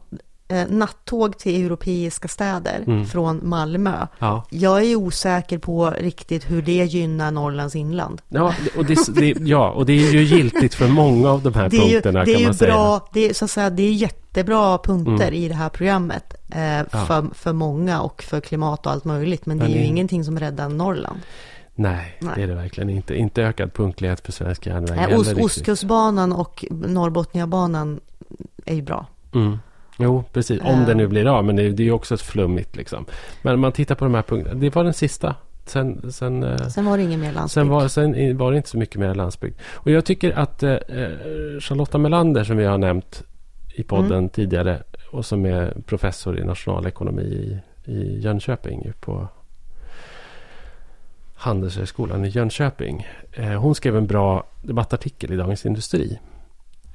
eh, 0.47 0.67
nattåg 0.69 1.37
till 1.37 1.65
europeiska 1.65 2.27
städer 2.27 2.83
mm. 2.87 3.05
från 3.05 3.39
Malmö. 3.43 4.07
Ja. 4.19 4.45
Jag 4.49 4.83
är 4.83 4.95
osäker 4.95 5.57
på 5.57 5.89
riktigt 5.89 6.51
hur 6.51 6.61
det 6.61 6.85
gynnar 6.85 7.31
Norrlands 7.31 7.75
inland. 7.75 8.21
Ja, 8.29 8.55
och 8.77 8.85
det, 8.85 9.15
det, 9.15 9.35
ja, 9.39 9.71
och 9.71 9.85
det 9.85 9.93
är 9.93 10.11
ju 10.11 10.23
giltigt 10.23 10.73
för 10.73 10.87
många 10.87 11.29
av 11.29 11.41
de 11.43 11.53
här 11.53 11.69
det 11.69 11.77
punkterna 11.77 12.19
ju, 12.19 12.25
det 12.25 12.33
kan 12.33 12.41
är 12.41 12.45
man 12.45 12.53
säga. 12.53 12.73
Bra, 12.73 13.07
det, 13.13 13.29
är, 13.29 13.33
så 13.33 13.45
att 13.45 13.51
säga, 13.51 13.69
det 13.69 13.83
är 13.83 13.91
jättebra 13.91 14.77
punkter 14.77 15.27
mm. 15.27 15.33
i 15.33 15.47
det 15.47 15.55
här 15.55 15.69
programmet 15.69 16.33
eh, 16.49 16.63
ja. 16.63 16.85
för, 16.85 17.27
för 17.33 17.53
många 17.53 18.01
och 18.01 18.23
för 18.23 18.41
klimat 18.41 18.85
och 18.85 18.91
allt 18.91 19.05
möjligt. 19.05 19.45
Men 19.45 19.59
det 19.59 19.65
är 19.65 19.69
ju 19.69 19.83
ingenting 19.85 20.23
som 20.23 20.39
räddar 20.39 20.69
Norrland. 20.69 21.19
Nej, 21.77 22.17
Nej, 22.19 22.33
det 22.35 22.43
är 22.43 22.47
det 22.47 22.55
verkligen 22.55 22.89
inte. 22.89 23.15
Inte 23.15 23.43
ökad 23.43 23.73
punktlighet 23.73 24.25
för 24.25 24.31
svensk 24.31 24.67
järnväg. 24.67 25.19
Ost, 25.19 25.33
Ostkustbanan 25.33 26.33
och 26.33 26.65
Norrbotniabanan 26.69 27.99
är 28.65 28.75
ju 28.75 28.81
bra. 28.81 29.05
Mm. 29.33 29.59
Jo, 29.97 30.23
precis. 30.33 30.61
Om 30.61 30.79
uh. 30.79 30.85
det 30.85 30.93
nu 30.93 31.07
blir 31.07 31.27
av. 31.37 31.45
Men 31.45 31.55
det, 31.55 31.63
är 31.63 31.81
ju 31.81 31.91
också 31.91 32.13
ett 32.13 32.21
flummigt 32.21 32.75
liksom. 32.75 33.05
Men 33.41 33.53
om 33.53 33.59
man 33.59 33.71
tittar 33.71 33.95
på 33.95 34.05
de 34.05 34.13
här 34.13 34.21
punkterna. 34.21 34.59
Det 34.59 34.75
var 34.75 34.83
den 34.83 34.93
sista. 34.93 35.35
Sen, 35.65 36.11
sen, 36.11 36.43
eh, 36.43 36.67
sen 36.67 36.85
var 36.85 36.97
det 36.97 37.03
ingen 37.03 37.19
mer 37.19 37.31
landsbygd. 37.31 37.65
Sen 37.65 37.69
var, 37.69 37.87
sen 37.87 38.37
var 38.37 38.51
det 38.51 38.57
inte 38.57 38.69
så 38.69 38.77
mycket 38.77 38.95
mer 38.95 39.15
landsbygd. 39.15 39.55
Och 39.73 39.91
jag 39.91 40.05
tycker 40.05 40.31
att 40.39 40.63
eh, 40.63 40.71
eh 40.71 40.79
Charlotta 41.59 41.97
Melander 41.97 42.43
som 42.43 42.57
vi 42.57 42.65
har 42.65 42.77
nämnt 42.77 43.23
i 43.73 43.83
podden 43.83 44.17
mm. 44.17 44.29
tidigare 44.29 44.83
och 45.11 45.25
som 45.25 45.45
är 45.45 45.77
professor 45.85 46.39
i 46.39 46.43
nationalekonomi 46.43 47.21
i, 47.21 47.59
i 47.91 48.19
Jönköping 48.19 48.91
på 48.99 49.27
Handelshögskolan 51.35 52.25
i 52.25 52.27
Jönköping. 52.27 53.07
Eh, 53.33 53.61
hon 53.61 53.75
skrev 53.75 53.97
en 53.97 54.07
bra 54.07 54.43
debattartikel 54.61 55.33
i 55.33 55.35
Dagens 55.35 55.65
Industri 55.65 56.19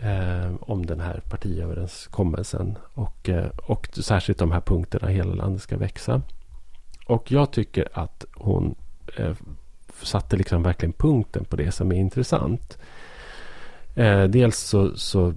eh, 0.03 0.55
om 0.61 0.87
den 0.87 1.01
här 1.01 1.23
partiöverenskommelsen. 1.29 2.79
Och, 2.95 3.29
eh, 3.29 3.51
och 3.67 3.89
särskilt 3.93 4.39
de 4.39 4.53
här 4.53 4.61
punkterna, 4.61 5.09
hela 5.09 5.35
landet 5.35 5.63
ska 5.63 5.77
växa. 5.77 6.23
Och 7.07 7.33
jag 7.33 7.51
tycker 7.51 7.89
att 7.93 8.25
hon 8.35 8.75
eh, 9.17 9.37
satte 10.03 10.37
liksom 10.37 10.63
verkligen 10.63 10.93
punkten 10.93 11.45
på 11.45 11.57
det 11.57 11.73
som 11.73 11.93
är 11.93 11.97
intressant. 11.97 12.79
Eh, 13.95 14.25
dels 14.25 14.59
så, 14.59 14.97
så, 14.97 15.35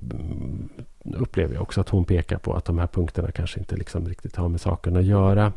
upplever 1.04 1.54
jag 1.54 1.62
också 1.62 1.82
att 1.82 1.89
hon 1.89 2.06
pekar 2.06 2.38
på 2.38 2.54
att 2.54 2.65
de 2.65 2.80
här 2.80 2.88
punkterna 2.88 3.32
kanske 3.32 3.60
inte 3.60 3.76
liksom 3.76 4.08
riktigt 4.08 4.36
har 4.36 4.49
med 4.49 4.62
saken 4.62 4.97
att 4.97 5.06
göra. 5.06 5.54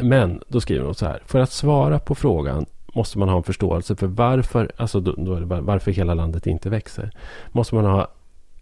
Men 0.00 0.42
då 0.48 0.60
skriver 0.60 0.84
hon 0.84 0.94
så 0.94 1.06
här. 1.06 1.22
För 1.26 1.38
att 1.38 1.52
svara 1.52 1.98
på 1.98 2.14
frågan 2.14 2.66
måste 2.92 3.18
man 3.18 3.28
ha 3.28 3.36
en 3.36 3.42
förståelse 3.42 3.96
för 3.96 4.06
varför, 4.06 4.70
alltså 4.76 5.00
då, 5.00 5.12
då 5.12 5.60
varför 5.60 5.90
hela 5.90 6.14
landet 6.14 6.46
inte 6.46 6.70
växer. 6.70 7.10
Måste 7.52 7.74
man 7.74 7.84
ha 7.84 8.08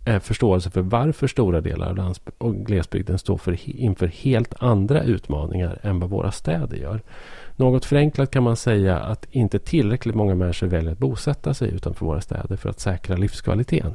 eh, 0.04 0.20
förståelse 0.20 0.70
för 0.70 0.80
varför 0.80 1.26
stora 1.26 1.60
delar 1.60 1.88
av 1.90 1.96
lands 1.96 2.20
och 2.38 2.54
glesbygden 2.54 3.18
står 3.18 3.36
för, 3.36 3.70
inför 3.80 4.06
helt 4.06 4.54
andra 4.58 5.02
utmaningar 5.02 5.78
än 5.82 6.00
vad 6.00 6.10
våra 6.10 6.32
städer 6.32 6.76
gör. 6.76 7.00
Något 7.56 7.84
förenklat 7.84 8.30
kan 8.30 8.42
man 8.42 8.56
säga 8.56 8.98
att 8.98 9.26
inte 9.30 9.58
tillräckligt 9.58 10.14
många 10.14 10.34
människor 10.34 10.66
väljer 10.66 10.92
att 10.92 10.98
bosätta 10.98 11.54
sig 11.54 11.70
utanför 11.70 12.06
våra 12.06 12.20
städer 12.20 12.56
för 12.56 12.70
att 12.70 12.80
säkra 12.80 13.16
livskvaliteten. 13.16 13.94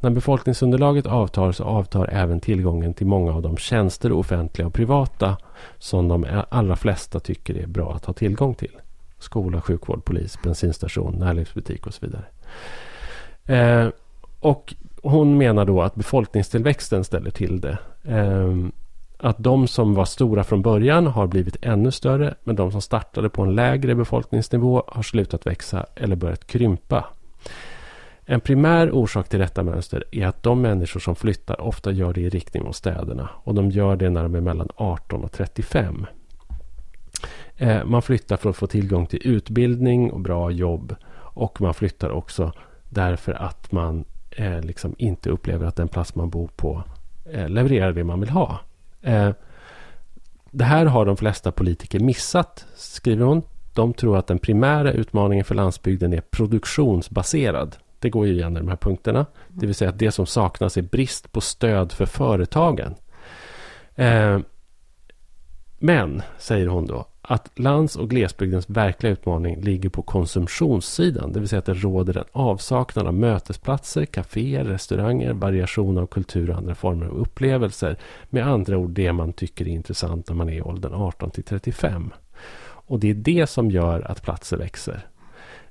När 0.00 0.10
befolkningsunderlaget 0.10 1.06
avtar 1.06 1.52
så 1.52 1.64
avtar 1.64 2.08
även 2.12 2.40
tillgången 2.40 2.94
till 2.94 3.06
många 3.06 3.34
av 3.34 3.42
de 3.42 3.56
tjänster, 3.56 4.12
offentliga 4.12 4.66
och 4.66 4.74
privata, 4.74 5.36
som 5.78 6.08
de 6.08 6.42
allra 6.48 6.76
flesta 6.76 7.20
tycker 7.20 7.54
är 7.54 7.66
bra 7.66 7.94
att 7.94 8.04
ha 8.04 8.14
tillgång 8.14 8.54
till. 8.54 8.76
Skola, 9.20 9.60
sjukvård, 9.60 10.04
polis, 10.04 10.38
bensinstation, 10.42 11.14
närlivsbutik 11.18 11.86
och 11.86 11.94
så 11.94 12.06
vidare. 12.06 12.24
Eh, 13.46 13.88
och 14.40 14.74
hon 15.02 15.38
menar 15.38 15.64
då 15.64 15.82
att 15.82 15.94
befolkningstillväxten 15.94 17.04
ställer 17.04 17.30
till 17.30 17.60
det. 17.60 17.78
Eh, 18.04 18.56
att 19.18 19.38
de 19.38 19.68
som 19.68 19.94
var 19.94 20.04
stora 20.04 20.44
från 20.44 20.62
början 20.62 21.06
har 21.06 21.26
blivit 21.26 21.56
ännu 21.62 21.90
större, 21.90 22.34
men 22.44 22.56
de 22.56 22.72
som 22.72 22.80
startade 22.80 23.28
på 23.28 23.42
en 23.42 23.54
lägre 23.54 23.94
befolkningsnivå 23.94 24.82
har 24.88 25.02
slutat 25.02 25.46
växa 25.46 25.86
eller 25.94 26.16
börjat 26.16 26.46
krympa. 26.46 27.04
En 28.24 28.40
primär 28.40 28.90
orsak 28.90 29.28
till 29.28 29.38
detta 29.38 29.62
mönster 29.62 30.04
är 30.12 30.26
att 30.26 30.42
de 30.42 30.62
människor 30.62 31.00
som 31.00 31.16
flyttar 31.16 31.60
ofta 31.60 31.90
gör 31.90 32.12
det 32.12 32.20
i 32.20 32.28
riktning 32.28 32.64
mot 32.64 32.76
städerna 32.76 33.28
och 33.34 33.54
de 33.54 33.70
gör 33.70 33.96
det 33.96 34.10
när 34.10 34.22
de 34.22 34.34
är 34.34 34.40
mellan 34.40 34.68
18 34.76 35.24
och 35.24 35.32
35. 35.32 36.06
Eh, 37.60 37.84
man 37.84 38.02
flyttar 38.02 38.36
för 38.36 38.50
att 38.50 38.56
få 38.56 38.66
tillgång 38.66 39.06
till 39.06 39.20
utbildning 39.24 40.10
och 40.10 40.20
bra 40.20 40.50
jobb. 40.50 40.96
Och 41.16 41.60
man 41.60 41.74
flyttar 41.74 42.10
också 42.10 42.52
därför 42.88 43.32
att 43.32 43.72
man 43.72 44.04
eh, 44.30 44.60
liksom 44.60 44.94
inte 44.98 45.30
upplever 45.30 45.66
att 45.66 45.76
den 45.76 45.88
plats 45.88 46.14
man 46.14 46.30
bor 46.30 46.48
på 46.56 46.82
eh, 47.32 47.48
levererar 47.48 47.92
det 47.92 48.04
man 48.04 48.20
vill 48.20 48.30
ha. 48.30 48.58
Det 50.50 50.64
här 50.64 50.86
har 50.86 51.06
de 51.06 51.16
flesta 51.16 51.52
politiker 51.52 52.00
missat, 52.00 52.66
skriver 52.74 53.24
hon. 53.24 53.42
De 53.74 53.92
tror 53.92 54.18
att 54.18 54.26
den 54.26 54.38
primära 54.38 54.92
utmaningen 54.92 55.44
för 55.44 55.54
landsbygden 55.54 56.12
är 56.12 56.20
produktionsbaserad. 56.20 57.76
Det 57.98 58.10
går 58.10 58.26
ju 58.26 58.32
igen 58.32 58.56
i 58.56 58.60
de 58.60 58.68
här 58.68 58.76
punkterna. 58.76 59.26
Det 59.48 59.66
vill 59.66 59.74
säga 59.74 59.90
att 59.90 59.98
det 59.98 60.10
som 60.10 60.26
saknas 60.26 60.76
är 60.76 60.82
brist 60.82 61.32
på 61.32 61.40
stöd 61.40 61.92
för 61.92 62.06
företagen. 62.06 62.94
Men, 65.82 66.22
säger 66.38 66.66
hon 66.66 66.86
då, 66.86 67.06
att 67.22 67.58
lands 67.58 67.96
och 67.96 68.10
glesbygdens 68.10 68.70
verkliga 68.70 69.12
utmaning 69.12 69.60
ligger 69.60 69.88
på 69.88 70.02
konsumtionssidan. 70.02 71.32
Det 71.32 71.40
vill 71.40 71.48
säga 71.48 71.58
att 71.58 71.66
det 71.66 71.74
råder 71.74 72.18
en 72.18 72.24
avsaknad 72.32 73.06
av 73.06 73.14
mötesplatser, 73.14 74.04
kaféer, 74.04 74.64
restauranger, 74.64 75.32
variation 75.32 75.98
av 75.98 76.06
kultur 76.06 76.50
och 76.50 76.56
andra 76.56 76.74
former 76.74 77.06
av 77.06 77.12
upplevelser. 77.12 77.98
Med 78.30 78.46
andra 78.46 78.78
ord 78.78 78.90
det 78.90 79.12
man 79.12 79.32
tycker 79.32 79.68
är 79.68 79.72
intressant 79.72 80.28
när 80.28 80.36
man 80.36 80.48
är 80.48 80.52
i 80.52 80.62
åldern 80.62 80.94
18 80.94 81.30
till 81.30 81.44
35. 81.44 82.12
Och 82.62 83.00
det 83.00 83.10
är 83.10 83.14
det 83.14 83.46
som 83.46 83.70
gör 83.70 84.10
att 84.10 84.22
platser 84.22 84.56
växer. 84.56 85.06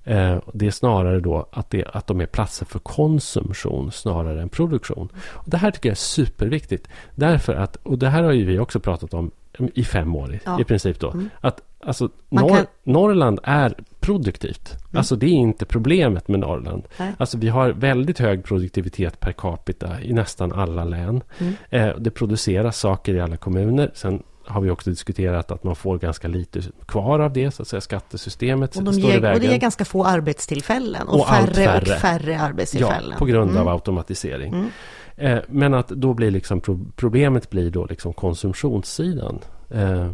Eh, 0.10 0.40
det 0.54 0.68
är 0.68 0.72
snarare 0.72 1.20
då 1.20 1.46
att, 1.52 1.70
det, 1.70 1.86
att 1.94 2.08
de 2.08 2.22
är 2.22 2.26
platser 2.26 2.66
för 2.66 2.80
konsumtion 2.80 3.92
snarare 3.92 4.42
än 4.42 4.50
produktion. 4.50 5.10
Och 5.18 5.50
det 5.50 5.58
här 5.58 5.72
tycker 5.72 5.90
jag 5.90 5.94
är 5.94 5.96
superviktigt. 5.96 6.88
Därför 7.16 7.56
att, 7.56 7.76
och 7.76 7.98
det 7.98 8.10
här 8.10 8.24
har 8.24 8.32
ju 8.32 8.46
vi 8.46 8.60
också 8.60 8.80
pratat 8.80 9.14
om 9.14 9.32
i 9.74 9.84
fem 9.84 10.16
år 10.16 10.40
ja. 10.46 10.62
i 10.62 10.64
princip 10.64 11.00
då. 11.00 11.12
Mm. 11.12 11.30
Att 11.42 11.62
alltså, 11.80 12.10
Norr, 12.30 12.50
kan... 12.50 12.66
Norrland 12.84 13.40
är 13.44 13.76
produktivt. 14.00 14.72
Mm. 14.72 14.98
Alltså 14.98 15.16
det 15.16 15.26
är 15.26 15.30
inte 15.30 15.66
problemet 15.66 16.28
med 16.28 16.40
Norrland. 16.40 16.84
Nej. 16.98 17.14
Alltså 17.18 17.38
vi 17.38 17.50
har 17.50 17.70
väldigt 17.70 18.20
hög 18.20 18.44
produktivitet 18.44 19.20
per 19.20 19.32
capita 19.32 20.02
i 20.02 20.14
nästan 20.14 20.52
alla 20.52 20.84
län. 20.84 21.22
Mm. 21.38 21.54
Eh, 21.70 21.98
det 21.98 22.12
produceras 22.12 22.80
saker 22.80 23.14
i 23.14 23.20
alla 23.20 23.38
kommuner. 23.38 23.92
Sen 23.94 24.24
har 24.50 24.62
vi 24.62 24.70
också 24.70 24.90
diskuterat 24.90 25.52
att 25.52 25.64
man 25.64 25.76
får 25.76 25.98
ganska 25.98 26.28
lite 26.28 26.62
kvar 26.86 27.20
av 27.20 27.34
det, 27.34 27.52
så 27.52 27.62
att 27.62 27.68
säga 27.68 27.82
skattesystemet 27.82 28.76
och, 28.76 28.84
de 28.84 28.94
står 28.94 29.10
ger, 29.10 29.18
i 29.18 29.20
vägen. 29.20 29.36
och 29.36 29.42
det 29.42 29.52
ger 29.52 29.58
ganska 29.58 29.86
få 29.86 30.06
arbetstillfällen 30.06 31.08
och, 31.08 31.20
och 31.20 31.28
färre, 31.28 31.54
färre, 31.54 31.94
och 31.94 32.02
färre 32.02 32.40
arbetstillfällen. 32.40 33.12
Ja, 33.12 33.18
på 33.18 33.26
grund 33.26 33.52
mm. 33.52 33.62
av 33.62 33.68
automatisering. 33.68 34.54
Mm. 34.54 34.70
Eh, 35.16 35.40
men 35.48 35.74
att 35.74 35.88
då 35.88 36.14
blir 36.14 36.32
liksom 36.32 36.62
problemet 36.96 37.50
blir 37.50 37.72
då 37.72 37.86
liksom 37.86 38.14
konsumtionssidan. 38.14 39.40
Eh, 39.70 40.10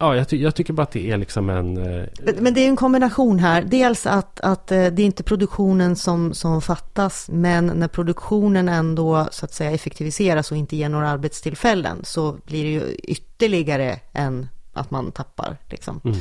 ja, 0.00 0.16
jag, 0.16 0.28
ty 0.28 0.36
jag, 0.36 0.54
tycker 0.54 0.72
bara 0.72 0.82
att 0.82 0.90
det 0.90 1.10
är 1.10 1.16
liksom 1.16 1.50
en... 1.50 1.76
Eh, 1.76 2.06
men 2.38 2.54
det 2.54 2.60
är 2.60 2.68
en 2.68 2.76
kombination 2.76 3.38
här. 3.38 3.62
Dels 3.62 4.06
att, 4.06 4.40
att 4.40 4.66
det 4.66 4.76
är 4.76 5.00
inte 5.00 5.22
produktionen 5.22 5.96
som, 5.96 6.34
som 6.34 6.62
fattas, 6.62 7.28
men 7.32 7.66
när 7.66 7.88
produktionen 7.88 8.68
ändå 8.68 9.28
så 9.30 9.44
att 9.44 9.54
säga 9.54 9.70
effektiviseras 9.70 10.50
och 10.50 10.56
inte 10.56 10.76
ger 10.76 10.88
några 10.88 11.08
arbetstillfällen 11.08 12.04
så 12.04 12.36
blir 12.46 12.64
det 12.64 12.70
ju 12.70 12.94
ytterligare 12.94 13.98
än 14.12 14.48
att 14.72 14.90
man 14.90 15.12
tappar 15.12 15.56
liksom. 15.68 16.00
Mm 16.04 16.16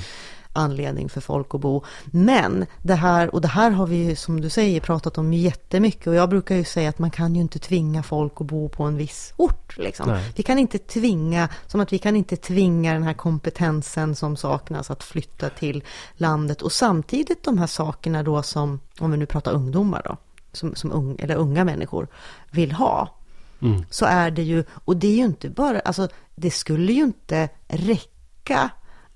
anledning 0.54 1.10
för 1.10 1.22
folk 1.22 1.56
att 1.56 1.62
bo. 1.62 1.84
Men 2.06 2.66
det 2.82 2.95
här, 2.95 3.36
och 3.36 3.41
det 3.41 3.47
här 3.47 3.72
har 3.72 3.88
vi 3.88 3.95
ju 3.95 4.16
som 4.16 4.41
du 4.41 4.50
säger 4.50 4.82
pratat 4.82 5.18
om 5.18 5.34
jättemycket 5.34 6.08
och 6.08 6.16
jag 6.16 6.30
brukar 6.30 6.56
ju 6.56 6.64
säga 6.64 6.89
att 6.89 7.00
man 7.00 7.12
kan 7.12 7.36
ju 7.36 7.41
inte 7.41 7.60
tvinga 7.60 8.04
folk 8.04 8.34
att 8.36 8.47
bo 8.47 8.70
på 8.70 8.84
en 8.84 8.97
viss 8.97 9.34
ort. 9.38 9.78
Liksom. 9.78 10.20
Vi 10.36 10.43
kan 10.43 10.60
inte 10.60 10.78
tvinga, 10.78 11.50
som 11.68 11.82
att 11.82 11.93
vi 11.93 11.97
kan 11.97 12.16
inte 12.16 12.36
tvinga 12.36 12.93
den 12.93 13.04
här 13.04 13.14
kompetensen 13.14 14.16
som 14.16 14.38
saknas 14.38 14.91
att 14.91 15.04
flytta 15.04 15.50
till 15.50 15.84
landet 16.14 16.62
och 16.62 16.72
samtidigt 16.72 17.43
de 17.43 17.58
här 17.58 17.68
sakerna 17.68 18.24
då 18.24 18.43
som, 18.43 18.80
om 19.00 19.12
vi 19.12 19.18
nu 19.18 19.26
pratar 19.26 19.52
ungdomar 19.52 20.02
då, 20.06 20.18
som, 20.52 20.76
som 20.76 20.91
ung, 20.91 21.16
eller 21.20 21.36
unga 21.36 21.64
människor 21.64 22.08
vill 22.52 22.72
ha. 22.72 23.16
Mm. 23.62 23.86
Så 23.89 24.06
är 24.06 24.32
det 24.32 24.43
ju, 24.43 24.64
och 24.72 24.97
det 24.97 25.08
är 25.08 25.16
ju 25.16 25.26
inte 25.26 25.50
bara, 25.50 25.80
alltså 25.80 26.08
det 26.36 26.52
skulle 26.52 26.93
ju 26.93 27.04
inte 27.04 27.50
räcka 27.68 28.70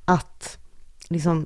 att 0.05 0.57
liksom 1.13 1.45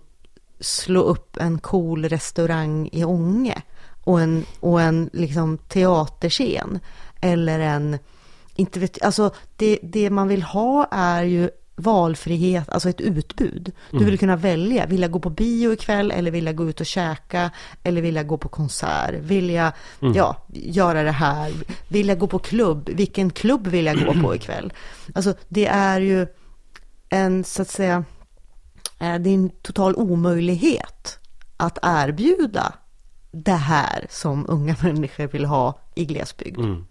slå 0.60 1.02
upp 1.02 1.38
en 1.38 1.60
cool 1.60 2.06
restaurang 2.10 2.90
i 2.92 3.04
Ånge 3.04 3.62
och 4.04 4.22
en, 4.22 4.46
och 4.60 4.82
en 4.82 5.10
liksom 5.14 5.58
teaterscen 5.58 6.80
eller 7.22 7.60
en, 7.60 7.98
inte 8.56 8.80
vet, 8.80 9.02
alltså 9.02 9.32
det, 9.56 9.80
det 9.84 10.10
man 10.10 10.28
vill 10.28 10.44
ha 10.44 10.88
är 10.92 11.24
ju 11.24 11.50
valfrihet, 11.80 12.70
alltså 12.70 12.90
ett 12.90 13.02
utbud. 13.02 13.72
Du 13.92 13.98
vill 13.98 14.08
mm. 14.08 14.18
kunna 14.18 14.36
välja, 14.36 14.86
vill 14.86 15.02
jag 15.02 15.12
gå 15.12 15.20
på 15.20 15.30
bio 15.30 15.74
ikväll 15.74 16.12
eller 16.12 16.32
vill 16.32 16.46
jag 16.46 16.56
gå 16.56 16.70
ut 16.70 16.80
och 16.80 16.86
käka 16.86 17.52
eller 17.84 18.02
vill 18.02 18.16
jag 18.16 18.28
gå 18.28 18.38
på 18.38 18.50
konsert? 18.50 19.16
Vill 19.20 19.50
jag 19.50 19.72
mm. 20.02 20.14
ja, 20.14 20.46
göra 20.50 21.04
det 21.04 21.12
här? 21.12 21.54
Vill 21.88 22.08
jag 22.08 22.20
gå 22.20 22.28
på 22.28 22.40
klubb? 22.40 22.90
Vilken 22.94 23.30
klubb 23.30 23.68
vill 23.68 23.86
jag 23.86 24.06
gå 24.06 24.14
på 24.14 24.36
ikväll? 24.36 24.74
Alltså 25.16 25.34
det 25.48 25.68
är 25.68 26.02
ju 26.02 26.28
en, 27.10 27.44
så 27.44 27.62
att 27.62 27.70
säga, 27.70 28.04
det 28.98 29.06
är 29.06 29.28
en 29.28 29.50
total 29.50 29.96
omöjlighet 29.96 31.20
att 31.58 31.80
erbjuda 31.82 32.74
det 33.32 33.52
här 33.52 34.08
som 34.10 34.46
unga 34.50 34.76
människor 34.84 35.28
vill 35.28 35.46
ha 35.46 35.80
i 35.96 36.06
glesbygd. 36.06 36.60
Mm. 36.60 36.86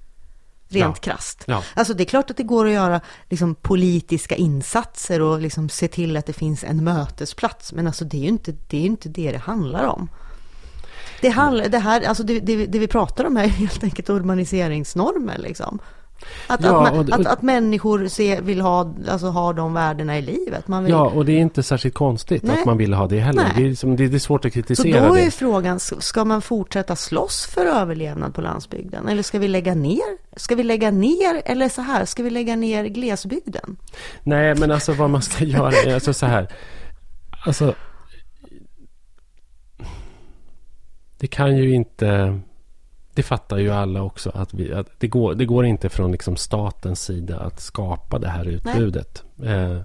Rent 0.68 0.96
ja. 0.96 1.12
krasst. 1.12 1.44
Ja. 1.46 1.62
Alltså 1.74 1.94
det 1.94 2.02
är 2.02 2.06
klart 2.06 2.30
att 2.30 2.36
det 2.36 2.42
går 2.42 2.66
att 2.66 2.72
göra 2.72 3.00
liksom, 3.28 3.54
politiska 3.54 4.36
insatser 4.36 5.22
och 5.22 5.40
liksom, 5.40 5.68
se 5.68 5.88
till 5.88 6.16
att 6.16 6.26
det 6.26 6.32
finns 6.32 6.64
en 6.64 6.84
mötesplats. 6.84 7.72
Men 7.72 7.86
alltså 7.86 8.04
det 8.04 8.16
är 8.16 8.20
ju 8.20 8.28
inte 8.28 8.54
det, 8.68 8.76
är 8.76 8.86
inte 8.86 9.08
det, 9.08 9.32
det 9.32 9.38
handlar 9.38 9.84
om. 9.86 10.08
Det, 11.20 11.28
handlar, 11.28 11.68
det, 11.68 11.78
här, 11.78 12.08
alltså 12.08 12.22
det, 12.22 12.40
det, 12.40 12.66
det 12.66 12.78
vi 12.78 12.88
pratar 12.88 13.24
om 13.24 13.36
här 13.36 13.44
är 13.44 13.48
helt 13.48 13.84
enkelt 13.84 14.10
urbaniseringsnormer. 14.10 15.38
Liksom. 15.38 15.78
Att, 16.46 16.64
ja, 16.64 16.88
att, 16.88 17.12
att, 17.12 17.26
att, 17.26 17.42
människor 17.42 18.08
se, 18.08 18.40
vill 18.40 18.60
ha, 18.60 18.94
alltså, 19.10 19.26
ha 19.26 19.52
de 19.52 19.74
värdena 19.74 20.18
i 20.18 20.22
livet. 20.22 20.68
Man 20.68 20.84
vill... 20.84 20.92
Ja, 20.92 21.10
och 21.10 21.24
det 21.24 21.32
är 21.32 21.38
inte 21.38 21.62
särskilt 21.62 21.94
konstigt 21.94 22.42
Nej. 22.42 22.58
att 22.58 22.64
man 22.64 22.76
vill 22.76 22.94
ha 22.94 23.06
det 23.06 23.20
heller. 23.20 23.52
Det 23.56 23.62
är, 23.62 23.68
liksom, 23.68 23.96
det 23.96 24.04
är, 24.04 24.18
svårt 24.18 24.44
att 24.44 24.52
kritisera 24.52 25.02
Så 25.02 25.08
då 25.08 25.14
är 25.14 25.24
det. 25.24 25.30
frågan, 25.30 25.80
ska 25.80 26.24
man 26.24 26.42
fortsätta 26.42 26.96
slåss 26.96 27.46
för 27.46 27.66
överlevnad 27.66 28.34
på 28.34 28.40
landsbygden? 28.40 29.08
Eller 29.08 29.22
ska 29.22 29.38
vi 29.38 29.48
lägga 29.48 29.74
ner? 29.74 30.36
Ska 30.36 30.54
vi 30.54 30.62
lägga 30.62 30.90
ner, 30.90 31.42
eller 31.44 31.68
så 31.68 31.82
här, 31.82 32.04
ska 32.04 32.22
vi 32.22 32.30
lägga 32.30 32.56
ner 32.56 32.84
glesbygden? 32.84 33.76
Nej, 34.22 34.54
men 34.54 34.70
alltså 34.70 34.92
vad 34.92 35.10
man 35.10 35.22
ska 35.22 35.44
göra 35.44 35.72
är 35.86 35.94
alltså 35.94 36.12
så 36.12 36.26
här. 36.26 36.48
Alltså, 37.46 37.74
det 41.18 41.26
kan 41.26 41.56
ju 41.56 41.74
inte 41.74 42.40
det 43.16 43.22
fattar 43.22 43.58
ju 43.58 43.70
alla 43.70 44.02
också 44.02 44.30
att, 44.34 44.54
vi, 44.54 44.72
att 44.72 44.86
det, 44.98 45.08
går, 45.08 45.34
det 45.34 45.44
går 45.44 45.66
inte 45.66 45.88
från 45.88 46.12
liksom 46.12 46.36
statens 46.36 47.02
sida 47.02 47.38
att 47.38 47.60
skapa 47.60 48.18
det 48.18 48.28
här 48.28 48.44
utbudet. 48.44 49.24
Eh, 49.44 49.78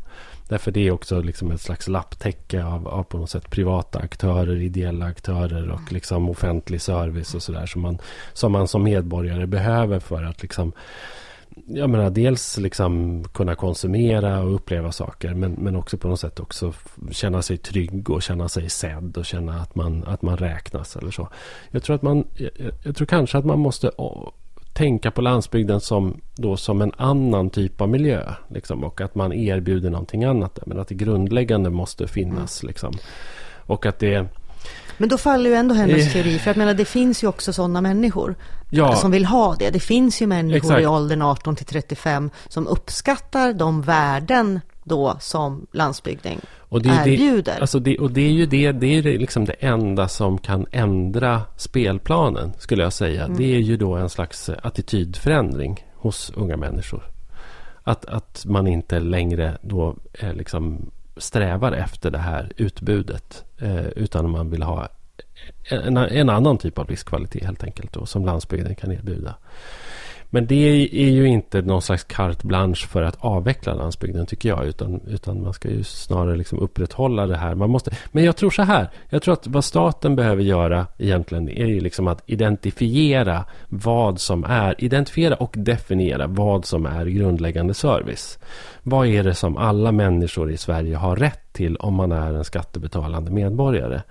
därför 0.49 0.71
det 0.71 0.88
är 0.88 0.91
också 0.91 1.21
liksom 1.21 1.51
ett 1.51 1.61
slags 1.61 1.88
lapptäcke 1.88 2.63
av, 2.63 2.88
av 2.88 3.03
på 3.03 3.17
något 3.17 3.29
sätt 3.29 3.49
privata 3.49 3.99
aktörer, 3.99 4.61
ideella 4.61 5.05
aktörer 5.05 5.71
och 5.71 5.91
liksom 5.91 6.29
offentlig 6.29 6.82
service 6.82 7.36
och 7.36 7.43
sådär 7.43 7.65
som 7.65 7.82
man, 7.82 7.97
som 8.34 8.51
man 8.51 8.67
som 8.67 8.84
medborgare 8.84 9.47
behöver 9.47 9.99
för 9.99 10.23
att 10.23 10.41
liksom 10.41 10.71
jag 11.68 11.89
menar, 11.89 12.10
dels 12.10 12.58
liksom 12.58 13.24
kunna 13.34 13.56
konsumera 13.56 14.41
och 14.41 14.56
uppleva 14.56 14.91
saker 14.91 15.34
men, 15.34 15.52
men 15.52 15.76
också 15.76 15.97
på 15.97 16.08
något 16.08 16.20
sätt 16.20 16.39
också 16.39 16.74
känna 17.12 17.41
sig 17.41 17.58
trygg 17.58 18.10
och 18.10 18.22
känna 18.22 18.49
sig 18.49 18.70
sedd 18.70 19.18
och 19.18 19.26
känna 19.26 19.60
att 19.62 19.76
man, 19.76 20.04
att 20.04 20.22
man 20.22 20.38
räknas 20.38 20.95
eller 20.95 21.12
så. 21.12 21.30
Jag 21.72 21.84
tror, 21.84 21.95
att 21.95 22.02
man, 22.02 22.28
jag, 22.36 22.49
jag 22.84 22.95
tror 22.95 23.06
kanske 23.06 23.38
att 23.38 23.45
man 23.45 23.60
måste 23.60 23.91
tänka 24.74 25.12
på 25.12 25.22
landsbygden 25.22 25.80
som, 25.80 26.22
då, 26.36 26.58
som 26.58 26.82
en 26.82 26.91
annan 26.97 27.49
typ 27.49 27.82
av 27.82 27.89
miljö. 27.89 28.34
Liksom, 28.47 28.84
och 28.84 29.02
att 29.02 29.16
man 29.16 29.34
erbjuder 29.34 29.89
någonting 29.89 30.24
annat. 30.24 30.60
Men 30.66 30.80
att 30.80 30.88
det 30.88 30.95
grundläggande 30.95 31.70
måste 31.70 32.08
finnas. 32.08 32.64
Mm. 32.64 32.68
Liksom. 32.68 32.93
Och 33.66 33.86
att 33.86 33.99
det 33.99 34.26
men 35.02 35.10
då 35.10 35.18
faller 35.18 35.49
ju 35.49 35.56
ändå 35.56 35.76
hennes 35.76 36.08
eh. 36.08 36.14
teori, 36.14 36.39
för 36.39 36.49
jag 36.49 36.58
menar 36.58 36.74
det 36.74 36.86
finns 36.86 37.24
ju 37.24 37.28
också 37.28 37.54
sådana 37.54 37.82
människor 37.82 38.36
ja. 38.70 38.95
som 38.95 39.12
vill 39.12 39.26
ha 39.26 39.56
det. 39.56 39.70
Det 39.70 39.80
finns 39.80 40.22
ju 40.22 40.28
människor 40.28 40.58
Exakt. 40.58 40.82
i 40.82 40.86
åldern 40.86 41.22
18 41.22 41.56
till 41.56 41.66
35 41.66 42.30
som 42.47 42.68
uppskattar 42.68 43.54
de 43.54 43.82
värden 43.82 44.60
då 44.84 45.18
som 45.20 45.68
landsbygden 45.72 46.41
och 46.60 46.82
det 46.82 46.89
erbjuder. 46.89 47.56
Det, 47.56 47.62
alltså 47.62 47.80
det, 47.80 47.97
och 47.97 48.12
det 48.12 48.22
är 48.22 48.32
ju 48.32 48.45
det, 48.45 48.72
det 48.72 48.97
är 48.97 49.02
liksom 49.04 49.45
det 49.45 49.54
enda 49.54 50.08
som 50.08 50.38
kan 50.38 50.66
ändra 50.72 51.41
spelplanen, 51.58 52.54
skulle 52.58 52.84
jag 52.84 52.93
säga. 52.93 53.26
Mm. 53.26 53.38
Det 53.38 53.56
är 53.56 53.60
ju 53.60 53.78
då 53.78 53.95
en 53.95 54.10
slags 54.10 54.49
attitydförändring 54.49 55.86
hos 55.95 56.32
unga 56.36 56.58
människor. 56.58 57.04
Att, 57.84 58.06
att 58.06 58.45
man 58.45 58.68
inte 58.68 58.99
längre 58.99 59.58
då 59.62 59.95
är 60.14 60.34
liksom 60.34 60.91
strävar 61.18 61.72
efter 61.72 62.12
det 62.12 62.18
här 62.18 62.52
utbudet. 62.58 63.45
Eh, 63.62 63.86
utan 63.95 64.30
man 64.30 64.49
vill 64.49 64.64
ha 64.64 64.89
en, 65.70 65.97
en, 65.97 66.30
annan 66.30 66.57
typ 66.57 66.80
av 66.80 66.89
livskvalitet 66.89 67.45
helt 67.45 67.64
enkelt. 67.64 67.93
Då, 67.93 68.05
som 68.05 68.26
landsbygden 68.26 68.76
kan 68.76 68.91
erbjuda. 68.91 69.36
Men 70.34 70.47
det 70.47 70.89
är 70.91 71.09
ju 71.09 71.27
inte 71.27 71.61
någon 71.61 71.82
slags 71.82 72.03
carte 72.03 72.47
blanche 72.47 72.88
för 72.88 73.03
att 73.03 73.17
avveckla 73.19 73.73
landsbygden 73.73 74.25
tycker 74.25 74.49
jag. 74.49 74.65
Utan, 74.65 75.01
utan 75.07 75.43
man 75.43 75.53
ska 75.53 75.69
ju 75.69 75.84
snarare 75.84 76.36
liksom 76.36 76.59
upprätthålla 76.59 77.27
det 77.27 77.38
här. 77.38 77.55
Man 77.55 77.69
måste, 77.69 77.91
men 78.11 78.23
jag 78.23 78.36
tror 78.36 78.49
så 78.49 78.61
här. 78.61 78.89
Jag 79.09 79.21
tror 79.21 79.34
att 79.34 79.47
vad 79.47 79.65
staten 79.65 80.15
behöver 80.15 80.43
göra 80.43 80.88
egentligen 80.97 81.49
är 81.49 81.65
ju 81.65 81.79
liksom 81.79 82.07
att 82.07 82.23
identifiera 82.25 83.45
vad 83.69 84.19
som 84.19 84.43
är, 84.43 84.84
identifiera 84.84 85.36
och 85.36 85.53
definiera 85.57 86.27
vad 86.27 86.65
som 86.65 86.86
är 86.86 87.05
grundläggande 87.05 87.73
service. 87.73 88.39
Vad 88.84 89.07
är 89.07 89.23
det 89.23 89.34
som 89.34 89.57
alla 89.57 89.91
människor 89.91 90.51
i 90.51 90.57
Sverige 90.57 90.95
har 90.95 91.15
rätt 91.15 91.53
till 91.53 91.75
om 91.75 91.93
man 91.93 92.11
är 92.11 92.34
en 92.34 92.43
skattebetalande 92.43 93.32
medborgare? 93.32 94.01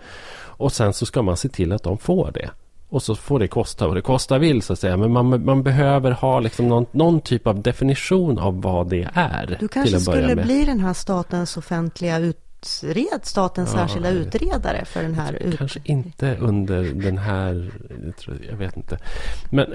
Och 0.60 0.72
sen 0.72 0.92
så 0.92 1.06
ska 1.06 1.22
man 1.22 1.36
se 1.36 1.48
till 1.48 1.72
att 1.72 1.82
de 1.82 1.98
får 1.98 2.30
det. 2.34 2.50
Och 2.90 3.02
så 3.02 3.14
får 3.14 3.38
det 3.38 3.48
kosta 3.48 3.86
vad 3.86 3.96
det 3.96 4.02
kosta 4.02 4.38
vill 4.38 4.62
så 4.62 4.72
att 4.72 4.78
säga. 4.78 4.96
Men 4.96 5.12
man, 5.12 5.44
man 5.44 5.62
behöver 5.62 6.10
ha 6.10 6.40
liksom 6.40 6.68
någon, 6.68 6.86
någon 6.92 7.20
typ 7.20 7.46
av 7.46 7.62
definition 7.62 8.38
av 8.38 8.62
vad 8.62 8.88
det 8.88 9.08
är. 9.14 9.56
Du 9.60 9.68
kanske 9.68 10.00
skulle 10.00 10.34
med. 10.34 10.44
bli 10.44 10.64
den 10.64 10.80
här 10.80 10.92
statens 10.92 11.56
offentliga 11.56 12.18
ut 12.18 12.49
utred, 12.62 13.24
statens 13.24 13.72
ja, 13.72 13.78
särskilda 13.78 14.10
utredare 14.10 14.84
för 14.84 15.02
den 15.02 15.14
här... 15.14 15.42
Ut... 15.42 15.58
Kanske 15.58 15.80
inte 15.84 16.36
under 16.40 16.82
den 16.82 17.18
här... 17.18 17.70
Jag 18.50 18.56
vet 18.56 18.76
inte. 18.76 18.98
Men 19.50 19.66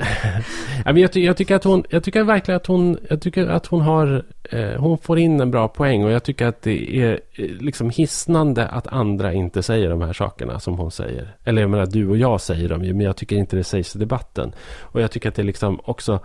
jag, 0.85 1.11
tycker, 1.11 1.25
jag 1.25 1.37
tycker 1.37 1.55
att 1.55 1.63
hon... 1.63 1.83
Jag 1.89 2.03
tycker 2.03 2.23
verkligen 2.23 2.55
att 2.55 2.67
hon... 2.67 2.97
Jag 3.09 3.21
tycker 3.21 3.47
att 3.47 3.65
hon 3.65 3.81
har... 3.81 4.25
Eh, 4.43 4.79
hon 4.79 4.97
får 4.97 5.19
in 5.19 5.41
en 5.41 5.51
bra 5.51 5.67
poäng 5.67 6.03
och 6.03 6.11
jag 6.11 6.23
tycker 6.23 6.47
att 6.47 6.61
det 6.61 6.97
är 6.97 7.19
eh, 7.33 7.45
liksom 7.45 7.89
hisnande 7.89 8.67
att 8.67 8.87
andra 8.87 9.33
inte 9.33 9.63
säger 9.63 9.89
de 9.89 10.01
här 10.01 10.13
sakerna 10.13 10.59
som 10.59 10.77
hon 10.77 10.91
säger. 10.91 11.35
Eller 11.43 11.61
jag 11.61 11.71
menar, 11.71 11.85
du 11.85 12.09
och 12.09 12.17
jag 12.17 12.41
säger 12.41 12.69
dem 12.69 12.83
ju, 12.83 12.93
men 12.93 13.05
jag 13.05 13.15
tycker 13.15 13.35
inte 13.35 13.55
det 13.55 13.63
sägs 13.63 13.95
i 13.95 13.99
debatten. 13.99 14.53
Och 14.81 15.01
jag 15.01 15.11
tycker 15.11 15.29
att 15.29 15.35
det 15.35 15.43
liksom 15.43 15.79
också 15.83 16.19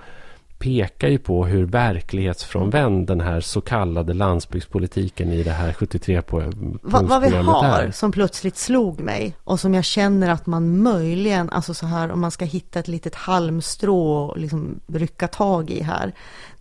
pekar 0.61 1.09
ju 1.09 1.19
på 1.19 1.47
hur 1.47 1.67
verklighetsfrånvänd 1.67 3.07
den 3.07 3.21
här 3.21 3.41
så 3.41 3.61
kallade 3.61 4.15
landsbygdspolitiken 4.15 5.33
i 5.33 5.43
det 5.43 5.51
här 5.51 5.73
73 5.73 6.23
på 6.23 6.53
vad, 6.83 7.09
vad 7.09 7.23
vi 7.23 7.37
har 7.37 7.65
är. 7.65 7.91
som 7.91 8.13
plötsligt 8.13 8.57
slog 8.57 9.01
mig 9.01 9.37
och 9.45 9.61
som 9.61 9.75
jag 9.75 9.85
känner 9.85 10.31
att 10.31 10.47
man 10.47 10.83
möjligen, 10.83 11.51
alltså 11.51 11.75
så 11.75 11.87
här 11.87 12.11
om 12.11 12.21
man 12.21 12.31
ska 12.31 12.45
hitta 12.45 12.79
ett 12.79 12.89
litet 12.89 13.15
halmstrå 13.15 14.25
och 14.25 14.39
liksom 14.39 14.81
rycka 14.87 15.29
tag 15.29 15.71
i 15.71 15.83
här. 15.83 16.13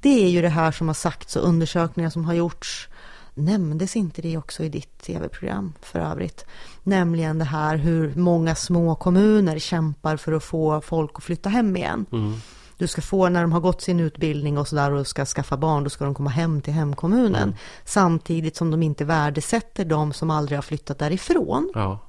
Det 0.01 0.23
är 0.23 0.29
ju 0.29 0.41
det 0.41 0.49
här 0.49 0.71
som 0.71 0.87
har 0.87 0.93
sagts 0.93 1.35
och 1.35 1.47
undersökningar 1.47 2.09
som 2.09 2.25
har 2.25 2.33
gjorts 2.33 2.89
Nämndes 3.33 3.95
inte 3.95 4.21
det 4.21 4.37
också 4.37 4.63
i 4.63 4.69
ditt 4.69 5.01
tv-program 5.01 5.73
för 5.81 5.99
övrigt? 5.99 6.45
Nämligen 6.83 7.39
det 7.39 7.45
här 7.45 7.77
hur 7.77 8.15
många 8.15 8.55
små 8.55 8.95
kommuner 8.95 9.59
kämpar 9.59 10.17
för 10.17 10.31
att 10.31 10.43
få 10.43 10.81
folk 10.81 11.11
att 11.13 11.23
flytta 11.23 11.49
hem 11.49 11.77
igen. 11.77 12.05
Mm 12.11 12.33
du 12.79 12.87
ska 12.87 13.01
få, 13.01 13.29
när 13.29 13.41
de 13.41 13.51
har 13.51 13.59
gått 13.59 13.81
sin 13.81 13.99
utbildning 13.99 14.57
och 14.57 14.67
sådär 14.67 14.91
och 14.91 15.07
ska 15.07 15.25
skaffa 15.25 15.57
barn, 15.57 15.83
då 15.83 15.89
ska 15.89 16.05
de 16.05 16.13
komma 16.13 16.29
hem 16.29 16.61
till 16.61 16.73
hemkommunen. 16.73 17.43
Mm. 17.43 17.55
Samtidigt 17.85 18.55
som 18.55 18.71
de 18.71 18.83
inte 18.83 19.05
värdesätter 19.05 19.85
de 19.85 20.13
som 20.13 20.29
aldrig 20.29 20.57
har 20.57 20.61
flyttat 20.61 20.99
därifrån. 20.99 21.71
Ja. 21.75 21.99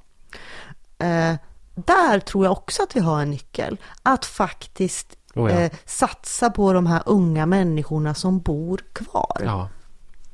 Eh, 0.97 1.35
där 1.75 2.19
tror 2.19 2.45
jag 2.45 2.51
också 2.51 2.83
att 2.83 2.95
vi 2.95 2.99
har 2.99 3.21
en 3.21 3.31
nyckel. 3.31 3.77
Att 4.03 4.25
faktiskt 4.25 5.17
oh 5.35 5.51
ja. 5.51 5.59
eh, 5.59 5.71
satsa 5.85 6.49
på 6.49 6.73
de 6.73 6.85
här 6.85 7.03
unga 7.05 7.45
människorna 7.45 8.13
som 8.13 8.39
bor 8.39 8.81
kvar. 8.93 9.41
Ja. 9.45 9.69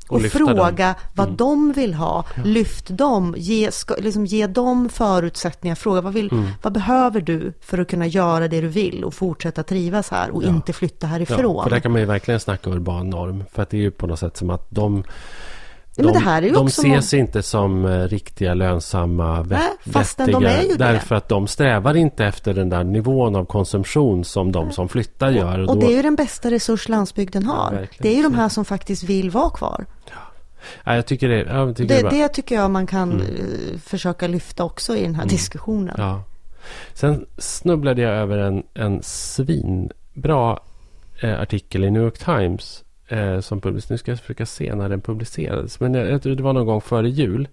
Och, 0.10 0.16
och 0.18 0.22
fråga 0.22 0.86
dem. 0.86 0.96
vad 1.14 1.28
mm. 1.28 1.38
de 1.38 1.72
vill 1.72 1.94
ha. 1.94 2.26
Ja. 2.36 2.44
Lyft 2.44 2.88
dem, 2.90 3.36
ge, 3.38 3.72
ska, 3.72 3.96
liksom 3.96 4.26
ge 4.26 4.48
dem 4.48 4.90
förutsättningar. 4.90 5.76
Fråga 5.76 6.02
vad, 6.02 6.14
vill, 6.14 6.32
mm. 6.32 6.48
vad 6.62 6.74
behöver 6.74 7.22
du 7.22 7.54
för 7.62 7.78
att 7.78 7.88
kunna 7.88 8.08
göra 8.08 8.48
det 8.48 8.62
du 8.62 8.68
vill 8.68 9.04
och 9.04 9.14
fortsätta 9.14 9.64
trivas 9.64 10.10
här 10.10 10.30
och 10.30 10.44
ja. 10.44 10.48
inte 10.48 10.74
flytta 10.74 11.08
härifrån. 11.08 11.56
Ja, 11.56 11.64
för 11.64 11.70
där 11.70 11.80
kan 11.80 11.92
man 11.92 12.02
ju 12.02 12.08
verkligen 12.08 12.40
snacka 12.40 12.70
urban 12.70 13.10
norm. 13.10 13.44
För 13.54 13.64
att 13.64 13.70
det 13.70 13.78
är 13.78 13.82
ju 13.82 13.92
på 13.92 14.08
något 14.08 14.20
sätt 14.20 14.38
som 14.38 14.50
att 14.50 14.68
de 14.70 15.04
de, 15.98 16.04
men 16.04 16.14
det 16.14 16.20
här 16.20 16.42
är 16.42 16.48
ju 16.48 16.54
de 16.54 16.68
ses 16.68 17.14
man... 17.14 17.20
inte 17.20 17.44
som 17.44 17.86
uh, 17.86 18.08
riktiga 18.08 18.54
lönsamma, 18.54 19.46
Nej, 19.50 19.60
fastän 19.80 20.26
vettiga. 20.26 20.40
De 20.40 20.56
är 20.56 20.62
ju 20.62 20.68
det. 20.68 20.78
Därför 20.78 21.16
att 21.16 21.30
de 21.30 21.48
strävar 21.48 21.98
inte 21.98 22.26
efter 22.26 22.54
den 22.54 22.70
där 22.70 22.84
nivån 22.84 23.36
av 23.36 23.46
konsumtion 23.46 24.24
som 24.24 24.52
de 24.52 24.72
som 24.72 24.90
flyttar 24.90 25.30
gör. 25.30 25.60
Och, 25.60 25.70
och 25.70 25.76
då... 25.76 25.82
det 25.82 25.94
är 25.94 25.96
ju 25.96 26.02
den 26.02 26.16
bästa 26.16 26.52
resurs 26.52 26.90
landsbygden 26.90 27.44
har. 27.44 27.74
Ja, 27.74 27.88
det 28.00 28.10
är 28.10 28.16
ju 28.16 28.24
de 28.24 28.34
här 28.34 28.50
som 28.50 28.66
faktiskt 28.66 29.04
vill 29.04 29.30
vara 29.30 29.50
kvar. 29.50 29.86
Ja, 30.84 30.96
jag 30.96 31.06
tycker 31.06 31.30
det, 31.30 31.40
jag 31.40 31.76
tycker 31.76 31.96
det, 31.96 32.10
det, 32.10 32.10
det 32.10 32.28
tycker 32.28 32.56
jag 32.56 32.72
man 32.72 32.88
kan 32.88 33.12
mm. 33.12 33.28
Eh, 33.28 33.80
försöka 33.80 34.28
lyfta 34.28 34.64
också 34.64 34.98
i 34.98 35.02
den 35.02 35.16
här 35.16 35.24
mm. 35.24 35.32
diskussionen. 35.32 35.96
Ja. 35.98 36.24
Sen 36.94 37.26
snubblade 37.38 38.02
jag 38.02 38.14
över 38.14 38.38
en, 38.38 38.64
en 38.74 39.04
svinbra 39.04 40.60
eh, 41.22 41.42
artikel 41.42 41.84
i 41.84 41.92
New 41.92 42.04
York 42.04 42.18
Times. 42.18 42.84
Eh, 43.08 43.40
som 43.40 43.62
publicerades. 43.62 43.90
Nu 43.90 43.98
ska 43.98 44.12
jag 44.12 44.20
försöka 44.20 44.46
se 44.46 44.76
när 44.76 44.90
den 44.90 45.02
publicerades. 45.02 45.80
Men 45.80 45.94
jag, 45.94 46.12
jag 46.12 46.22
tror 46.22 46.36
det 46.36 46.44
var 46.44 46.54
någon 46.54 46.66
gång 46.66 46.82
före 46.82 47.10
jul. 47.10 47.48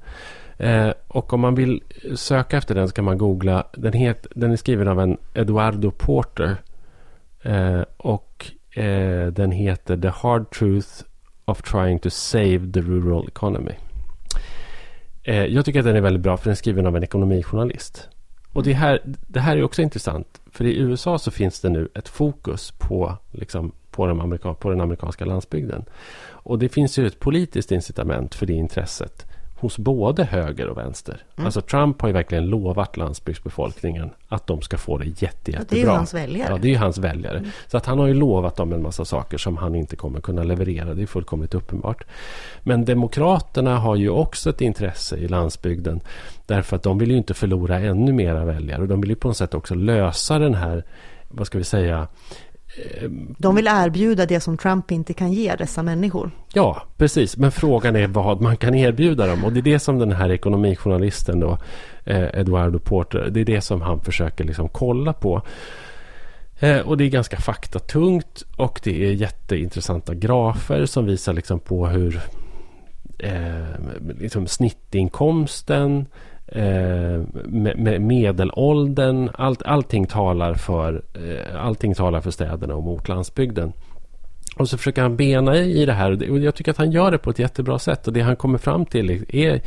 Eh, 0.58 0.90
och 1.08 1.32
om 1.32 1.40
man 1.40 1.54
vill 1.54 1.82
söka 2.14 2.56
efter 2.56 2.74
den 2.74 2.88
så 2.88 2.94
kan 2.94 3.04
man 3.04 3.18
googla. 3.18 3.66
Den, 3.72 3.92
het, 3.92 4.26
den 4.34 4.52
är 4.52 4.56
skriven 4.56 4.88
av 4.88 5.00
en 5.00 5.16
Eduardo 5.34 5.90
Porter. 5.90 6.56
Eh, 7.42 7.82
och 7.96 8.52
eh, 8.70 9.26
den 9.26 9.52
heter 9.52 9.96
The 9.96 10.08
Hard 10.08 10.50
Truth 10.50 10.88
of 11.44 11.62
trying 11.62 11.98
to 11.98 12.10
save 12.10 12.72
the 12.72 12.80
rural 12.80 13.28
economy. 13.28 13.74
Eh, 15.22 15.44
jag 15.44 15.64
tycker 15.64 15.78
att 15.78 15.86
den 15.86 15.96
är 15.96 16.00
väldigt 16.00 16.22
bra 16.22 16.36
för 16.36 16.44
den 16.44 16.52
är 16.52 16.56
skriven 16.56 16.86
av 16.86 16.96
en 16.96 17.02
ekonomijournalist. 17.02 18.08
Och 18.52 18.62
det 18.62 18.72
här, 18.72 19.00
det 19.04 19.40
här 19.40 19.56
är 19.56 19.62
också 19.62 19.82
intressant. 19.82 20.40
För 20.50 20.64
i 20.64 20.78
USA 20.78 21.18
så 21.18 21.30
finns 21.30 21.60
det 21.60 21.68
nu 21.68 21.88
ett 21.94 22.08
fokus 22.08 22.70
på, 22.70 23.16
liksom, 23.30 23.72
på, 23.94 24.06
de 24.06 24.20
amerika, 24.20 24.54
på 24.54 24.70
den 24.70 24.80
amerikanska 24.80 25.24
landsbygden. 25.24 25.84
Och 26.26 26.58
det 26.58 26.68
finns 26.68 26.98
ju 26.98 27.06
ett 27.06 27.20
politiskt 27.20 27.72
incitament 27.72 28.34
för 28.34 28.46
det 28.46 28.52
intresset 28.52 29.26
hos 29.64 29.78
både 29.78 30.24
höger 30.24 30.68
och 30.68 30.78
vänster. 30.78 31.22
Mm. 31.36 31.46
Alltså 31.46 31.60
Trump 31.60 32.00
har 32.00 32.08
ju 32.08 32.12
verkligen 32.12 32.46
lovat 32.46 32.96
landsbygdsbefolkningen 32.96 34.10
att 34.28 34.46
de 34.46 34.62
ska 34.62 34.78
få 34.78 34.98
det 34.98 35.04
jätte, 35.04 35.50
jättebra. 35.50 35.64
det 35.70 35.76
är 35.76 35.84
ju 35.84 35.88
hans 35.88 36.14
väljare. 36.14 36.48
Ja, 36.50 36.58
det 36.58 36.68
är 36.68 36.70
ju 36.70 36.76
hans 36.76 36.98
väljare. 36.98 37.38
Mm. 37.38 37.50
Så 37.66 37.76
att 37.76 37.86
han 37.86 37.98
har 37.98 38.06
ju 38.06 38.14
lovat 38.14 38.56
dem 38.56 38.72
en 38.72 38.82
massa 38.82 39.04
saker 39.04 39.38
som 39.38 39.56
han 39.56 39.74
inte 39.74 39.96
kommer 39.96 40.20
kunna 40.20 40.42
leverera. 40.42 40.94
Det 40.94 41.02
är 41.02 41.06
fullkomligt 41.06 41.54
uppenbart. 41.54 42.04
Men 42.62 42.84
Demokraterna 42.84 43.78
har 43.78 43.96
ju 43.96 44.10
också 44.10 44.50
ett 44.50 44.60
intresse 44.60 45.16
i 45.16 45.28
landsbygden. 45.28 46.00
Därför 46.46 46.76
att 46.76 46.82
de 46.82 46.98
vill 46.98 47.10
ju 47.10 47.16
inte 47.16 47.34
förlora 47.34 47.78
ännu 47.78 48.12
mera 48.12 48.44
väljare. 48.44 48.82
Och 48.82 48.88
de 48.88 49.00
vill 49.00 49.10
ju 49.10 49.16
på 49.16 49.28
något 49.28 49.36
sätt 49.36 49.54
också 49.54 49.74
lösa 49.74 50.38
den 50.38 50.54
här, 50.54 50.84
vad 51.28 51.46
ska 51.46 51.58
vi 51.58 51.64
säga, 51.64 52.08
de 53.38 53.56
vill 53.56 53.66
erbjuda 53.66 54.26
det 54.26 54.40
som 54.40 54.56
Trump 54.56 54.90
inte 54.90 55.14
kan 55.14 55.32
ge 55.32 55.54
dessa 55.56 55.82
människor. 55.82 56.30
Ja, 56.52 56.82
precis. 56.96 57.36
Men 57.36 57.52
frågan 57.52 57.96
är 57.96 58.06
vad 58.06 58.40
man 58.40 58.56
kan 58.56 58.74
erbjuda 58.74 59.26
dem. 59.26 59.44
Och 59.44 59.52
det 59.52 59.60
är 59.60 59.62
det 59.62 59.78
som 59.78 59.98
den 59.98 60.12
här 60.12 60.30
ekonomijournalisten 60.30 61.40
då, 61.40 61.58
eh, 62.04 62.38
Eduardo 62.40 62.78
Porter, 62.78 63.28
det 63.30 63.40
är 63.40 63.44
det 63.44 63.60
som 63.60 63.82
han 63.82 64.00
försöker 64.00 64.44
liksom 64.44 64.68
kolla 64.68 65.12
på. 65.12 65.42
Eh, 66.58 66.78
och 66.78 66.96
det 66.96 67.04
är 67.04 67.08
ganska 67.08 67.36
faktatungt 67.36 68.44
och 68.56 68.80
det 68.84 69.06
är 69.06 69.12
jätteintressanta 69.12 70.14
grafer 70.14 70.86
som 70.86 71.06
visar 71.06 71.32
liksom 71.32 71.60
på 71.60 71.86
hur 71.86 72.20
eh, 73.18 73.64
liksom 74.18 74.46
snittinkomsten 74.46 76.06
eh, 76.46 77.22
med, 77.76 78.00
medelåldern. 78.00 79.30
Allt, 79.34 79.62
allting, 79.62 80.06
talar 80.06 80.54
för, 80.54 81.02
eh, 81.14 81.64
allting 81.64 81.94
talar 81.94 82.20
för 82.20 82.30
städerna 82.30 82.74
och 82.74 82.82
mot 82.82 83.08
landsbygden. 83.08 83.72
Och 84.56 84.68
så 84.68 84.78
försöker 84.78 85.02
han 85.02 85.16
bena 85.16 85.56
i 85.56 85.86
det 85.86 85.92
här. 85.92 86.30
Och 86.30 86.38
jag 86.38 86.54
tycker 86.54 86.70
att 86.70 86.78
han 86.78 86.92
gör 86.92 87.10
det 87.10 87.18
på 87.18 87.30
ett 87.30 87.38
jättebra 87.38 87.78
sätt. 87.78 88.06
Och 88.06 88.12
det 88.12 88.20
han 88.20 88.36
kommer 88.36 88.58
fram 88.58 88.86
till 88.86 89.24
är, 89.28 89.60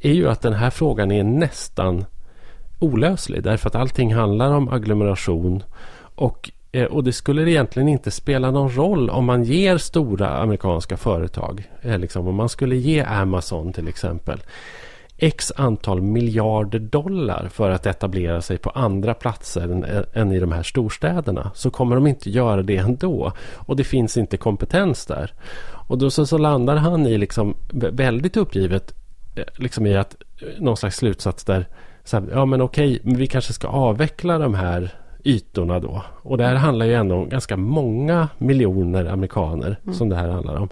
är 0.00 0.12
ju 0.12 0.28
att 0.28 0.40
den 0.40 0.52
här 0.52 0.70
frågan 0.70 1.12
är 1.12 1.24
nästan 1.24 2.04
olöslig. 2.78 3.42
Därför 3.42 3.68
att 3.68 3.74
allting 3.74 4.14
handlar 4.14 4.52
om 4.52 4.68
agglomeration. 4.68 5.62
Och, 6.14 6.50
eh, 6.72 6.84
och 6.84 7.04
det 7.04 7.12
skulle 7.12 7.50
egentligen 7.50 7.88
inte 7.88 8.10
spela 8.10 8.50
någon 8.50 8.70
roll 8.70 9.10
om 9.10 9.24
man 9.24 9.44
ger 9.44 9.78
stora 9.78 10.28
amerikanska 10.28 10.96
företag. 10.96 11.68
Eh, 11.82 11.98
liksom, 11.98 12.28
om 12.28 12.34
man 12.34 12.48
skulle 12.48 12.76
ge 12.76 13.00
Amazon 13.00 13.72
till 13.72 13.88
exempel 13.88 14.40
x 15.22 15.52
antal 15.56 16.02
miljarder 16.02 16.78
dollar 16.78 17.48
för 17.52 17.70
att 17.70 17.86
etablera 17.86 18.42
sig 18.42 18.58
på 18.58 18.70
andra 18.70 19.14
platser 19.14 19.62
än, 19.62 20.04
än, 20.12 20.32
i 20.32 20.40
de 20.40 20.52
här 20.52 20.62
storstäderna 20.62 21.50
så 21.54 21.70
kommer 21.70 21.94
de 21.94 22.06
inte 22.06 22.30
göra 22.30 22.62
det 22.62 22.76
ändå. 22.76 23.32
Och 23.54 23.76
det 23.76 23.84
finns 23.84 24.16
inte 24.16 24.36
kompetens 24.36 25.06
där. 25.06 25.32
Och 25.88 25.98
då 25.98 26.10
så, 26.10 26.26
så 26.26 26.38
landar 26.38 26.76
han 26.76 27.06
i 27.06 27.18
liksom 27.18 27.54
väldigt 27.72 28.36
uppgivet 28.36 28.94
eh, 29.36 29.44
liksom 29.56 29.86
i 29.86 29.96
att 29.96 30.16
eh, 30.40 30.62
någon 30.62 30.76
slags 30.76 30.96
slutsats 30.96 31.44
där 31.44 31.66
så 32.04 32.20
här, 32.20 32.28
ja 32.32 32.44
men 32.44 32.60
okej, 32.60 33.00
men 33.02 33.16
vi 33.16 33.26
kanske 33.26 33.52
ska 33.52 33.68
avveckla 33.68 34.38
de 34.38 34.54
här 34.54 34.94
ytorna 35.24 35.80
då. 35.80 36.02
Och 36.22 36.38
det 36.38 36.44
här 36.44 36.54
handlar 36.54 36.86
ju 36.86 36.94
ändå 36.94 37.14
om 37.14 37.28
ganska 37.28 37.56
många 37.56 38.28
miljoner 38.38 39.04
amerikaner 39.04 39.78
mm. 39.82 39.94
som 39.94 40.08
det 40.08 40.16
här 40.16 40.28
handlar 40.28 40.56
om. 40.56 40.68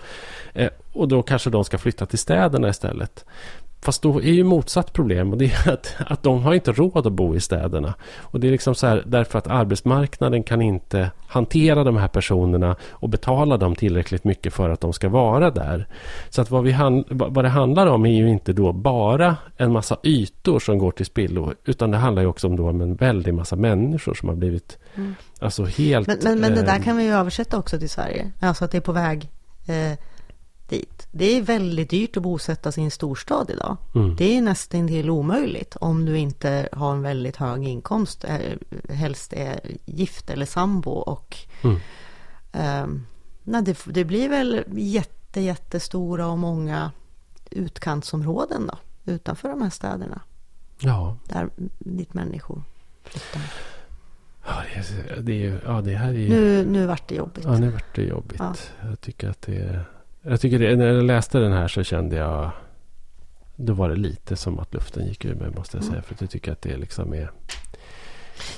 Eh, 0.53 0.71
och 0.93 1.09
då 1.09 1.23
kanske 1.23 1.51
de 1.51 1.65
ska 1.65 1.79
flytta 1.79 2.07
till 2.07 2.19
städerna 2.19 2.69
istället. 2.69 3.25
Fast 3.83 4.03
då 4.03 4.19
är 4.19 4.33
ju 4.33 4.45
motsatt 4.45 4.93
problem 4.93 5.33
och 5.33 5.39
det 5.39 5.53
är 5.53 5.73
att, 5.73 5.95
att 5.99 6.23
de 6.23 6.43
har 6.43 6.55
inte 6.55 6.73
råd 6.73 7.07
att 7.07 7.13
bo 7.13 7.37
i 7.37 7.41
städerna. 7.41 7.95
Och 8.21 8.41
det 8.41 8.47
är 8.47 8.51
liksom 8.51 8.75
så 8.75 8.87
här 8.87 9.03
därför 9.07 9.39
att 9.39 9.47
arbetsmarknaden 9.47 10.43
kan 10.43 10.63
inte 10.63 11.11
hantera 11.27 11.85
de 11.85 11.97
här 11.97 12.09
personerna 12.09 12.77
och 12.91 13.09
betala 13.09 13.57
dem 13.57 13.75
tillräckligt 13.75 14.25
mycket 14.25 14.55
för 14.55 14.71
att 14.71 14.81
de 14.81 14.93
ska 14.93 15.09
vara 15.09 15.51
där. 15.51 15.87
Så 16.29 16.43
att 16.43 16.51
vad, 16.51 16.65
vi 16.65 16.73
hand, 16.73 17.05
vad 17.09 17.45
det 17.45 17.49
handlar 17.49 17.87
om 17.87 18.07
är 18.07 18.15
ju 18.15 18.31
inte 18.31 18.53
då 18.53 18.73
bara 18.73 19.37
en 19.57 19.73
massa 19.73 19.97
ytor 20.03 20.59
som 20.59 20.79
går 20.79 20.91
till 20.91 21.07
spillo. 21.07 21.53
Utan 21.65 21.91
det 21.91 21.97
handlar 21.97 22.23
ju 22.23 22.29
också 22.29 22.47
om, 22.47 22.57
då 22.57 22.69
om 22.69 22.81
en 22.81 22.95
väldig 22.95 23.35
massa 23.35 23.57
människor 23.57 24.15
som 24.15 24.29
har 24.29 24.37
blivit 24.37 24.79
mm. 24.95 25.15
alltså 25.41 25.65
helt... 25.65 26.07
Men, 26.07 26.19
men, 26.23 26.41
men 26.41 26.55
det 26.55 26.63
där 26.63 26.79
eh, 26.79 26.83
kan 26.83 26.97
vi 26.97 27.05
ju 27.05 27.11
översätta 27.11 27.59
också 27.59 27.79
till 27.79 27.91
Sverige. 27.91 28.31
Alltså 28.41 28.65
att 28.65 28.71
det 28.71 28.77
är 28.77 28.83
på 28.83 28.93
väg 28.93 29.29
eh. 29.67 29.99
Det 31.13 31.25
är 31.25 31.43
väldigt 31.43 31.91
dyrt 31.91 32.17
att 32.17 32.23
bosätta 32.23 32.73
sig 32.73 32.83
i 32.83 32.85
en 32.85 32.91
storstad 32.91 33.51
idag. 33.51 33.77
Mm. 33.95 34.17
Det 34.17 34.37
är 34.37 34.43
nästan 34.43 34.89
till 34.89 35.11
omöjligt 35.11 35.77
om 35.81 36.05
du 36.05 36.19
inte 36.19 36.69
har 36.73 36.93
en 36.93 37.03
väldigt 37.03 37.37
hög 37.37 37.65
inkomst, 37.69 38.25
eh, 38.25 38.57
helst 38.89 39.33
är 39.33 39.61
gift 39.85 40.31
eller 40.31 40.47
sambo 40.47 40.91
och 40.91 41.37
Mm. 41.63 41.77
eh, 42.53 42.87
nej, 43.43 43.63
det, 43.63 43.79
det 43.87 44.05
blir 44.05 44.29
väl 44.29 44.65
jätte, 44.77 45.41
jättestora 45.41 46.27
och 46.27 46.39
många 46.39 46.91
utkantsområden 47.51 48.67
då, 48.67 48.79
utanför 49.13 49.49
de 49.49 49.63
här 49.63 49.71
städerna, 49.71 50.21
Ja, 50.81 51.17
där 51.29 51.51
dit 51.79 52.15
människor 52.15 52.63
flyttar. 53.05 53.43
ja, 54.47 54.63
det, 54.75 54.79
är, 55.13 55.21
det, 55.21 55.47
är, 55.47 55.63
ja 55.67 55.81
det 55.81 55.95
här 55.97 56.09
är. 56.15 56.29
Nu, 56.29 56.65
nu 56.67 56.87
vart 56.87 57.09
det 57.09 57.15
jobbigt. 57.15 57.45
Ja, 57.45 57.59
nu 57.59 57.71
vart 57.71 57.95
det 57.97 58.03
jobbigt. 58.03 58.39
Ja. 58.41 58.55
Jag 58.89 59.01
tycker 59.01 59.29
att 59.31 59.43
det 59.43 59.57
är... 59.57 59.85
Jag 60.23 60.41
tycker 60.41 60.59
det, 60.59 60.77
när 60.77 60.87
jag 60.87 61.05
läste 61.05 61.39
den 61.39 61.53
här 61.53 61.69
så 61.69 61.83
kände 61.83 62.17
jag... 62.17 62.51
Då 63.57 63.73
var 63.73 63.89
det 63.89 63.97
lite 63.97 64.37
som 64.37 64.59
att 64.59 64.75
luften 64.75 65.07
gick 65.07 65.25
ur 65.25 65.35
mig 65.35 65.51
måste 65.51 65.77
jag 65.77 65.85
säga. 65.85 65.95
Mm. 65.95 66.05
För 66.05 66.15
att 66.15 66.21
jag 66.21 66.31
tycker 66.31 66.53
att 66.53 66.63
det 66.63 66.77
liksom 66.77 67.15
är... 67.15 67.31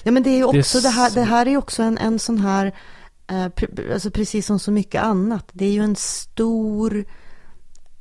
Ja 0.03 0.11
men 0.11 0.23
det 0.23 0.31
är 0.31 0.37
ju 0.37 0.53
Det 0.53 0.59
är 0.59 0.61
också 0.61 0.81
det, 0.81 0.89
här, 0.89 1.11
det 1.15 1.23
här 1.23 1.49
är 1.49 1.57
också 1.57 1.83
en, 1.83 1.99
en 1.99 2.19
sån 2.19 2.39
här, 2.39 2.73
eh, 3.27 3.49
pre, 3.49 3.67
alltså 3.93 4.11
precis 4.11 4.47
som 4.47 4.59
så 4.59 4.73
mycket 4.73 5.03
annat, 5.03 5.45
det 5.53 5.65
är 5.65 5.73
ju 5.73 5.83
en 5.83 5.97
stor, 5.97 7.05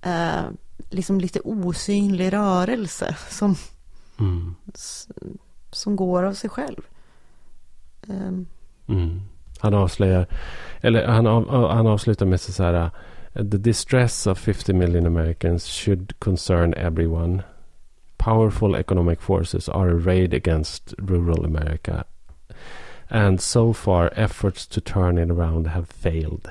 eh, 0.01 0.43
liksom 0.89 1.19
lite 1.19 1.39
osynlig 1.39 2.33
rörelse 2.33 3.15
som, 3.29 3.55
Mm, 4.21 4.55
som 5.71 5.95
går 5.95 6.23
av 6.23 6.33
sig 6.33 6.49
själv. 6.49 6.81
Ehm, 8.09 8.45
mm. 8.87 9.21
Han 9.59 9.73
avslöjar... 9.73 10.27
Eller 10.81 11.07
han, 11.07 11.27
av, 11.27 11.71
han 11.71 11.87
avslutar 11.87 12.25
med 12.25 12.41
så 12.41 12.63
här... 12.63 12.89
The 13.33 13.57
distress 13.57 14.27
of 14.27 14.37
50 14.37 14.73
million 14.73 15.05
Americans 15.05 15.67
should 15.67 16.19
concern 16.19 16.73
everyone. 16.77 17.43
Powerful 18.17 18.75
economic 18.75 19.21
forces 19.21 19.69
are 19.69 19.89
arrayed 19.89 20.33
against 20.33 20.93
rural 20.99 21.45
America. 21.45 22.05
And 23.09 23.41
so 23.41 23.73
far 23.73 24.11
efforts 24.15 24.67
to 24.67 24.81
turn 24.81 25.17
it 25.17 25.31
around 25.31 25.67
have 25.67 25.87
failed. 25.89 26.49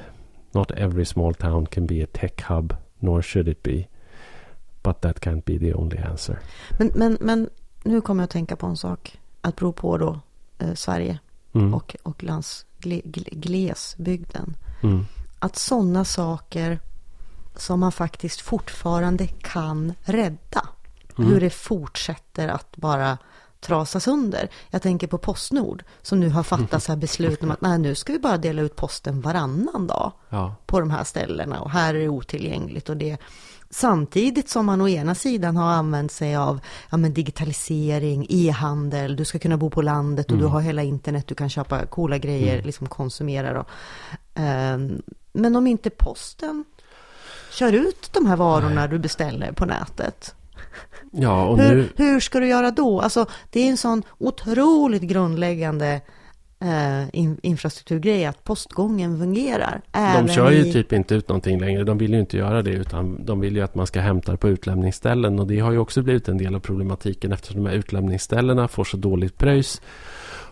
Not 0.54 0.72
every 0.72 1.04
small 1.04 1.32
town 1.34 1.66
can 1.66 1.86
be 1.86 2.02
a 2.02 2.06
tech 2.06 2.40
hub, 2.40 2.74
nor 3.00 3.22
should 3.22 3.48
it 3.48 3.62
be. 3.62 3.86
But 4.82 5.02
that 5.02 5.20
can't 5.20 5.44
be 5.44 5.58
the 5.58 5.74
only 5.74 5.98
answer. 5.98 6.40
Men, 6.78 6.90
men, 6.94 7.18
men 7.20 7.48
nu 7.84 8.00
kommer 8.00 8.22
jag 8.22 8.24
att 8.26 8.30
tänka 8.30 8.56
på 8.56 8.66
en 8.66 8.76
sak, 8.76 9.18
att 9.40 9.56
bero 9.56 9.72
på 9.72 9.98
då 9.98 10.20
eh, 10.58 10.74
Sverige 10.74 11.18
Mm. 11.52 11.74
och, 11.74 11.96
och 12.02 12.22
lands, 12.24 12.66
gle, 12.78 13.00
glesbygden. 13.32 14.56
Mm. 14.82 15.06
Att 15.40 15.56
sådana 15.56 16.04
saker 16.04 16.78
som 17.56 17.80
man 17.80 17.92
faktiskt 17.92 18.40
fortfarande 18.40 19.26
kan 19.26 19.92
rädda, 20.02 20.68
Mm. 21.18 21.32
hur 21.32 21.40
det 21.40 21.50
fortsätter 21.50 22.48
att 22.48 22.76
bara 22.76 23.18
trasas 23.60 24.08
under. 24.08 24.48
Jag 24.70 24.82
tänker 24.82 25.06
på 25.06 25.18
Postnord 25.18 25.84
som 26.02 26.20
nu 26.20 26.28
har 26.28 26.42
fattat 26.42 26.82
så 26.82 26.92
här 26.92 26.96
beslut 26.96 27.42
om 27.42 27.50
att 27.50 27.60
nej, 27.60 27.78
nu 27.78 27.94
ska 27.94 28.12
vi 28.12 28.18
bara 28.18 28.36
dela 28.36 28.62
ut 28.62 28.76
posten 28.76 29.20
varannan 29.20 29.86
dag 29.86 30.12
Ja. 30.28 30.54
på 30.66 30.80
de 30.80 30.90
här 30.90 31.04
ställena 31.04 31.60
och 31.60 31.70
här 31.70 31.94
är 31.94 31.98
det 32.00 32.08
otillgängligt 32.08 32.88
och 32.88 32.96
det 32.96 33.18
Samtidigt 33.72 34.48
som 34.48 34.66
man 34.66 34.80
å 34.80 34.88
ena 34.88 35.14
sidan 35.14 35.56
har 35.56 35.70
använt 35.72 36.12
sig 36.12 36.36
av 36.36 36.60
ja, 36.90 36.96
digitalisering, 36.98 38.26
e-handel, 38.28 39.16
du 39.16 39.24
ska 39.24 39.38
kunna 39.38 39.56
bo 39.56 39.70
på 39.70 39.82
landet 39.82 40.30
och 40.30 40.38
du 40.38 40.44
har 40.46 40.60
hela 40.60 40.82
internet, 40.82 41.26
du 41.26 41.34
kan 41.34 41.48
köpa 41.50 41.86
coola 41.86 42.18
grejer, 42.18 42.62
liksom 42.62 42.86
konsumera 42.86 43.52
då. 43.54 43.64
Ehm, 44.34 45.02
men 45.32 45.56
om 45.56 45.66
inte 45.66 45.90
posten 45.90 46.64
kör 47.52 47.72
ut 47.72 48.10
de 48.12 48.26
här 48.26 48.36
varorna 48.36 48.86
du 48.86 48.98
beställer 48.98 49.52
på 49.52 49.64
nätet, 49.64 50.34
Ja, 51.12 51.44
och 51.46 51.58
hur, 51.58 51.76
nu... 51.76 51.88
hur 51.96 52.20
ska 52.20 52.40
du 52.40 52.48
göra 52.48 52.70
då? 52.70 53.00
Alltså, 53.00 53.26
det 53.50 53.60
är 53.60 53.70
en 53.70 53.76
sån 53.76 54.02
otroligt 54.18 55.02
grundläggande 55.02 56.00
eh, 56.60 57.08
in, 57.12 57.38
infrastrukturgrej 57.42 58.24
att 58.26 58.44
postgången 58.44 59.18
fungerar. 59.18 59.80
De 59.92 60.28
kör 60.28 60.50
ju 60.50 60.66
i- 60.66 60.72
typ 60.72 60.92
inte 60.92 61.14
ut 61.14 61.28
någonting 61.28 61.60
längre. 61.60 61.84
De 61.84 61.98
vill 61.98 62.12
ju 62.14 62.20
inte 62.20 62.36
göra 62.36 62.62
det. 62.62 62.70
Utan 62.70 63.24
de 63.24 63.40
vill 63.40 63.56
ju 63.56 63.62
att 63.62 63.74
man 63.74 63.86
ska 63.86 64.00
hämta 64.00 64.32
det 64.32 64.38
på 64.38 64.48
utlämningsställen. 64.48 65.38
Och 65.38 65.46
det 65.46 65.58
har 65.60 65.72
ju 65.72 65.78
också 65.78 66.02
blivit 66.02 66.28
en 66.28 66.38
del 66.38 66.54
av 66.54 66.60
problematiken. 66.60 67.32
Eftersom 67.32 67.64
de 67.64 67.70
här 67.70 67.76
utlämningsställena 67.76 68.68
får 68.68 68.84
så 68.84 68.96
dåligt 68.96 69.38
pröjs. 69.38 69.80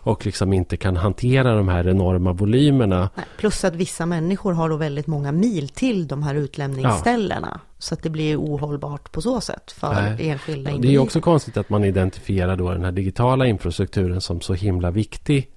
Och 0.09 0.25
liksom 0.25 0.53
inte 0.53 0.77
kan 0.77 0.97
hantera 0.97 1.55
de 1.55 1.67
här 1.67 1.87
enorma 1.87 2.33
volymerna. 2.33 3.09
Nej, 3.15 3.25
Plus 3.37 3.63
att 3.63 3.75
vissa 3.75 4.05
människor 4.05 4.53
har 4.53 4.69
då 4.69 4.75
väldigt 4.75 5.07
många 5.07 5.31
mil 5.31 5.69
till 5.69 6.07
de 6.07 6.23
här 6.23 6.35
utlämningsställena. 6.35 7.59
Så 7.77 7.93
att 7.93 8.03
det 8.03 8.09
blir 8.09 8.37
ohållbart 8.37 9.11
på 9.11 9.21
så 9.21 9.41
sätt 9.41 9.71
för 9.71 9.93
Nej. 9.93 10.29
enskilda 10.29 10.69
Det 10.69 10.73
är 10.73 10.75
individer. 10.75 11.01
också 11.01 11.21
konstigt 11.21 11.57
att 11.57 11.69
man 11.69 11.83
identifierar 11.83 12.55
då 12.55 12.71
den 12.71 12.83
här 12.85 12.91
digitala 12.91 13.45
infrastrukturen 13.45 14.21
som 14.21 14.41
så 14.41 14.53
himla 14.53 14.91
viktig. 14.91 15.49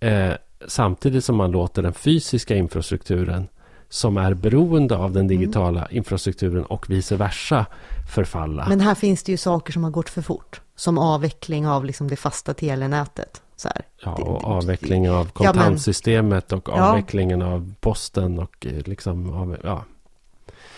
Eh, 0.00 0.32
samtidigt 0.68 1.24
som 1.24 1.36
man 1.36 1.50
låter 1.50 1.82
den 1.82 1.94
fysiska 1.94 2.56
infrastrukturen 2.56 3.48
som 3.88 4.16
är 4.16 4.34
beroende 4.34 4.96
av 4.96 5.12
den 5.12 5.28
digitala 5.28 5.88
infrastrukturen 5.90 6.64
och 6.64 6.90
vice 6.90 7.16
versa 7.16 7.66
förfalla. 8.14 8.66
Men 8.68 8.80
här 8.80 8.94
finns 8.94 9.22
det 9.22 9.32
ju 9.32 9.38
saker 9.38 9.72
som 9.72 9.84
har 9.84 9.90
gått 9.90 10.10
för 10.10 10.22
fort. 10.22 10.60
Som 10.76 10.98
avveckling 10.98 11.66
av 11.66 11.84
liksom 11.84 12.08
det 12.08 12.16
fasta 12.16 12.54
telenätet. 12.54 13.42
Så 13.56 13.68
här. 13.68 13.82
Ja, 14.04 14.12
och 14.14 14.40
det- 14.40 14.46
avvecklingen 14.46 15.12
av 15.12 15.16
Ja, 15.26 15.42
men- 15.44 15.52
kontantsystemet 15.52 16.52
och 16.52 16.68
Ja. 16.68 16.90
avvecklingen 16.90 17.42
av 17.42 17.74
posten 17.80 18.38
och 18.38 18.66
eh, 18.66 18.82
liksom 18.84 19.32
av, 19.32 19.56
ja, 19.64 19.84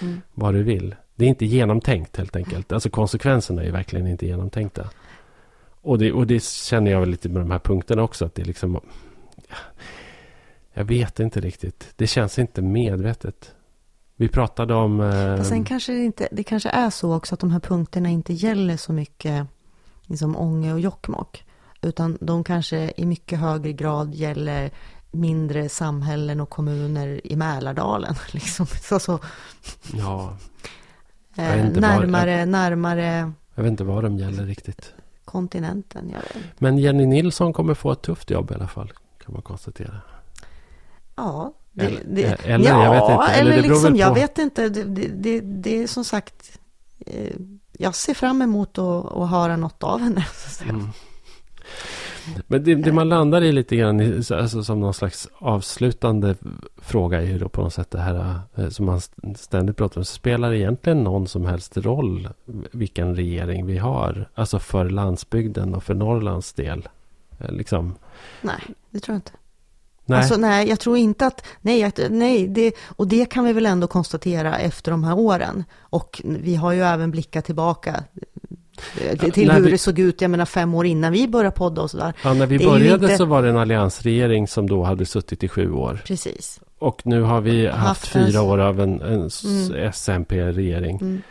Mm. 0.00 0.20
vad 0.34 0.54
du 0.54 0.62
vill. 0.62 0.94
Det 1.14 1.24
är 1.24 1.28
inte 1.28 1.46
genomtänkt 1.46 2.16
helt 2.16 2.36
enkelt. 2.36 2.72
Alltså 2.72 2.90
konsekvenserna 2.90 3.62
är 3.64 3.70
verkligen 3.70 4.06
inte 4.06 4.26
genomtänkta. 4.26 4.90
Och 5.82 5.98
det, 5.98 6.12
och 6.12 6.26
det 6.26 6.44
känner 6.44 6.90
jag 6.90 7.00
väl 7.00 7.08
lite 7.08 7.28
med 7.28 7.42
de 7.42 7.50
här 7.50 7.58
punkterna 7.58 8.02
också. 8.02 8.24
Att 8.24 8.34
det 8.34 8.42
är 8.42 8.46
liksom... 8.46 8.80
ja, 9.48 9.56
Jag 10.72 10.84
vet 10.84 11.20
inte 11.20 11.40
riktigt. 11.40 11.92
Det 11.96 12.06
känns 12.06 12.38
inte 12.38 12.62
medvetet. 12.62 13.54
Vi 14.16 14.28
pratade 14.28 14.74
om... 14.74 15.00
Eh, 15.00 15.42
sen 15.42 15.64
kanske 15.64 15.92
det, 15.92 16.04
inte, 16.04 16.28
det 16.32 16.42
kanske 16.42 16.68
är 16.68 16.90
så 16.90 17.14
också 17.14 17.34
att 17.34 17.40
de 17.40 17.50
här 17.50 17.60
punkterna 17.60 18.08
inte 18.08 18.32
gäller 18.32 18.76
så 18.76 18.92
mycket 18.92 19.46
liksom 20.06 20.36
Ånge 20.36 20.72
och 20.72 20.80
Jokkmokk. 20.80 21.44
Utan 21.82 22.18
de 22.20 22.44
kanske 22.44 22.92
i 22.96 23.06
mycket 23.06 23.38
högre 23.38 23.72
grad 23.72 24.14
gäller 24.14 24.70
mindre 25.10 25.68
samhällen 25.68 26.40
och 26.40 26.50
kommuner 26.50 27.20
i 27.26 27.36
Mälardalen. 27.36 28.14
Liksom. 28.32 28.66
Så, 28.66 28.98
så, 28.98 29.18
ja, 29.92 30.36
eh, 31.36 31.66
inte 31.66 31.80
var- 31.80 31.88
närmare, 31.88 32.46
närmare 32.46 33.32
jag 33.54 33.62
vet 33.62 33.70
inte 33.70 33.84
vad 33.84 34.04
de 34.04 34.18
gäller 34.18 34.46
riktigt. 34.46 34.92
kontinenten. 35.24 36.10
Jag 36.10 36.20
vet. 36.40 36.60
Men 36.60 36.78
Jenny 36.78 37.06
Nilsson 37.06 37.52
kommer 37.52 37.74
få 37.74 37.92
ett 37.92 38.02
tufft 38.02 38.30
jobb 38.30 38.50
i 38.50 38.54
alla 38.54 38.68
fall. 38.68 38.92
Kan 39.24 39.32
man 39.32 39.42
konstatera. 39.42 40.00
Ja, 41.16 41.52
det, 41.72 41.84
Eller- 41.86 42.04
det, 42.06 42.22
eller, 42.44 42.68
ja, 42.70 42.84
jag 42.84 42.90
vet 42.92 43.10
inte. 43.10 43.32
Eller 43.32 43.52
Eller 43.52 43.62
det 43.62 43.68
liksom, 43.68 43.96
jag 43.96 44.14
vet 44.14 44.38
inte. 44.38 44.68
Det, 44.68 44.84
det, 44.84 45.08
det, 45.08 45.40
det 45.40 45.82
är 45.82 45.86
som 45.86 46.04
sagt, 46.04 46.58
eh, 47.06 47.36
jag 47.72 47.94
ser 47.94 48.14
fram 48.14 48.42
emot 48.42 48.78
att, 48.78 49.12
att 49.12 49.30
höra 49.30 49.56
något 49.56 49.82
av 49.82 50.00
henne. 50.00 50.26
så 50.34 50.46
att 50.46 50.52
säga. 50.52 50.70
Mm. 50.70 50.88
Men 52.46 52.64
det, 52.64 52.74
det 52.74 52.92
man 52.92 53.08
landar 53.08 53.42
i 53.42 53.52
lite 53.52 53.76
grann 53.76 54.22
alltså 54.32 54.62
som 54.64 54.80
någon 54.80 54.94
slags 54.94 55.28
avslutande 55.38 56.36
fråga 56.76 57.18
är 57.22 57.26
ju 57.26 57.38
då 57.38 57.48
på 57.48 57.62
något 57.62 57.74
sätt 57.74 57.90
det 57.90 57.98
här 58.00 58.40
eh, 58.54 58.68
som 58.68 58.86
man 58.86 58.96
st- 58.96 59.34
ständigt 59.36 59.76
pratar 59.76 60.00
om. 60.00 60.04
Spelar 60.04 60.50
det 60.50 60.58
egentligen 60.58 61.04
någon 61.04 61.28
som 61.28 61.46
helst 61.46 61.76
roll 61.76 62.28
vilken 62.72 63.16
regering 63.16 63.66
vi 63.66 63.78
har? 63.78 64.28
Alltså 64.34 64.58
för 64.58 64.90
landsbygden 64.90 65.74
och 65.74 65.84
för 65.84 65.94
Norrlands 65.94 66.52
del? 66.52 66.88
Eh, 67.38 67.50
Liksom. 67.52 67.94
Nej, 68.42 68.60
det 68.90 69.00
tror 69.00 69.12
jag 69.14 69.18
inte. 69.18 69.32
Nej, 70.04 70.18
Alltså, 70.18 70.36
nej, 70.36 70.68
jag 70.68 70.80
tror 70.80 70.96
inte 70.96 71.26
att, 71.26 71.46
nej, 71.60 71.92
nej 72.10 72.48
det, 72.48 72.72
och 72.96 73.08
det 73.08 73.26
kan 73.26 73.44
vi 73.44 73.52
väl 73.52 73.66
ändå 73.66 73.86
konstatera 73.86 74.58
efter 74.58 74.90
de 74.90 75.04
här 75.04 75.18
åren. 75.18 75.64
Och 75.78 76.22
vi 76.24 76.54
har 76.54 76.72
ju 76.72 76.80
även 76.82 77.10
blickat 77.10 77.44
tillbaka 77.44 78.04
till 79.32 79.48
när 79.48 79.54
hur 79.54 79.62
vi- 79.62 79.70
det 79.70 79.78
såg 79.78 79.98
ut, 79.98 80.20
jag 80.20 80.30
menar 80.30 80.44
fem 80.44 80.74
år 80.74 80.86
innan 80.86 81.12
vi 81.12 81.28
började 81.28 81.56
podda 81.56 81.82
och 81.82 81.90
sådär. 81.90 82.12
ja, 82.24 82.34
när 82.34 82.46
vi 82.46 82.58
det 82.58 82.64
började 82.66 83.04
inte- 83.04 83.16
så 83.16 83.24
var 83.24 83.42
det 83.42 83.48
en 83.48 83.56
alliansregering 83.56 84.48
som 84.48 84.68
då 84.68 84.82
hade 84.82 85.06
suttit 85.06 85.44
i 85.44 85.48
sju 85.48 85.72
år. 85.72 86.00
Precis. 86.06 86.60
Och 86.78 87.00
nu 87.04 87.22
har 87.22 87.40
vi 87.40 87.66
haft 87.66 87.78
Haft 87.86 88.14
en- 88.16 88.26
fyra 88.26 88.42
år 88.42 88.58
av 88.58 88.80
en, 88.80 89.00
en 89.02 89.28
Mm. 89.44 89.90
SMP-regering. 89.92 90.96
Mm. 91.00 91.22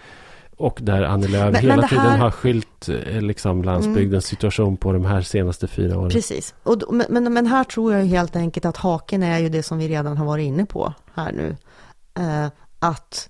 Och 0.59 0.79
där 0.81 1.03
Annie 1.03 1.27
Lööf 1.27 1.51
Men- 1.53 1.61
hela 1.61 1.75
men 1.75 1.87
tiden 1.89 2.01
här- 2.03 2.09
Mm. 2.09 2.21
har 2.21 2.31
skylt 2.31 2.89
eh, 2.89 3.21
liksom 3.21 3.63
landsbygdens 3.63 4.25
situation 4.25 4.77
på 4.77 4.93
de 4.93 5.05
här 5.05 5.21
senaste 5.21 5.67
fyra 5.67 5.97
åren. 5.99 6.09
Precis. 6.09 6.55
Och, 6.63 6.77
då- 6.77 6.91
men, 7.09 7.33
men, 7.33 7.47
här 7.47 7.63
tror 7.63 7.93
jag 7.93 8.05
helt 8.05 8.35
enkelt 8.35 8.65
att 8.65 8.77
haken 8.77 9.23
är 9.23 9.39
ju 9.39 9.49
det 9.49 9.63
som 9.63 9.77
vi 9.77 9.87
redan 9.87 10.17
har 10.17 10.25
varit 10.25 10.43
inne 10.45 10.65
på 10.65 10.93
här 11.15 11.31
nu. 11.31 11.55
Eh, 12.19 12.47
att 12.79 13.29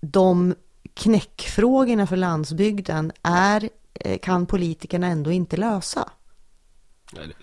de 0.00 0.54
knäckfrågorna 0.94 2.06
för 2.06 2.16
landsbygden 2.16 3.12
är, 3.22 3.68
eh, 3.94 4.18
kan 4.18 4.46
politikerna 4.46 5.06
ändå 5.06 5.30
inte 5.30 5.56
lösa. 5.56 6.08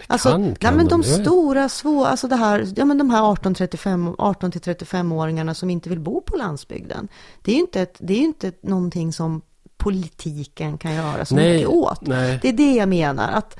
Alltså, 0.07 0.29
kan, 0.29 0.41
nej, 0.41 0.71
men 0.73 0.87
de 0.87 1.01
de 1.01 1.03
stora, 1.03 1.69
svå, 1.69 2.05
alltså 2.05 2.27
det 2.27 2.35
här, 2.35 2.67
ja 2.75 2.85
men 2.85 2.97
de 2.97 3.09
här 3.09 3.21
18-35 3.21 4.15
18-35-åringarna 4.15 5.53
som 5.53 5.69
inte 5.69 5.89
vill 5.89 5.99
bo 5.99 6.21
på 6.21 6.35
landsbygden. 6.35 7.07
Det 7.41 7.51
är 7.51 7.55
ju 7.55 7.61
inte, 7.61 7.81
ett, 7.81 7.95
det 7.99 8.13
är 8.13 8.21
inte 8.21 8.51
någonting 8.61 9.13
som 9.13 9.41
politiken 9.77 10.77
kan 10.77 10.95
göra 10.95 11.25
så 11.25 11.35
Nej, 11.35 11.53
mycket 11.53 11.69
åt. 11.69 12.01
nej. 12.01 12.39
Det 12.41 12.49
är 12.49 12.53
det 12.53 12.73
jag 12.75 12.89
menar, 12.89 13.31
att, 13.31 13.59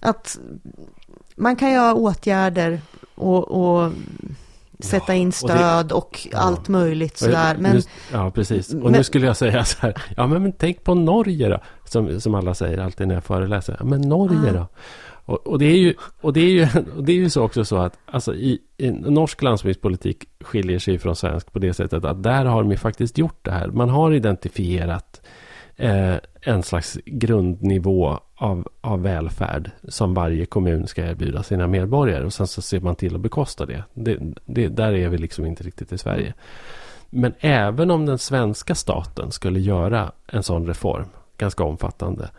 att 0.00 0.38
man 1.36 1.56
kan 1.56 1.72
göra 1.72 1.94
åtgärder 1.94 2.80
och, 3.14 3.48
och 3.48 3.92
sätta 4.84 5.14
in 5.14 5.26
och 5.42 5.48
det- 5.48 5.54
stöd 5.56 5.92
och, 5.92 6.28
ja. 6.32 6.38
allt 6.38 6.68
möjligt 6.68 7.12
Och 7.12 7.18
sådär. 7.18 7.56
Men 7.58 7.76
nu, 7.76 7.82
ja, 8.12 8.30
precis. 8.30 8.74
Och 8.74 8.82
men- 8.82 8.92
nu 8.92 9.04
skulle 9.04 9.26
jag 9.26 9.36
säga 9.36 9.64
så 9.64 9.78
här. 9.80 9.94
Ja, 10.16 10.26
men, 10.26 10.42
men 10.42 10.52
tänk 10.52 10.84
på 10.84 10.94
Norge 10.94 11.48
då. 11.48 11.58
Som, 11.84 12.20
som 12.20 12.34
alla 12.34 12.54
säger 12.54 12.78
alltid 12.78 13.08
när 13.08 13.14
jag 13.14 13.24
föreläser. 13.24 13.76
Ja, 13.78 13.84
men 13.84 14.00
Norge 14.00 14.50
Ah. 14.50 14.52
då. 14.52 14.66
Och, 15.24 15.46
och, 15.46 15.58
det 15.58 15.64
är 15.66 15.76
ju, 15.78 15.94
och, 16.20 16.32
det 16.32 16.40
är 16.40 16.50
ju, 16.50 16.62
och 16.96 17.04
det 17.04 17.12
är 17.12 17.16
ju 17.16 17.30
så 17.30 17.42
också 17.42 17.64
så 17.64 17.76
att 17.76 17.98
alltså, 18.06 18.34
i, 18.34 18.58
i 18.76 18.90
norsk 18.90 19.42
landsbygdspolitik 19.42 20.24
skiljer 20.40 20.78
sig 20.78 20.98
från 20.98 21.16
svensk 21.16 21.52
på 21.52 21.58
det 21.58 21.74
sättet 21.74 22.04
att 22.04 22.22
där 22.22 22.44
har 22.44 22.62
de 22.62 22.70
ju 22.70 22.76
faktiskt 22.76 23.18
gjort 23.18 23.38
det 23.44 23.50
här. 23.50 23.68
Man 23.68 23.88
har 23.88 24.12
identifierat 24.12 25.20
eh, 25.76 26.14
en 26.44 26.62
slags 26.62 26.98
grundnivå 27.04 28.18
av, 28.34 28.68
av 28.80 29.02
välfärd 29.02 29.70
som 29.88 30.14
varje 30.14 30.46
kommun 30.46 30.86
ska 30.86 31.02
erbjuda 31.02 31.42
sina 31.42 31.66
medborgare. 31.66 32.24
Och 32.24 32.32
sen 32.32 32.46
så 32.46 32.62
ser 32.62 32.80
man 32.80 32.96
till 32.96 33.14
att 33.14 33.20
bekosta 33.20 33.66
det. 33.66 33.84
det, 33.94 34.18
det 34.44 34.68
där 34.68 34.92
är 34.92 35.08
vi 35.08 35.18
liksom 35.18 35.46
inte 35.46 35.64
riktigt 35.64 35.92
i 35.92 35.98
Sverige. 35.98 36.34
Men 37.10 37.32
även 37.40 37.90
om 37.90 38.06
den 38.06 38.18
svenska 38.18 38.74
staten 38.74 39.30
skulle 39.32 39.60
göra 39.60 40.12
en 40.26 40.42
sån 40.42 40.66
reform, 40.66 41.06
ganska 41.38 41.64
omfattande, 41.64 42.30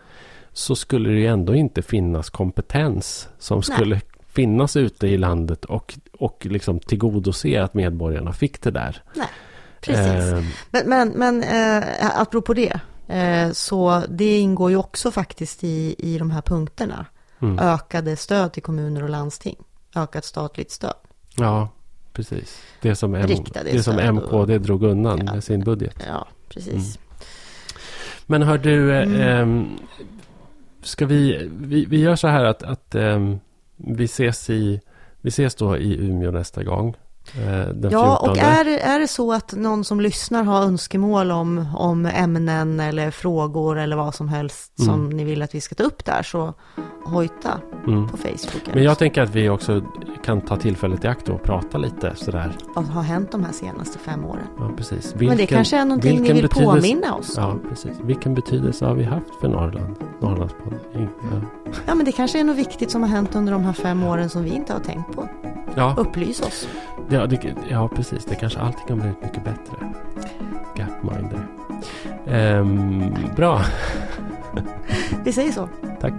så 0.53 0.75
skulle 0.75 1.09
det 1.09 1.19
ju 1.19 1.27
ändå 1.27 1.55
inte 1.55 1.81
finnas 1.81 2.29
kompetens 2.29 3.29
som 3.39 3.57
Nej. 3.57 3.63
skulle 3.63 4.01
finnas 4.27 4.75
ute 4.75 5.07
i 5.07 5.17
landet 5.17 5.65
och, 5.65 5.93
och 6.19 6.45
liksom 6.45 6.79
tillgodose 6.79 7.63
att 7.63 7.73
medborgarna 7.73 8.33
fick 8.33 8.61
det 8.61 8.71
där. 8.71 9.01
nej, 9.15 9.27
precis. 9.81 10.33
Eh, 10.33 10.43
Men, 10.71 10.89
men, 10.89 11.09
men 11.09 11.43
eh, 11.43 12.19
apropå 12.21 12.53
det, 12.53 12.79
så 13.53 14.03
det 14.09 14.39
ingår 14.39 14.69
ju 14.71 14.77
också 14.77 15.11
faktiskt 15.11 15.63
i, 15.63 15.95
i 15.97 16.17
de 16.17 16.31
här 16.31 16.41
punkterna. 16.41 17.05
mm. 17.39 17.59
Ökade 17.59 18.15
stöd 18.15 18.53
till 18.53 18.63
kommuner 18.63 19.03
och 19.03 19.09
landsting. 19.09 19.55
Ökat 19.95 20.25
statligt 20.25 20.71
stöd. 20.71 20.93
Ja, 21.37 21.69
precis. 22.13 22.61
Det 22.81 22.95
som, 22.95 23.15
M, 23.15 23.27
Riktade 23.27 23.71
det 23.71 23.83
som 23.83 23.93
stöd 23.93 24.09
och- 24.09 24.23
MKD 24.49 24.57
drog 24.57 24.83
undan 24.83 25.21
Ja. 25.25 25.33
med 25.33 25.43
sin 25.43 25.63
budget. 25.63 25.95
Ja, 26.07 26.27
precis. 26.49 26.99
Men 28.25 28.41
hör 28.41 28.57
du, 28.57 28.95
eh, 28.95 29.01
Mm. 29.03 29.21
ehm, 29.21 29.69
ska 30.81 31.05
vi, 31.05 31.49
vi, 31.53 31.85
vi 31.85 31.99
gör 31.99 32.15
så 32.15 32.27
här 32.27 32.43
att, 32.45 32.63
att 32.63 32.95
ehm, 32.95 33.39
vi, 33.75 34.03
ses 34.03 34.49
i, 34.49 34.81
vi 35.21 35.27
ses 35.29 35.55
då 35.55 35.77
i 35.77 35.97
Umeå 36.05 36.31
nästa 36.31 36.63
gång. 36.63 36.95
Eh, 37.37 37.67
Ja, 37.91 38.17
14. 38.19 38.29
och 38.29 38.37
är, 38.37 38.65
är 38.65 38.99
det 38.99 39.07
så 39.07 39.33
att 39.33 39.53
någon 39.53 39.83
som 39.83 40.01
lyssnar 40.01 40.43
har 40.43 40.61
önskemål 40.61 41.31
om, 41.31 41.65
om 41.77 42.05
ämnen 42.05 42.79
eller 42.79 43.11
frågor 43.11 43.79
eller 43.79 43.95
vad 43.95 44.15
som 44.15 44.27
helst 44.27 44.71
som 44.83 44.93
Mm. 45.05 45.09
ni 45.17 45.23
vill 45.23 45.41
att 45.41 45.55
vi 45.55 45.61
ska 45.61 45.75
ta 45.75 45.83
upp 45.83 46.05
där 46.05 46.23
så 46.23 46.53
hojta 47.05 47.59
Mm. 47.87 48.07
på 48.09 48.17
Facebook. 48.17 48.69
Men 48.73 48.83
jag 48.83 48.97
tänker 48.97 49.21
att 49.21 49.35
vi 49.35 49.49
också 49.49 49.81
kan 50.23 50.41
ta 50.41 50.57
tillfället 50.57 51.03
i 51.05 51.07
akt 51.07 51.29
och 51.29 51.43
prata 51.43 51.77
lite 51.77 52.11
sådär. 52.15 52.51
Vad 52.75 52.85
har 52.85 53.01
hänt 53.01 53.31
de 53.31 53.43
här 53.43 53.51
senaste 53.53 53.99
fem 53.99 54.25
åren? 54.25 54.47
Ja, 54.59 54.71
precis. 54.77 55.15
Men 55.19 55.37
det 55.37 55.45
kanske 55.45 55.77
är 55.77 55.85
någonting 55.85 56.11
ni 56.11 56.17
vilken 56.17 56.35
vill 56.35 56.45
betydelse- 56.47 56.75
påminna 56.75 57.15
oss 57.15 57.37
om. 57.37 57.43
Ja, 57.43 57.69
precis. 57.69 57.91
Vilken 58.03 58.33
betydelse 58.35 58.85
har 58.85 58.93
vi 58.95 59.03
haft 59.03 59.35
för 59.41 59.47
Norrland? 59.47 59.95
Norrlandspodden? 60.19 60.79
Ja. 60.93 60.99
Ja, 61.87 61.95
men 61.95 62.05
det 62.05 62.11
kanske 62.11 62.39
är 62.39 62.43
något 62.43 62.57
viktigt 62.57 62.91
som 62.91 63.01
har 63.01 63.09
hänt 63.09 63.35
under 63.35 63.53
de 63.53 63.63
här 63.63 63.73
fem 63.73 64.03
åren 64.03 64.29
som 64.29 64.43
vi 64.43 64.49
inte 64.49 64.73
har 64.73 64.79
tänkt 64.79 65.15
på. 65.15 65.27
Ja, 65.75 65.95
Upplys 65.97 66.41
oss. 66.41 66.67
ja, 67.09 67.22
det, 67.27 67.55
ja, 67.69 67.87
precis. 67.87 68.25
Det 68.25 68.35
kanske 68.35 68.59
alltid 68.59 68.87
kan 68.87 68.97
bli 68.99 69.09
mycket 69.21 69.43
bättre. 69.43 69.93
Gapminder. 70.75 71.47
Ehm, 72.27 73.15
bra, 73.35 73.61
Vi 75.23 75.31
säger 75.33 75.51
så. 75.51 75.69
tack. 76.01 76.13